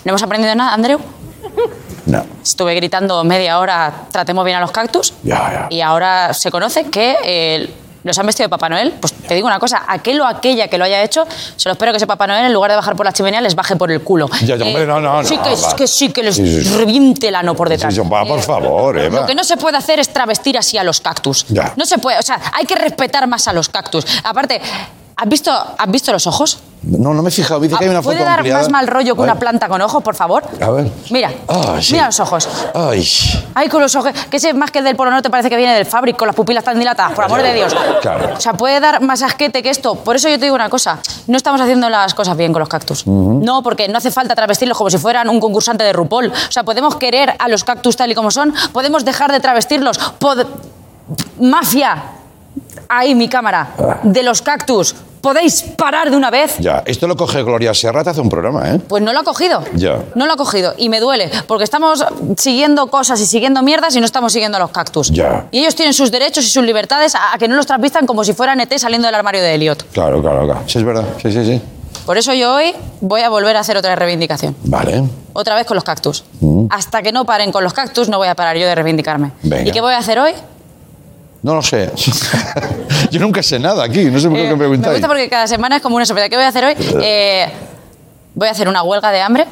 ¿No 0.04 0.10
hemos 0.10 0.22
aprendido 0.22 0.54
nada, 0.54 0.72
Andreu? 0.74 0.98
No. 2.06 2.24
Estuve 2.42 2.74
gritando 2.74 3.22
media 3.24 3.58
hora, 3.58 3.92
tratemos 4.10 4.44
bien 4.44 4.56
a 4.56 4.60
los 4.60 4.70
cactus. 4.70 5.14
Ya, 5.22 5.36
ya. 5.52 5.66
Y 5.70 5.80
ahora 5.80 6.32
se 6.34 6.50
conoce 6.50 6.84
que 6.84 7.16
eh, 7.24 7.74
los 8.04 8.18
han 8.18 8.26
vestido 8.26 8.46
de 8.46 8.50
Papá 8.50 8.68
Noel. 8.68 8.92
Pues 9.00 9.12
te 9.12 9.34
digo 9.34 9.46
una 9.46 9.60
cosa, 9.60 9.82
aquel 9.86 10.20
o 10.20 10.26
aquella 10.26 10.66
que 10.68 10.76
lo 10.78 10.84
haya 10.84 11.02
hecho, 11.02 11.24
se 11.56 11.68
lo 11.68 11.72
espero 11.74 11.92
que 11.92 11.98
ese 11.98 12.06
Papá 12.08 12.26
Noel, 12.26 12.46
en 12.46 12.52
lugar 12.52 12.70
de 12.72 12.76
bajar 12.76 12.96
por 12.96 13.06
la 13.06 13.12
chimenea, 13.12 13.40
les 13.40 13.54
baje 13.54 13.76
por 13.76 13.92
el 13.92 14.00
culo. 14.02 14.26
Eh, 14.26 14.44
Ya, 14.46 14.56
ya, 14.56 14.64
hombre, 14.66 14.86
no, 14.86 15.00
no, 15.00 15.22
Sí 15.24 15.36
no, 15.36 15.42
que, 15.44 15.54
que 15.76 15.86
sí, 15.86 16.10
que 16.10 16.22
les 16.24 16.34
Sí, 16.34 16.44
sí, 16.44 16.64
sí. 16.68 16.76
reviente 16.76 17.28
el 17.28 17.34
ano 17.36 17.54
por 17.54 17.68
detrás. 17.68 17.94
Sí, 17.94 18.00
va, 18.00 18.24
por 18.24 18.38
Eh, 18.40 18.42
favor, 18.42 18.98
Eva. 18.98 19.20
Lo 19.20 19.26
que 19.26 19.34
no 19.36 19.44
se 19.44 19.56
puede 19.56 19.76
hacer 19.76 20.00
es 20.00 20.12
travestir 20.12 20.58
así 20.58 20.76
a 20.78 20.82
los 20.84 21.00
cactus. 21.00 21.46
Ya. 21.48 21.72
No 21.76 21.86
se 21.86 21.98
puede, 21.98 22.18
o 22.18 22.22
sea, 22.22 22.40
hay 22.52 22.66
que 22.66 22.74
respetar 22.74 23.26
más 23.28 23.46
a 23.46 23.52
los 23.52 23.68
cactus. 23.68 24.04
Aparte, 24.24 24.60
¿has 25.16 25.28
visto, 25.28 25.50
¿has 25.52 25.90
visto 25.90 26.12
los 26.12 26.26
ojos? 26.26 26.58
No, 26.84 27.14
no 27.14 27.22
me 27.22 27.28
he 27.28 27.32
fijado. 27.32 27.60
Dice 27.60 27.76
que 27.78 27.84
hay 27.84 27.90
una 27.90 28.02
foto 28.02 28.12
¿Puede 28.16 28.24
dar 28.24 28.40
ampliada. 28.40 28.58
más 28.60 28.68
mal 28.68 28.88
rollo 28.88 29.14
que 29.14 29.20
una 29.22 29.36
planta 29.36 29.68
con 29.68 29.80
ojos, 29.82 30.02
por 30.02 30.16
favor? 30.16 30.42
A 30.60 30.70
ver. 30.70 30.90
Mira, 31.10 31.30
Ah, 31.46 31.78
sí. 31.80 31.92
mira 31.92 32.06
los 32.06 32.18
ojos. 32.18 32.48
Ay. 32.74 33.06
Ay, 33.54 33.68
con 33.68 33.80
los 33.80 33.94
ojos. 33.94 34.12
Que 34.28 34.38
ese 34.38 34.52
más 34.52 34.72
que 34.72 34.80
el 34.80 34.84
del 34.84 34.96
Polo 34.96 35.12
Norte 35.12 35.30
parece 35.30 35.48
que 35.48 35.56
viene 35.56 35.74
del 35.76 35.86
Fabric, 35.86 36.16
con 36.16 36.26
las 36.26 36.34
pupilas 36.34 36.64
tan 36.64 36.76
dilatadas, 36.80 37.12
por 37.12 37.22
amor 37.24 37.40
de 37.40 37.54
Dios. 37.54 37.72
Claro. 38.00 38.34
O 38.36 38.40
sea, 38.40 38.54
puede 38.54 38.80
dar 38.80 39.00
más 39.00 39.22
asquete 39.22 39.62
que 39.62 39.70
esto. 39.70 39.94
Por 39.94 40.16
eso 40.16 40.28
yo 40.28 40.38
te 40.40 40.46
digo 40.46 40.56
una 40.56 40.68
cosa. 40.68 40.98
No 41.28 41.36
estamos 41.36 41.60
haciendo 41.60 41.88
las 41.88 42.14
cosas 42.14 42.36
bien 42.36 42.52
con 42.52 42.58
los 42.58 42.68
cactus. 42.68 43.06
No, 43.06 43.62
porque 43.62 43.86
no 43.86 43.98
hace 43.98 44.10
falta 44.10 44.34
travestirlos 44.34 44.76
como 44.76 44.90
si 44.90 44.98
fueran 44.98 45.28
un 45.28 45.38
concursante 45.38 45.84
de 45.84 45.92
RuPaul. 45.92 46.32
O 46.48 46.50
sea, 46.52 46.64
podemos 46.64 46.96
querer 46.96 47.34
a 47.38 47.46
los 47.46 47.62
cactus 47.62 47.94
tal 47.96 48.10
y 48.10 48.16
como 48.16 48.32
son. 48.32 48.52
Podemos 48.72 49.04
dejar 49.04 49.30
de 49.30 49.38
travestirlos. 49.38 50.00
Pod- 50.18 50.46
Mafia. 51.38 52.02
Ahí 52.88 53.14
mi 53.14 53.28
cámara. 53.28 54.00
De 54.02 54.22
los 54.22 54.42
cactus. 54.42 54.94
¿Podéis 55.20 55.62
parar 55.62 56.10
de 56.10 56.16
una 56.16 56.30
vez? 56.30 56.56
Ya, 56.58 56.82
esto 56.84 57.06
lo 57.06 57.16
coge 57.16 57.44
Gloria 57.44 57.72
Serra, 57.74 58.02
te 58.02 58.10
hace 58.10 58.20
un 58.20 58.28
programa, 58.28 58.68
¿eh? 58.70 58.80
Pues 58.88 59.04
no 59.04 59.12
lo 59.12 59.20
ha 59.20 59.22
cogido. 59.22 59.62
Ya. 59.74 59.98
No 60.16 60.26
lo 60.26 60.32
ha 60.32 60.36
cogido. 60.36 60.74
Y 60.76 60.88
me 60.88 60.98
duele, 60.98 61.30
porque 61.46 61.62
estamos 61.62 62.04
siguiendo 62.36 62.88
cosas 62.88 63.20
y 63.20 63.26
siguiendo 63.26 63.62
mierdas 63.62 63.94
y 63.94 64.00
no 64.00 64.06
estamos 64.06 64.32
siguiendo 64.32 64.56
a 64.56 64.60
los 64.60 64.70
cactus. 64.72 65.12
Ya. 65.12 65.46
Y 65.52 65.60
ellos 65.60 65.76
tienen 65.76 65.94
sus 65.94 66.10
derechos 66.10 66.44
y 66.44 66.48
sus 66.48 66.64
libertades 66.64 67.14
a, 67.14 67.34
a 67.34 67.38
que 67.38 67.46
no 67.46 67.54
los 67.54 67.66
trasvistan 67.66 68.04
como 68.04 68.24
si 68.24 68.32
fueran 68.32 68.58
ET 68.58 68.76
saliendo 68.78 69.06
del 69.06 69.14
armario 69.14 69.40
de 69.40 69.54
Elliot. 69.54 69.84
Claro, 69.92 70.20
claro, 70.20 70.44
claro. 70.44 70.62
Sí, 70.66 70.78
es 70.78 70.84
verdad. 70.84 71.04
Sí, 71.22 71.30
sí, 71.30 71.44
sí. 71.44 71.62
Por 72.04 72.18
eso 72.18 72.34
yo 72.34 72.56
hoy 72.56 72.74
voy 73.00 73.20
a 73.20 73.28
volver 73.28 73.56
a 73.56 73.60
hacer 73.60 73.76
otra 73.76 73.94
reivindicación. 73.94 74.56
Vale. 74.64 75.04
Otra 75.34 75.54
vez 75.54 75.66
con 75.66 75.76
los 75.76 75.84
cactus. 75.84 76.24
Hasta 76.68 77.00
que 77.00 77.12
no 77.12 77.24
paren 77.24 77.52
con 77.52 77.62
los 77.62 77.74
cactus, 77.74 78.08
no 78.08 78.18
voy 78.18 78.26
a 78.26 78.34
parar 78.34 78.56
yo 78.56 78.66
de 78.66 78.74
reivindicarme. 78.74 79.30
Venga. 79.44 79.68
¿Y 79.68 79.70
qué 79.70 79.80
voy 79.80 79.94
a 79.94 79.98
hacer 79.98 80.18
hoy? 80.18 80.32
No 81.42 81.54
lo 81.54 81.62
sé. 81.62 81.90
Yo 83.10 83.20
nunca 83.20 83.42
sé 83.42 83.58
nada 83.58 83.84
aquí, 83.84 84.04
no 84.04 84.18
sé 84.20 84.28
por 84.28 84.36
qué 84.36 84.42
Eh, 84.44 84.46
me 84.46 84.52
me 84.52 84.58
preguntáis. 84.58 84.94
gusta 84.94 85.08
porque 85.08 85.28
cada 85.28 85.46
semana 85.46 85.76
es 85.76 85.82
como 85.82 85.96
una 85.96 86.06
sorpresa. 86.06 86.28
¿Qué 86.28 86.36
voy 86.36 86.44
a 86.44 86.48
hacer 86.48 86.64
hoy? 86.64 86.74
Eh, 87.02 87.46
voy 88.34 88.48
a 88.48 88.52
hacer 88.52 88.68
una 88.68 88.82
huelga 88.82 89.10
de 89.10 89.20
hambre, 89.20 89.46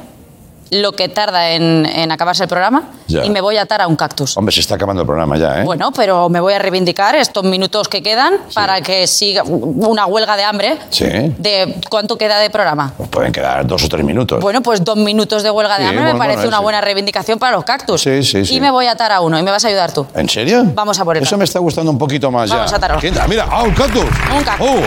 lo 0.71 0.93
que 0.93 1.09
tarda 1.09 1.51
en, 1.51 1.85
en 1.85 2.11
acabarse 2.11 2.43
el 2.43 2.49
programa, 2.49 2.83
Ya. 3.07 3.25
y 3.25 3.29
me 3.29 3.41
voy 3.41 3.57
a 3.57 3.63
atar 3.63 3.81
a 3.81 3.87
un 3.87 3.95
cactus. 3.97 4.37
Hombre, 4.37 4.53
se 4.53 4.61
está 4.61 4.75
acabando 4.75 5.01
el 5.01 5.05
programa 5.05 5.37
ya, 5.37 5.61
¿eh? 5.61 5.63
Bueno, 5.65 5.91
pero 5.93 6.29
me 6.29 6.39
voy 6.39 6.53
a 6.53 6.59
reivindicar 6.59 7.13
estos 7.15 7.43
minutos 7.43 7.89
que 7.89 8.01
quedan 8.01 8.35
para 8.53 8.79
que 8.81 9.05
siga 9.05 9.43
una 9.43 10.05
huelga 10.05 10.37
de 10.37 10.43
hambre. 10.45 10.77
Sí. 10.89 11.05
¿De 11.37 11.75
cuánto 11.89 12.17
queda 12.17 12.39
de 12.39 12.49
programa? 12.49 12.93
Pues 12.95 13.09
pueden 13.09 13.31
quedar 13.33 13.67
dos 13.67 13.83
o 13.83 13.89
tres 13.89 14.05
minutos. 14.05 14.39
Bueno, 14.41 14.61
pues 14.61 14.81
dos 14.83 14.95
minutos 14.97 15.43
de 15.43 15.51
huelga 15.51 15.77
de 15.77 15.83
Sí, 15.83 15.89
hambre 15.89 16.03
bueno, 16.03 16.13
me 16.13 16.19
parece 16.19 16.37
bueno, 16.37 16.49
una 16.49 16.59
buena 16.59 16.81
reivindicación 16.81 17.37
para 17.37 17.51
los 17.57 17.65
cactus. 17.65 18.01
Sí, 18.01 18.23
sí, 18.23 18.45
sí. 18.45 18.55
Y 18.55 18.61
me 18.61 18.71
voy 18.71 18.85
a 18.85 18.91
atar 18.91 19.11
a 19.11 19.19
uno 19.21 19.37
y 19.37 19.43
me 19.43 19.51
vas 19.51 19.65
a 19.65 19.67
ayudar 19.67 19.91
tú. 19.93 20.07
¿En 20.15 20.29
serio? 20.29 20.63
Vamos 20.73 20.97
a 20.99 21.03
por 21.03 21.17
el 21.17 21.23
Eso 21.23 21.37
me 21.37 21.43
está 21.43 21.59
gustando 21.59 21.91
un 21.91 21.97
poquito 21.97 22.31
más 22.31 22.49
Vamos 22.49 22.69
ya. 22.71 22.75
a 22.75 22.77
atarlo. 22.77 23.27
Mira, 23.27 23.45
¡ah, 23.51 23.63
un 23.63 23.71
cactus! 23.73 24.05
Un 24.33 24.43
cactus. 24.43 24.67
¡Oh! 24.69 24.81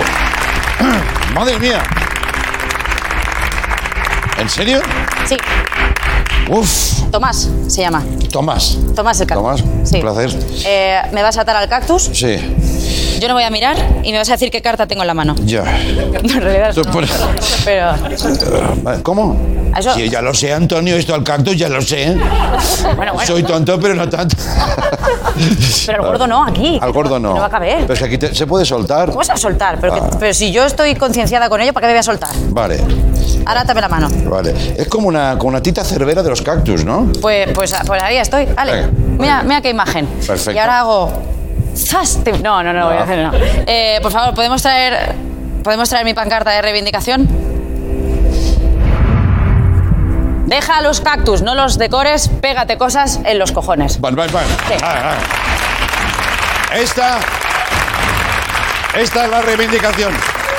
¡Madre 1.35 1.59
mía! 1.59 1.83
¿En 4.39 4.49
serio? 4.49 4.81
Sí, 5.27 5.37
Uf, 6.49 7.11
Tomás 7.11 7.49
se 7.69 7.81
llama. 7.81 8.03
Tomás. 8.31 8.77
Tomás 8.95 9.19
el 9.21 9.27
cactus. 9.27 9.63
Tomás, 9.63 9.89
Sí. 9.89 9.97
un 9.97 10.01
placer. 10.03 10.31
Eh, 10.67 11.01
me 11.13 11.23
vas 11.23 11.39
a 11.39 11.43
atar 11.43 11.57
al 11.57 11.69
cactus, 11.69 12.11
Sí, 12.13 12.37
yo 13.21 13.29
no 13.29 13.35
voy 13.35 13.45
a 13.45 13.51
mirar 13.51 13.77
y 14.03 14.13
me 14.13 14.19
vas 14.19 14.29
a 14.29 14.33
decir 14.33 14.51
qué 14.51 14.61
carta 14.63 14.87
tengo 14.87 15.03
en 15.03 15.07
la 15.09 15.15
mano. 15.15 15.35
ya. 15.45 15.63
en 16.23 16.41
realidad 16.41 16.75
no. 16.77 16.83
Pero... 17.65 17.93
Vale, 18.83 19.03
¿Cómo? 19.03 19.37
Eso- 19.77 19.95
Sí, 19.95 20.09
ya 20.09 20.23
lo 20.23 20.33
sé, 20.33 20.53
Antonio, 20.53 20.97
esto 20.97 21.15
al 21.15 21.25
cactus 21.25 21.57
ya 21.57 21.69
lo 21.69 21.83
sé. 21.83 22.17
Bueno, 22.97 23.13
bueno. 23.15 23.27
Soy 23.27 23.43
tonto, 23.43 23.79
pero 23.81 23.95
no 23.95 24.09
tanto. 24.09 24.37
Pero 25.87 26.03
al 26.05 26.09
gordo 26.11 26.27
no, 26.29 26.45
aquí. 26.45 26.79
Al 26.81 26.93
gordo 26.93 27.19
no. 27.19 27.35
No 27.35 27.41
va 27.41 27.47
a 27.47 27.51
caber. 27.51 27.79
Pero 27.81 27.93
es 27.95 27.99
que 27.99 28.05
aquí 28.05 28.19
te- 28.19 28.35
se 28.35 28.47
puede 28.47 28.65
soltar. 28.65 29.11
¿Cómo 29.11 29.25
se 29.25 29.29
va 29.29 29.35
a 29.35 29.39
soltar? 29.39 29.79
Pero, 29.81 29.95
que- 29.95 30.01
Ah. 30.01 30.11
pero 30.19 30.33
si 30.35 30.53
yo 30.53 30.65
estoy 30.65 30.95
concienciada 30.95 31.49
con 31.49 31.61
ello, 31.61 31.73
¿para 31.73 31.87
qué 31.87 31.89
me 31.89 31.95
voy 31.95 32.01
a 32.01 32.03
soltar? 32.05 32.31
Vale, 32.51 32.81
Ahora 33.47 33.65
dame 33.65 33.81
la 33.81 33.89
mano. 33.89 34.09
vale. 34.31 34.55
Es 34.79 34.87
como 34.89 35.09
una, 35.09 35.37
como 35.39 35.49
una 35.51 35.63
tita 35.63 35.85
cervera 35.85 36.23
de 36.23 36.31
los 36.31 36.41
cactus, 36.41 36.85
¿no? 36.85 37.11
Pues, 37.21 37.49
pues, 37.53 37.75
pues 37.87 38.03
ahí 38.03 38.17
estoy. 38.17 38.47
Vale. 38.47 38.73
Venga, 38.73 38.91
Mira, 39.19 39.43
mira 39.43 39.61
qué 39.61 39.71
imagen. 39.71 40.07
Perfecto. 40.07 40.53
Y 40.53 40.59
ahora 40.59 40.79
hago. 40.81 41.13
¡Zas! 41.77 42.23
Te- 42.25 42.33
No, 42.39 42.63
no, 42.63 42.73
no, 42.73 42.81
lo 42.81 42.87
voy 42.89 42.97
a 42.97 43.03
hacer, 43.03 43.19
no. 43.19 43.33
Eh, 43.67 43.99
por 44.03 44.13
favor, 44.13 44.35
¿podemos 44.35 44.63
traer, 44.63 45.15
¿podemos 45.63 45.89
traer 45.89 46.05
mi 46.05 46.15
pancarta 46.15 46.51
de 46.51 46.63
reivindicación? 46.63 47.29
Deja 50.47 50.83
los 50.83 51.01
cactus, 51.01 51.43
no 51.43 51.55
los 51.55 51.79
decores, 51.79 52.29
pégate 52.29 52.77
cosas 52.77 53.19
en 53.25 53.39
los 53.39 53.51
cojones. 53.51 54.01
Vale, 54.01 54.15
vale, 54.17 54.31
vale. 54.33 54.47
Sí. 54.69 54.75
Vale, 54.81 55.01
vale. 55.01 56.83
Esta. 56.83 57.19
Esta 58.97 59.25
es 59.25 59.31
la 59.31 59.41
reivindicación. 59.43 60.13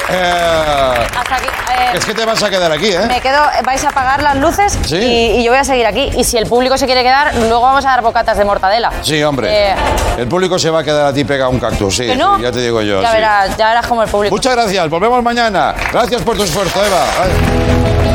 Eh, 0.09 1.07
Hasta 1.17 1.35
aquí. 1.35 1.47
eh, 1.47 1.97
es 1.97 2.05
que 2.05 2.13
te 2.13 2.25
vas 2.25 2.41
a 2.43 2.49
quedar 2.49 2.71
aquí, 2.71 2.87
¿eh? 2.91 3.05
Me 3.07 3.19
quedo, 3.21 3.39
vais 3.63 3.83
a 3.83 3.89
apagar 3.89 4.21
las 4.21 4.35
luces 4.37 4.77
Sí. 4.85 4.97
y, 4.97 5.39
y 5.39 5.43
yo 5.43 5.51
voy 5.51 5.59
a 5.59 5.63
seguir 5.63 5.85
aquí. 5.87 6.11
Y 6.15 6.23
si 6.23 6.37
el 6.37 6.45
público 6.47 6.77
se 6.77 6.85
quiere 6.85 7.01
quedar, 7.03 7.33
luego 7.35 7.61
vamos 7.61 7.85
a 7.85 7.89
dar 7.89 8.01
bocatas 8.01 8.37
de 8.37 8.45
mortadela. 8.45 8.91
Sí, 9.01 9.23
hombre. 9.23 9.71
Eh, 9.71 9.75
El 10.17 10.27
público 10.27 10.59
se 10.59 10.69
va 10.69 10.79
a 10.79 10.83
quedar 10.83 11.07
a 11.07 11.13
ti 11.13 11.25
pegado 11.25 11.49
a 11.49 11.53
un 11.53 11.59
cactus, 11.59 11.95
sí. 11.97 12.05
¿Que 12.05 12.15
no? 12.15 12.39
ya 12.39 12.51
te 12.51 12.59
digo 12.61 12.81
yo. 12.81 13.01
Ya 13.01 13.09
sí. 13.09 13.15
verás, 13.15 13.57
ya 13.57 13.67
verás 13.67 13.87
como 13.87 14.03
el 14.03 14.09
público. 14.09 14.35
Muchas 14.35 14.53
gracias. 14.55 14.89
Volvemos 14.89 15.21
mañana. 15.23 15.73
Gracias 15.91 16.21
por 16.21 16.37
tu 16.37 16.43
esfuerzo, 16.43 16.79
Eva. 16.85 18.14